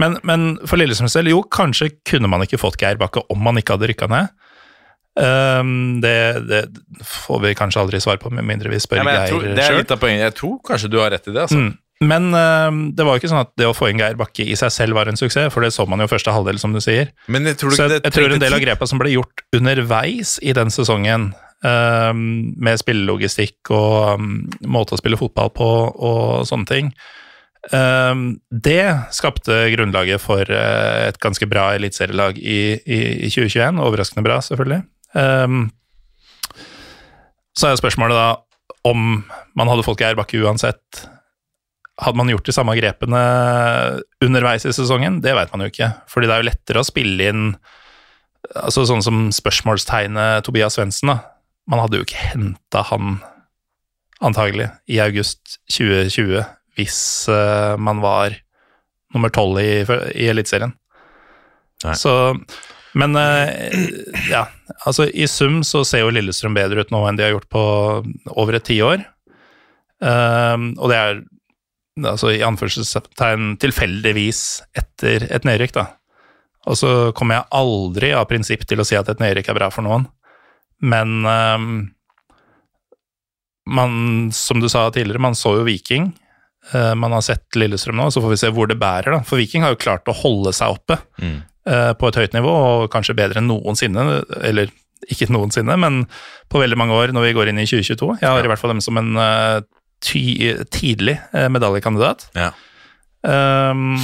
men, 0.00 0.16
men 0.26 0.46
for 0.64 0.80
Lillestrøms 0.80 1.14
selv, 1.16 1.32
jo, 1.32 1.42
kanskje 1.52 1.92
kunne 2.08 2.30
man 2.30 2.44
ikke 2.46 2.60
fått 2.60 2.80
Geir 2.80 2.98
Bakke 3.00 3.22
om 3.32 3.42
man 3.44 3.60
ikke 3.60 3.76
hadde 3.76 3.90
rykka 3.92 4.08
ned. 4.10 4.32
Um, 5.20 6.00
det, 6.00 6.16
det 6.48 6.60
får 7.04 7.40
vi 7.42 7.54
kanskje 7.58 7.82
aldri 7.82 8.00
svar 8.00 8.20
på, 8.22 8.30
med 8.32 8.46
mindre 8.46 8.70
vi 8.72 8.78
spør 8.80 9.02
Ja, 9.02 9.16
Geir 9.24 9.32
tror, 9.34 9.46
det 9.58 9.64
er 9.66 9.78
litt 9.80 9.94
av 9.94 10.00
poenget. 10.00 10.28
Jeg 10.28 10.36
tror 10.38 10.58
kanskje 10.70 10.90
du 10.92 11.00
har 11.02 11.12
rett 11.12 11.26
i 11.28 11.34
det. 11.34 11.46
altså. 11.46 11.60
Mm. 11.60 11.72
Men 12.00 12.30
øhm, 12.32 12.78
det 12.96 13.04
var 13.04 13.12
jo 13.12 13.20
ikke 13.20 13.28
sånn 13.28 13.42
at 13.42 13.50
det 13.60 13.66
å 13.68 13.74
få 13.76 13.90
inn 13.90 14.00
Geir 14.00 14.16
Bakke 14.16 14.46
i 14.48 14.56
seg 14.56 14.72
selv 14.72 14.96
var 14.96 15.10
en 15.10 15.20
suksess, 15.20 15.50
for 15.52 15.60
det 15.64 15.72
så 15.74 15.84
man 15.84 16.00
jo 16.00 16.08
første 16.08 16.32
halvdel, 16.32 16.56
som 16.62 16.72
du 16.72 16.80
sier. 16.80 17.10
Men 17.28 17.44
jeg 17.50 17.58
tror, 17.60 17.74
Så 17.76 17.90
jeg, 17.90 18.00
jeg 18.06 18.14
tror 18.16 18.32
en 18.32 18.40
del 18.40 18.56
av 18.56 18.62
grepa 18.62 18.88
som 18.88 19.02
ble 19.02 19.12
gjort 19.12 19.44
underveis 19.56 20.38
i 20.40 20.54
den 20.56 20.72
sesongen, 20.72 21.30
øhm, 21.60 22.22
med 22.56 22.80
spillelogistikk 22.80 23.72
og 23.76 24.24
måte 24.64 24.96
å 24.96 25.00
spille 25.02 25.20
fotball 25.20 25.52
på 25.52 25.68
og 25.92 26.48
sånne 26.48 26.70
ting, 26.72 26.88
det 27.68 28.84
skapte 29.12 29.52
grunnlaget 29.74 30.22
for 30.22 30.48
øh, 30.48 31.08
et 31.08 31.18
ganske 31.20 31.46
bra 31.46 31.74
eliteserielag 31.76 32.38
i, 32.38 32.80
i, 32.80 33.00
i 33.26 33.28
2021. 33.28 33.80
Overraskende 33.84 34.24
bra, 34.24 34.40
selvfølgelig. 34.40 34.82
Øhm, 35.16 35.70
så 37.56 37.68
er 37.68 37.76
spørsmålet 37.76 38.16
da 38.16 38.28
om 38.88 39.24
man 39.56 39.68
hadde 39.68 39.84
fått 39.84 40.00
Geir 40.00 40.16
Bakke 40.16 40.40
uansett. 40.40 41.02
Hadde 42.00 42.16
man 42.16 42.30
gjort 42.32 42.46
de 42.48 42.54
samme 42.56 42.72
grepene 42.78 43.20
underveis 44.24 44.64
i 44.64 44.72
sesongen? 44.72 45.20
Det 45.20 45.34
vet 45.36 45.52
man 45.52 45.66
jo 45.66 45.72
ikke. 45.72 45.90
Fordi 46.08 46.30
det 46.30 46.34
er 46.36 46.40
jo 46.40 46.48
lettere 46.48 46.80
å 46.80 46.88
spille 46.88 47.28
inn 47.28 47.50
altså 48.56 48.86
sånn 48.88 49.04
som 49.04 49.26
spørsmålstegnet 49.36 50.46
Tobias 50.46 50.78
Svendsen. 50.78 51.12
Man 51.68 51.82
hadde 51.82 52.00
jo 52.00 52.06
ikke 52.08 52.24
henta 52.32 52.86
han 52.88 53.20
antagelig 54.24 54.70
i 54.88 54.96
august 55.04 55.58
2020 55.72 56.40
hvis 56.80 57.28
eh, 57.30 57.76
man 57.78 58.02
var 58.02 58.34
nummer 59.14 59.32
tolv 59.34 59.60
i, 59.62 59.82
i 60.16 60.28
Eliteserien. 60.30 60.72
Så 61.96 62.12
Men 62.92 63.14
eh, 63.16 63.70
ja, 64.30 64.44
altså 64.84 65.06
i 65.06 65.28
sum 65.30 65.60
så 65.66 65.84
ser 65.86 66.02
jo 66.04 66.12
Lillestrøm 66.14 66.56
bedre 66.56 66.82
ut 66.82 66.90
nå 66.92 67.04
enn 67.06 67.18
de 67.18 67.26
har 67.26 67.36
gjort 67.36 67.50
på 67.52 67.64
over 68.34 68.58
et 68.58 68.66
tiår. 68.66 69.04
Um, 70.00 70.72
og 70.80 70.90
det 70.90 70.96
er 70.96 71.20
altså 72.08 72.32
i 72.32 72.42
anførselstegn 72.46 73.54
tilfeldigvis 73.60 74.42
etter 74.80 75.26
et 75.28 75.46
nedrykk, 75.46 75.74
da. 75.76 75.86
Og 76.70 76.78
så 76.80 76.90
kommer 77.16 77.38
jeg 77.38 77.50
aldri 77.56 78.12
av 78.16 78.26
prinsipp 78.30 78.64
til 78.68 78.80
å 78.80 78.86
si 78.88 78.96
at 78.98 79.08
et 79.12 79.20
nedrykk 79.22 79.52
er 79.52 79.58
bra 79.58 79.68
for 79.72 79.84
noen, 79.84 80.06
men 80.80 81.20
um, 81.28 81.68
man, 83.68 83.92
som 84.34 84.60
du 84.60 84.68
sa 84.72 84.88
tidligere, 84.90 85.22
man 85.22 85.36
så 85.38 85.58
jo 85.58 85.66
Viking. 85.68 86.10
Uh, 86.74 86.92
man 86.94 87.14
har 87.16 87.22
sett 87.24 87.56
Lillestrøm 87.56 87.96
nå, 87.98 88.10
så 88.12 88.20
får 88.22 88.34
vi 88.34 88.38
se 88.42 88.50
hvor 88.54 88.68
det 88.70 88.76
bærer. 88.78 89.14
da. 89.16 89.20
For 89.26 89.40
Viking 89.40 89.64
har 89.64 89.72
jo 89.74 89.80
klart 89.80 90.08
å 90.12 90.14
holde 90.14 90.52
seg 90.56 90.76
oppe 90.76 90.98
Mm. 91.20 91.38
uh, 91.66 91.92
på 91.98 92.08
et 92.10 92.18
høyt 92.20 92.36
nivå, 92.36 92.52
og 92.52 92.90
kanskje 92.92 93.16
bedre 93.16 93.40
enn 93.40 93.48
noensinne. 93.50 94.04
Eller 94.44 94.70
ikke 95.10 95.30
noensinne, 95.32 95.74
men 95.80 96.02
på 96.52 96.60
veldig 96.60 96.76
mange 96.76 96.92
år 96.92 97.14
når 97.16 97.24
vi 97.30 97.32
går 97.38 97.48
inn 97.50 97.58
i 97.62 97.66
2022. 97.66 98.18
Jeg 98.20 98.28
har 98.28 98.44
i 98.44 98.50
hvert 98.52 98.60
fall 98.60 98.74
dem 98.74 98.82
som 98.84 99.00
en 99.00 99.14
uh, 99.16 99.60
ty 100.04 100.22
tidlig 100.70 101.16
uh, 101.32 101.48
medaljekandidat. 101.52 102.28
Ja. 102.36 102.50
Um, 103.24 103.96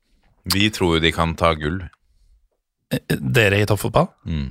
Vi 0.50 0.70
tror 0.74 0.96
jo 0.96 1.02
de 1.04 1.10
kan 1.14 1.34
ta 1.38 1.52
gull. 1.54 1.82
dere 3.08 3.60
i 3.62 3.66
toppfotball? 3.68 4.08
Mm. 4.26 4.48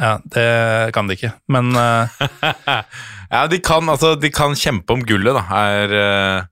Ja, 0.00 0.18
det 0.34 0.92
kan 0.94 1.08
de 1.08 1.16
ikke. 1.16 1.32
Men 1.48 1.72
uh... 1.76 2.08
Ja, 3.30 3.44
de 3.46 3.60
kan, 3.62 3.86
altså, 3.88 4.16
de 4.20 4.30
kan 4.34 4.56
kjempe 4.58 4.90
om 4.96 5.04
gullet, 5.06 5.36
da. 5.36 5.42
Er 5.54 5.92
eh, 5.94 6.48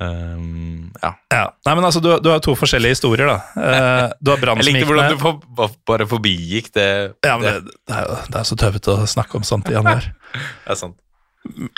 ehm, 0.00 0.90
Ja. 1.02 1.10
ja. 1.30 1.44
Nei, 1.66 1.74
men 1.74 1.84
altså, 1.84 2.00
du, 2.02 2.10
du 2.22 2.28
har 2.32 2.40
to 2.44 2.54
forskjellige 2.58 2.96
historier, 2.96 3.26
da. 3.30 3.38
Eh, 3.64 4.12
du 4.20 4.30
har 4.32 4.40
Brann 4.42 4.58
Jeg 4.58 4.66
som 4.66 4.72
likte 4.72 4.82
gikk 4.82 4.90
hvordan 4.90 5.08
ned. 5.10 5.16
du 5.18 5.22
for, 5.22 5.40
ba- 5.58 5.70
bare 5.86 6.06
forbigikk 6.10 6.72
det. 6.74 6.88
Ja, 7.26 7.36
men 7.38 7.46
det, 7.46 7.74
det, 7.86 7.94
er, 7.94 8.04
jo- 8.08 8.20
det 8.30 8.40
er 8.42 8.48
så 8.50 8.58
tøvete 8.60 8.94
å 8.98 9.06
snakke 9.10 9.38
om 9.40 9.46
sånt 9.46 9.68
i 9.70 9.76
januar. 9.76 10.06
det 10.66 10.74
er 10.76 10.80
sant. 10.80 10.96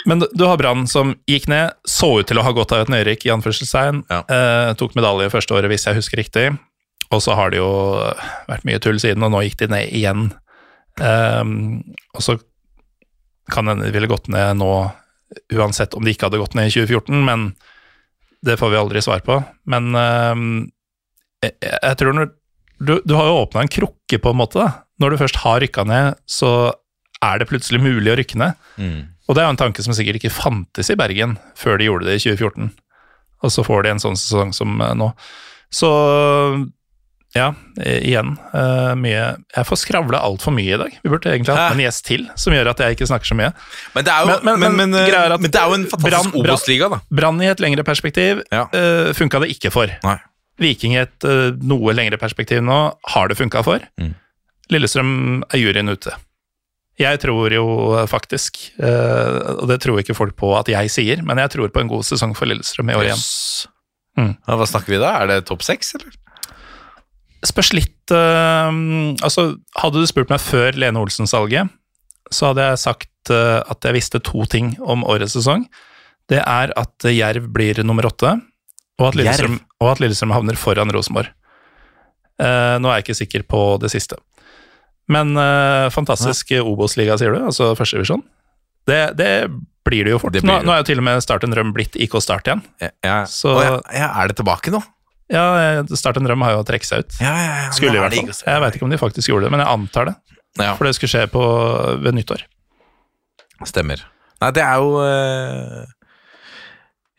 Men 0.07 0.21
du, 0.23 0.43
har 0.47 0.55
Brann 0.57 0.85
som 0.87 1.15
gikk 1.27 1.49
ned, 1.51 1.73
så 1.83 2.13
ut 2.21 2.27
til 2.29 2.39
å 2.39 2.43
ha 2.45 2.53
godt 2.55 2.71
av 2.71 2.85
et 2.85 2.91
nedrykk, 2.93 3.25
i 3.27 3.33
anførselstegn. 3.35 4.05
Ja. 4.07 4.21
Eh, 4.31 4.73
tok 4.79 4.95
medalje 4.95 5.27
første 5.33 5.57
året, 5.57 5.67
hvis 5.73 5.83
jeg 5.89 5.97
husker 5.99 6.21
riktig. 6.21 6.45
Og 7.11 7.19
så 7.23 7.35
har 7.35 7.51
det 7.51 7.59
jo 7.59 7.67
vært 8.47 8.63
mye 8.67 8.79
tull 8.83 8.97
siden, 8.99 9.23
og 9.27 9.33
nå 9.35 9.41
gikk 9.45 9.57
de 9.65 9.67
ned 9.71 9.91
igjen. 9.95 10.29
Um, 10.97 11.51
og 12.17 12.23
så 12.25 12.37
kan 13.51 13.67
hende 13.69 13.85
de 13.85 13.93
ville 13.93 14.09
gått 14.09 14.27
ned 14.33 14.57
nå, 14.59 14.71
uansett 15.55 15.93
om 15.95 16.03
de 16.03 16.11
ikke 16.15 16.27
hadde 16.27 16.39
gått 16.41 16.55
ned 16.57 16.67
i 16.71 16.73
2014, 16.73 17.21
men 17.27 17.45
det 18.45 18.57
får 18.59 18.73
vi 18.73 18.79
aldri 18.79 19.01
svar 19.03 19.23
på. 19.25 19.39
Men 19.69 19.93
ehm, 19.97 20.49
jeg, 21.43 21.55
jeg 21.61 21.99
tror 21.99 22.17
når 22.17 22.33
du, 22.77 22.97
du 23.01 23.15
har 23.17 23.29
jo 23.29 23.39
åpna 23.43 23.63
en 23.65 23.71
krukke, 23.71 24.19
på 24.21 24.33
en 24.33 24.39
måte. 24.39 24.61
da. 24.61 24.85
Når 25.01 25.13
du 25.13 25.21
først 25.21 25.39
har 25.43 25.61
rykka 25.63 25.85
ned, 25.87 26.17
så 26.29 26.73
er 27.25 27.39
det 27.41 27.49
plutselig 27.49 27.81
mulig 27.81 28.11
å 28.13 28.17
rykke 28.19 28.39
ned. 28.39 28.67
Mm. 28.77 28.99
Og 29.27 29.35
det 29.35 29.41
er 29.41 29.47
jo 29.47 29.55
en 29.55 29.63
tanke 29.63 29.83
som 29.83 29.95
sikkert 29.97 30.21
ikke 30.21 30.33
fantes 30.33 30.91
i 30.93 30.97
Bergen 30.99 31.35
før 31.57 31.79
de 31.79 31.89
gjorde 31.89 32.07
det 32.07 32.19
i 32.19 32.23
2014. 32.23 32.69
Og 33.45 33.53
så 33.53 33.65
får 33.65 33.85
de 33.85 33.93
en 33.93 34.01
sånn 34.01 34.19
sesong 34.19 34.53
som 34.55 34.77
eh, 34.81 34.93
nå. 34.97 35.11
Så 35.73 35.89
ja, 37.37 37.47
eh, 37.79 37.99
igjen 38.09 38.33
Uh, 38.57 38.95
mye 38.97 39.21
Jeg 39.55 39.65
får 39.69 39.77
skravle 39.83 40.17
altfor 40.19 40.53
mye 40.55 40.73
i 40.75 40.79
dag. 40.81 40.93
Vi 41.03 41.09
burde 41.11 41.29
egentlig 41.29 41.53
hatt 41.53 41.75
en 41.75 41.81
gjest 41.83 42.05
til 42.07 42.23
som 42.35 42.53
gjør 42.55 42.71
at 42.71 42.79
jeg 42.83 42.95
ikke 42.97 43.07
snakker 43.09 43.29
så 43.29 43.37
mye. 43.37 43.51
Men 43.95 44.05
det 44.07 44.13
er 44.13 44.21
jo, 44.23 44.27
Men- 44.27 44.43
men- 44.47 44.59
men, 44.59 44.75
men 44.91 44.99
eh, 45.01 45.37
det 45.47 45.55
er 45.55 45.67
jo 45.69 45.77
en 45.77 45.85
fantastisk 45.91 46.35
Obos-liga, 46.41 46.89
da. 46.89 46.99
Brann 47.11 47.41
i 47.41 47.49
et 47.51 47.59
lengre 47.63 47.83
perspektiv 47.87 48.41
Ja. 48.51 48.65
uh, 48.73 49.13
funka 49.13 49.39
det 49.45 49.51
ikke 49.55 49.71
for. 49.71 49.87
Nei. 50.03 50.17
Viking 50.59 50.95
i 50.97 51.01
et 51.05 51.23
uh, 51.29 51.51
noe 51.61 51.93
lengre 51.93 52.17
perspektiv 52.17 52.63
nå 52.65 52.79
har 53.13 53.27
det 53.29 53.37
funka 53.37 53.63
for. 53.63 53.79
Mm. 54.01 54.15
Lillestrøm 54.73 55.43
er 55.53 55.61
juryen 55.61 55.89
ute. 55.93 56.11
Jeg 56.97 57.19
tror 57.21 57.53
jo 57.53 57.63
faktisk, 58.09 58.57
og 58.81 59.67
det 59.69 59.75
tror 59.83 59.99
ikke 60.01 60.15
folk 60.17 60.33
på 60.35 60.49
at 60.57 60.65
jeg 60.71 60.89
sier, 60.89 61.19
men 61.21 61.37
jeg 61.37 61.51
tror 61.53 61.69
på 61.69 61.79
en 61.83 61.87
god 61.91 62.01
sesong 62.07 62.33
for 62.35 62.49
Lillestrøm 62.49 62.89
i 62.89 62.95
år 62.97 63.03
igjen. 63.11 63.21
Mm. 64.17 64.31
Ja, 64.47 64.55
hva 64.57 64.65
snakker 64.65 64.95
vi 64.95 64.97
da? 65.03 65.11
Er 65.21 65.27
det 65.29 65.45
topp 65.45 65.61
seks, 65.61 65.93
eller? 65.93 66.09
Spørs 67.47 67.71
litt 67.75 68.13
uh, 68.13 68.69
Altså, 69.23 69.49
hadde 69.79 70.01
du 70.03 70.07
spurt 70.09 70.31
meg 70.33 70.41
før 70.43 70.77
Lene 70.79 70.99
Olsen-salget, 71.01 71.71
så 72.33 72.49
hadde 72.51 72.65
jeg 72.71 72.81
sagt 72.83 73.31
uh, 73.31 73.61
at 73.71 73.87
jeg 73.87 73.95
visste 73.95 74.21
to 74.23 74.43
ting 74.51 74.73
om 74.83 75.05
årets 75.07 75.37
sesong. 75.37 75.65
Det 76.27 76.41
er 76.43 76.73
at 76.75 77.07
Jerv 77.07 77.47
blir 77.55 77.79
nummer 77.87 78.07
åtte, 78.09 78.33
og 78.99 79.05
at 79.11 79.15
Lillestrøm, 79.19 79.59
og 79.79 79.91
at 79.93 80.01
Lillestrøm 80.03 80.33
havner 80.35 80.59
foran 80.59 80.91
Rosenborg. 80.91 81.29
Uh, 82.37 82.75
nå 82.83 82.89
er 82.91 82.99
jeg 82.99 83.07
ikke 83.07 83.19
sikker 83.21 83.45
på 83.49 83.61
det 83.81 83.93
siste. 83.93 84.19
Men 85.07 85.37
fantastisk 85.95 86.49
Obos-liga, 86.59 87.15
sier 87.15 87.31
du? 87.31 87.45
Altså 87.47 87.69
førstedivisjon? 87.79 88.25
Det, 88.87 88.97
det 89.15 89.29
blir 89.87 90.03
det 90.07 90.11
jo 90.15 90.19
fort. 90.19 90.35
Det 90.35 90.43
nå, 90.43 90.57
nå 90.67 90.73
er 90.73 90.81
jo 90.81 90.87
til 90.89 90.99
og 90.99 91.05
med 91.07 91.23
Start 91.23 91.45
en 91.47 91.55
Røm 91.55 91.73
blitt 91.75 91.95
IK 91.95 92.17
Start 92.23 92.47
igjen. 92.49 92.63
Ja, 92.83 92.89
ja. 93.07 93.17
Så- 93.31 93.55
Å, 93.55 93.63
ja, 93.63 93.77
ja, 94.01 94.09
er 94.21 94.31
det 94.31 94.37
tilbake 94.39 94.73
nå? 94.73 94.81
Ja, 95.31 95.83
Start 95.99 96.19
en 96.19 96.27
drøm 96.27 96.43
har 96.45 96.55
jo 96.55 96.61
å 96.63 96.67
trekke 96.67 96.87
seg 96.87 97.03
ut. 97.03 97.17
Ja, 97.19 97.33
ja, 97.35 97.55
ja. 97.65 97.71
Skulle 97.75 97.97
i 97.97 97.99
er 97.99 98.05
hvert 98.05 98.15
fall. 98.15 98.45
Jeg 98.47 98.63
veit 98.63 98.77
ikke 98.77 98.87
om 98.87 98.93
de 98.93 98.99
faktisk 99.01 99.31
gjorde 99.31 99.47
det, 99.47 99.53
men 99.55 99.63
jeg 99.63 99.73
antar 99.73 100.11
det. 100.11 100.15
Ja, 100.57 100.71
For 100.77 100.87
det 100.87 100.95
skulle 100.97 101.11
skje 101.11 101.27
på, 101.31 101.43
ved 102.01 102.17
nyttår. 102.17 102.45
stemmer. 103.67 104.01
Nei, 104.41 104.49
det 104.53 104.63
er 104.63 104.81
jo 104.81 104.99
eh, 105.01 105.85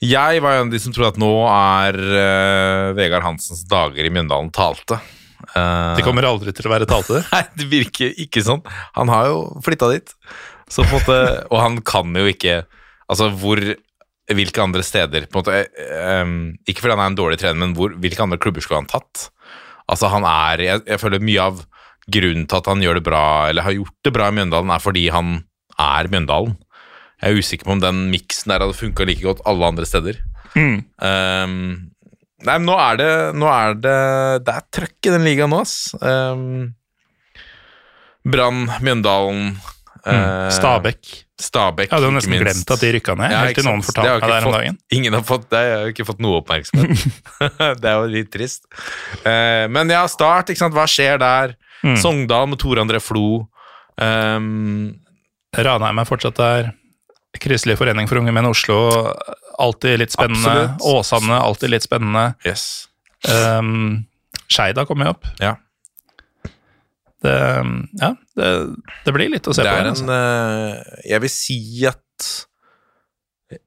Jeg 0.07 0.43
var 0.43 0.55
jo 0.55 0.63
en 0.63 0.69
av 0.69 0.75
de 0.75 0.81
som 0.83 0.95
trodde 0.95 1.17
at 1.17 1.21
nå 1.21 1.31
er 1.51 1.99
eh, 1.99 2.91
Vegard 2.99 3.27
Hansens 3.27 3.65
dager 3.69 4.07
i 4.07 4.13
Mjøndalen 4.15 4.53
talte. 4.55 5.01
Uh... 5.55 5.97
De 5.99 6.05
kommer 6.07 6.27
aldri 6.29 6.55
til 6.55 6.69
å 6.69 6.73
være 6.73 6.89
talte. 6.91 7.23
Nei, 7.35 7.43
det 7.59 7.69
virker 7.71 8.15
ikke 8.25 8.45
sånn. 8.47 8.63
Han 8.99 9.11
har 9.13 9.31
jo 9.31 9.43
flytta 9.67 9.91
dit. 9.95 10.15
Så 10.69 10.85
på 10.85 10.99
en 10.99 11.01
måte, 11.01 11.21
og 11.49 11.63
han 11.63 11.81
kan 11.87 12.17
jo 12.17 12.29
ikke 12.29 12.63
Altså, 13.09 13.31
hvor 13.41 13.57
Hvilke 14.29 14.61
andre 14.61 14.83
steder 14.85 15.25
på 15.33 15.41
en 15.41 15.47
måte, 15.47 15.87
um, 16.21 16.33
Ikke 16.69 16.83
fordi 16.83 16.93
han 16.93 17.01
er 17.01 17.11
en 17.13 17.17
dårlig 17.17 17.39
trener, 17.41 17.61
men 17.63 17.75
hvor, 17.77 17.95
hvilke 17.97 18.21
andre 18.21 18.37
klubber 18.41 18.65
skulle 18.65 18.83
han 18.83 18.91
tatt? 18.91 19.31
Altså, 19.89 20.11
han 20.13 20.27
er 20.29 20.65
jeg, 20.67 20.85
jeg 20.85 21.01
føler 21.01 21.25
mye 21.25 21.47
av 21.47 21.63
grunnen 22.13 22.47
til 22.49 22.61
at 22.61 22.69
han 22.69 22.83
gjør 22.85 22.99
det 22.99 23.07
bra, 23.09 23.25
eller 23.49 23.65
har 23.65 23.77
gjort 23.77 23.97
det 24.05 24.13
bra 24.17 24.29
i 24.29 24.35
Mjøndalen, 24.37 24.73
er 24.73 24.85
fordi 24.85 25.05
han 25.13 25.37
er 25.81 26.11
Mjøndalen. 26.13 26.57
Jeg 27.19 27.35
er 27.35 27.43
usikker 27.43 27.69
på 27.69 27.75
om 27.75 27.83
den 27.83 28.03
miksen 28.13 28.53
der 28.53 28.63
hadde 28.63 28.77
funka 28.79 29.07
like 29.09 29.25
godt 29.25 29.41
alle 29.49 29.73
andre 29.73 29.87
steder. 29.89 30.21
Mm. 30.55 30.77
Um, 31.03 31.57
nei, 32.45 32.55
men 32.55 32.67
nå 32.69 32.77
er 32.81 32.97
det 32.97 33.09
Nå 33.37 33.49
er 33.53 33.75
det 33.77 33.97
Det 34.47 34.53
er 34.55 34.63
trøkk 34.73 35.09
i 35.11 35.13
den 35.13 35.27
ligaen 35.27 35.53
nå, 35.53 35.59
ass. 35.61 35.91
Um, 36.01 36.71
Brann, 38.29 38.65
Mjøndalen 38.85 39.59
eh, 40.07 40.49
Stabæk. 40.55 41.28
Stabæk, 41.39 41.87
Jeg 41.87 41.95
hadde 41.95 42.07
jo 42.09 42.11
ikke 42.11 42.19
nesten 42.19 42.41
glemt 42.43 42.71
at 42.75 42.81
de 42.83 42.89
rykka 42.97 43.15
ned, 43.15 43.31
Ja, 43.31 43.43
helt 43.47 43.59
til 43.61 43.67
noen 43.69 43.83
fortalte 43.87 44.11
har 44.11 44.19
meg 44.19 44.29
det 44.29 44.39
her 44.39 44.47
om 44.49 44.55
dagen. 44.57 44.79
Ingen 44.97 45.15
har 45.15 45.23
fått, 45.29 45.45
det 45.53 45.61
har 45.63 45.85
jo 45.85 45.93
ikke 45.93 46.07
fått 46.09 46.23
noe 46.25 46.41
oppmerksomhet. 46.41 47.05
det 47.83 47.91
er 47.93 47.95
jo 47.95 48.09
litt 48.11 48.33
trist. 48.35 48.67
Eh, 49.23 49.67
men 49.71 49.93
ja, 49.95 50.01
Start, 50.11 50.51
ikke 50.51 50.65
sant. 50.65 50.75
Hva 50.75 50.87
skjer 50.91 51.21
der? 51.23 51.55
Mm. 51.87 51.95
Sogndal 52.03 52.49
med 52.51 52.59
Tore 52.59 52.83
André 52.83 52.99
Flo. 53.03 53.47
Um, 54.03 54.99
Ranheim 55.55 56.03
er 56.03 56.09
fortsatt 56.11 56.39
der. 56.43 56.73
Kristelig 57.39 57.79
forening 57.79 58.09
for 58.11 58.19
unge 58.19 58.33
menn 58.35 58.49
Oslo, 58.49 58.81
alltid 59.63 60.01
litt 60.03 60.15
spennende. 60.15 60.75
Absolutt. 60.75 60.91
Åsane, 60.91 61.39
alltid 61.39 61.71
litt 61.77 61.87
spennende. 61.87 62.33
yes. 62.47 62.89
Um, 63.29 64.07
Skeida 64.49 64.85
kommer 64.89 65.11
jo 65.11 65.17
opp. 65.17 65.27
Ja. 65.43 65.55
Det, 67.25 67.33
ja, 67.99 68.13
det, 68.39 68.49
det 69.05 69.13
blir 69.17 69.31
litt 69.33 69.49
å 69.51 69.55
se 69.57 69.65
Det 69.67 69.71
på. 69.73 69.75
er 69.75 69.83
der, 69.83 69.91
en 69.91 69.95
altså. 69.97 70.07
eh, 70.15 71.01
Jeg 71.11 71.23
vil 71.25 71.33
si 71.35 71.57
at 71.89 72.29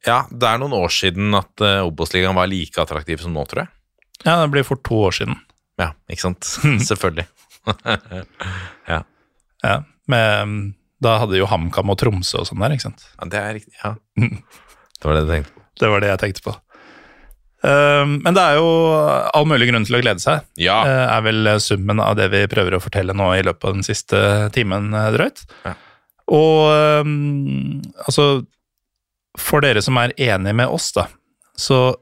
Ja, 0.07 0.21
det 0.31 0.47
er 0.47 0.61
noen 0.61 0.75
år 0.77 0.93
siden 0.93 1.33
at 1.35 1.63
uh, 1.65 1.81
Obos-ligaen 1.89 2.37
var 2.37 2.47
like 2.47 2.79
attraktiv 2.79 3.19
som 3.23 3.33
nå, 3.35 3.43
tror 3.49 3.63
jeg. 3.65 3.71
Ja, 4.23 4.37
det 4.43 4.51
blir 4.53 4.63
fort 4.67 4.83
to 4.87 4.99
år 5.09 5.15
siden. 5.17 5.35
Ja, 5.81 5.89
ikke 6.07 6.27
sant? 6.29 6.47
Selvfølgelig. 6.89 7.27
Ja, 9.61 9.75
Men 10.09 10.53
da 11.01 11.15
hadde 11.21 11.37
jo 11.39 11.47
HamKam 11.49 11.91
og 11.93 11.97
Tromsø 12.01 12.41
og 12.41 12.47
sånn 12.49 12.61
der, 12.63 12.73
ikke 12.75 12.87
sant. 12.87 13.03
Ja, 13.19 13.27
det 13.33 13.39
er 13.41 13.55
riktig. 13.59 13.75
Ja. 13.83 13.95
Det 15.01 15.09
var 15.09 15.15
det 15.17 15.21
du 15.25 15.31
tenkte 15.33 15.53
på. 15.55 15.61
Det 15.81 15.87
var 15.89 16.03
det 16.03 16.09
jeg 16.11 16.19
tenkte 16.21 16.41
på. 16.45 16.51
Um, 17.61 18.15
men 18.25 18.33
det 18.33 18.41
er 18.41 18.57
jo 18.57 18.69
all 19.37 19.45
mulig 19.45 19.67
grunn 19.69 19.85
til 19.85 19.99
å 19.99 20.01
glede 20.01 20.23
seg. 20.23 20.45
Ja. 20.61 20.79
eh, 20.87 21.05
er 21.13 21.25
vel 21.27 21.49
summen 21.61 22.01
av 22.01 22.15
det 22.17 22.31
vi 22.33 22.45
prøver 22.49 22.77
å 22.77 22.81
fortelle 22.81 23.13
nå 23.17 23.27
i 23.37 23.43
løpet 23.45 23.67
av 23.69 23.77
den 23.77 23.85
siste 23.85 24.21
timen 24.55 24.89
eh, 24.97 25.11
drøyt. 25.13 25.45
Ja. 25.67 25.75
Og 26.31 26.71
altså 28.05 28.25
For 29.39 29.63
dere 29.63 29.81
som 29.83 29.97
er 29.99 30.13
enige 30.15 30.55
med 30.55 30.71
oss, 30.71 30.89
da, 30.95 31.05
så 31.59 31.97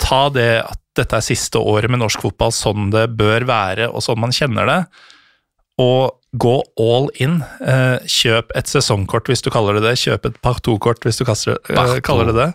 ta 0.00 0.26
det 0.32 0.62
at 0.64 0.80
dette 0.98 1.16
er 1.16 1.24
siste 1.24 1.60
året 1.60 1.90
med 1.92 2.02
norsk 2.02 2.24
fotball 2.24 2.52
sånn 2.52 2.90
det 2.92 3.06
bør 3.16 3.46
være, 3.48 3.88
og 3.88 4.04
sånn 4.04 4.20
man 4.20 4.34
kjenner 4.34 4.68
det, 4.68 4.80
og 5.80 6.18
gå 6.32 6.54
all 6.80 7.08
in. 7.20 7.40
Eh, 7.60 8.04
kjøp 8.08 8.52
et 8.56 8.68
sesongkort 8.68 9.28
hvis 9.28 9.44
du 9.44 9.50
kaller 9.52 9.78
det 9.78 9.84
det, 9.86 9.96
kjøp 10.00 10.28
et 10.28 10.38
partout-kort 10.44 11.04
hvis 11.04 11.20
du 11.20 11.26
eh, 11.28 11.98
kaller 12.04 12.32
det 12.32 12.36
det. 12.38 12.50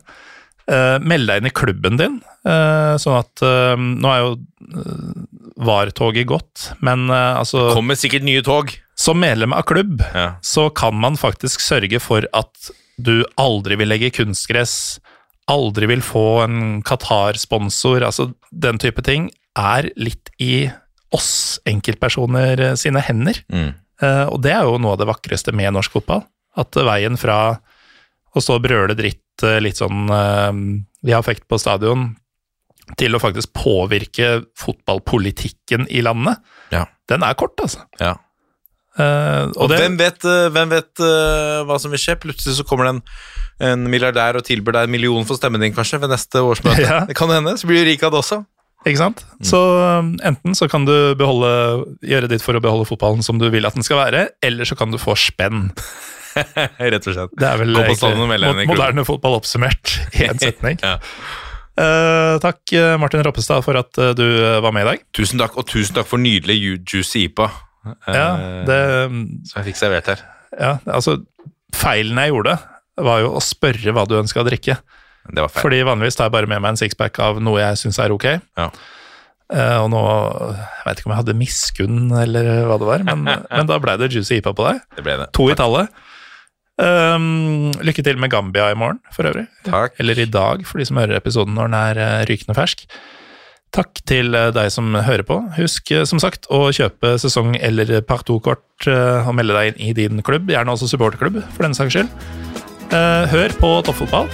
Eh, 0.67 0.97
meld 0.99 1.29
deg 1.29 1.39
inn 1.39 1.47
i 1.51 1.55
klubben 1.55 1.99
din, 2.01 2.19
Uh, 2.47 2.95
sånn 2.95 3.17
at 3.17 3.41
uh, 3.43 3.73
Nå 3.75 4.07
er 4.07 4.21
jo 4.21 4.27
uh, 4.37 5.23
VAR-toget 5.67 6.29
gått, 6.29 6.69
men 6.79 7.09
altså 7.11 7.73
Kommer 7.75 7.97
sikkert 7.99 8.23
nye 8.23 8.39
tog. 8.45 8.71
Som 8.95 9.19
medlem 9.19 9.51
av 9.51 9.65
klubb 9.67 9.99
Ja. 10.15 10.37
så 10.39 10.69
kan 10.71 10.95
man 10.95 11.17
faktisk 11.19 11.59
sørge 11.59 11.99
for 11.99 12.23
at 12.31 12.69
du 12.95 13.25
aldri 13.35 13.75
vil 13.81 13.91
legge 13.91 14.13
kunstgress, 14.15 15.01
aldri 15.51 15.89
vil 15.91 16.05
få 16.05 16.23
en 16.45 16.79
Qatar-sponsor, 16.87 18.05
altså 18.07 18.29
den 18.55 18.79
type 18.79 19.03
ting, 19.03 19.27
er 19.59 19.89
litt 19.99 20.31
i 20.39 20.69
oss 21.11 21.59
enkeltpersoner 21.67 22.77
sine 22.79 23.03
hender. 23.03 23.43
Mm. 23.51 23.73
Og 24.31 24.39
det 24.45 24.55
er 24.55 24.63
jo 24.69 24.79
noe 24.79 24.95
av 24.95 25.01
det 25.03 25.09
vakreste 25.11 25.51
med 25.51 25.75
norsk 25.75 25.99
fotball. 25.99 26.23
At 26.55 26.79
veien 26.79 27.19
fra 27.19 27.57
å 28.37 28.43
stå 28.43 28.57
og 28.59 28.63
brøle 28.65 28.95
dritt 28.97 29.45
eh, 29.45 29.59
litt 29.63 29.79
sånn 29.79 30.07
eh, 30.13 30.61
har 31.11 31.19
affekt 31.21 31.47
på 31.49 31.59
stadion, 31.61 32.11
til 32.99 33.17
å 33.17 33.19
faktisk 33.19 33.51
påvirke 33.57 34.45
fotballpolitikken 34.57 35.89
i 35.91 36.01
landet, 36.05 36.39
Ja. 36.71 36.85
den 37.11 37.23
er 37.23 37.35
kort, 37.39 37.59
altså. 37.63 37.83
ja. 37.99 38.15
Uh, 38.97 39.51
og 39.53 39.67
Og 39.67 39.69
det, 39.69 39.77
hvem 39.77 39.97
vet, 39.99 40.23
hvem 40.55 40.71
vet 40.73 41.01
uh, 41.05 41.61
hva 41.69 41.75
som 41.77 41.91
vil 41.93 42.01
skje? 42.01 42.15
Plutselig 42.17 42.55
så 42.57 42.63
kommer 42.65 42.87
det 42.87 42.93
en, 42.95 43.01
en 43.67 43.83
milliardær 43.93 44.39
og 44.39 44.45
tilbyr 44.47 44.73
deg 44.73 44.87
en 44.87 44.93
million 44.95 45.27
for 45.29 45.37
stemmen 45.37 45.61
din, 45.61 45.75
kanskje, 45.75 45.99
ved 46.01 46.09
neste 46.09 46.41
årsmøte. 46.41 46.81
Ja. 46.87 47.03
Det 47.05 47.13
kan 47.19 47.29
hende. 47.29 47.53
Så 47.61 47.69
blir 47.69 47.83
du 47.83 47.91
rik 47.91 48.01
av 48.07 48.15
det 48.15 48.23
også. 48.23 48.39
Ikke 48.87 49.01
sant? 49.03 49.21
Så 49.45 49.59
um, 49.59 50.15
enten 50.25 50.57
så 50.57 50.65
kan 50.71 50.87
du 50.87 51.13
beholde, 51.19 51.51
gjøre 52.09 52.29
ditt 52.31 52.41
for 52.41 52.57
å 52.57 52.63
beholde 52.63 52.87
fotballen 52.89 53.21
som 53.25 53.37
du 53.37 53.45
vil 53.53 53.69
at 53.69 53.77
den 53.77 53.85
skal 53.85 54.01
være, 54.01 54.27
eller 54.41 54.65
så 54.65 54.77
kan 54.79 54.89
du 54.93 54.97
få 55.01 55.13
spenn. 55.19 55.67
Rett 56.93 57.07
og 57.09 57.13
slett. 57.17 57.35
Det 57.37 57.49
er 57.49 57.59
vel 57.61 57.75
egentlig 57.83 58.67
moderne 58.69 59.05
fotball 59.07 59.37
oppsummert 59.39 59.97
i 60.17 60.25
én 60.27 60.39
setning. 60.45 60.79
Ja. 60.83 60.97
Uh, 61.77 62.39
takk, 62.41 62.61
eh, 62.73 62.95
Martin 62.97 63.21
Roppestad, 63.21 63.61
for 63.61 63.77
at 63.77 63.93
uh, 64.01 64.09
du 64.17 64.23
var 64.63 64.73
med 64.73 64.81
i 64.87 64.89
dag. 64.95 65.03
Tusen 65.13 65.37
takk, 65.37 65.59
og 65.61 65.67
tusen 65.69 65.93
takk 65.99 66.07
for 66.09 66.17
nydelig 66.17 66.55
ju- 66.57 66.79
juicy 66.81 67.27
IPA. 67.27 67.51
Ja, 68.09 68.23
eh, 68.33 68.63
det, 68.67 68.79
Som 69.51 69.59
jeg 69.61 69.67
fikk 69.69 69.77
servert 69.79 70.09
her. 70.09 70.23
ja, 70.57 70.71
altså, 70.89 71.19
feilen 71.77 72.17
jeg 72.17 72.33
gjorde, 72.33 72.55
var 72.97 73.21
jo 73.21 73.35
å 73.37 73.43
spørre 73.45 73.93
hva 73.93 74.07
du 74.09 74.15
ønska 74.17 74.41
å 74.41 74.47
drikke. 74.47 74.79
Det 75.27 75.43
var 75.43 75.51
feil. 75.53 75.61
Fordi 75.67 75.83
vanligvis 75.85 76.17
tar 76.17 76.31
jeg 76.31 76.35
bare 76.39 76.49
med 76.49 76.63
meg 76.63 76.73
en 76.73 76.79
sixpack 76.81 77.19
av 77.21 77.37
noe 77.43 77.61
jeg 77.61 77.77
syns 77.83 77.99
er 78.01 78.15
ok. 78.15 78.25
Ja. 78.57 78.71
Uh, 79.47 79.77
og 79.85 79.91
nå 79.93 79.99
Jeg 80.57 80.83
vet 80.89 80.99
ikke 80.99 81.07
om 81.07 81.13
jeg 81.13 81.19
hadde 81.21 81.33
miskunn 81.39 81.99
eller 82.19 82.49
hva 82.67 82.75
det 82.81 82.87
var, 82.89 83.05
men, 83.07 83.21
men 83.53 83.69
da 83.69 83.77
ble 83.79 83.93
det 84.01 84.09
juicy 84.17 84.41
IPA 84.41 84.55
på 84.57 84.65
deg. 84.71 84.81
Det 84.97 85.05
ble 85.05 85.19
det. 85.21 85.29
To 85.37 85.45
i 85.53 85.55
tallet. 85.59 85.93
Um, 86.77 87.71
lykke 87.81 88.03
til 88.05 88.19
med 88.21 88.29
Gambia 88.29 88.69
i 88.69 88.77
morgen, 88.77 88.99
for 89.13 89.25
øvrig. 89.25 89.47
Takk. 89.65 89.95
Eller 90.01 90.19
i 90.21 90.27
dag, 90.29 90.61
for 90.67 90.77
de 90.77 90.85
som 90.85 90.99
hører 91.01 91.17
episoden 91.17 91.57
når 91.57 91.71
den 91.71 91.77
er 91.79 92.01
eh, 92.03 92.25
rykende 92.29 92.57
fersk. 92.57 92.85
Takk 93.73 94.03
til 94.07 94.37
eh, 94.37 94.51
deg 94.53 94.69
som 94.73 94.93
hører 94.93 95.25
på. 95.25 95.39
Husk 95.57 95.89
eh, 95.91 96.05
som 96.05 96.21
sagt 96.21 96.45
å 96.53 96.67
kjøpe 96.69 97.15
sesong- 97.21 97.57
eller 97.57 97.97
partout-kort 98.05 98.63
og 98.87 99.33
melde 99.33 99.57
deg 99.57 99.73
inn 99.73 99.89
i 99.89 99.95
din 99.97 100.21
klubb, 100.21 100.51
gjerne 100.53 100.75
også 100.75 100.91
supporterklubb, 100.91 101.41
for 101.55 101.65
den 101.65 101.73
saks 101.73 101.95
skyld. 101.95 102.11
Hør 102.93 103.55
på 103.57 103.71
toppfotball, 103.83 104.29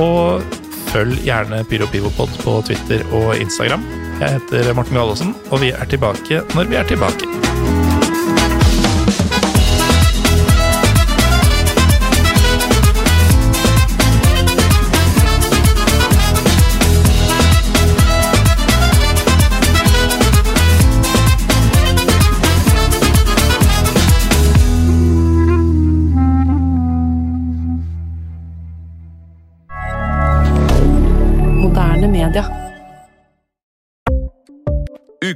og 0.00 0.56
følg 0.88 1.20
gjerne 1.28 1.60
PyroPivopod 1.68 2.40
på 2.40 2.56
Twitter 2.70 3.04
og 3.20 3.36
Instagram. 3.36 3.84
Jeg 4.16 4.38
heter 4.38 4.72
Morten 4.72 4.96
Galaasen, 4.96 5.36
og 5.52 5.60
vi 5.60 5.74
er 5.76 5.92
tilbake 5.92 6.40
når 6.56 6.72
vi 6.72 6.80
er 6.80 6.88
tilbake. 6.88 7.51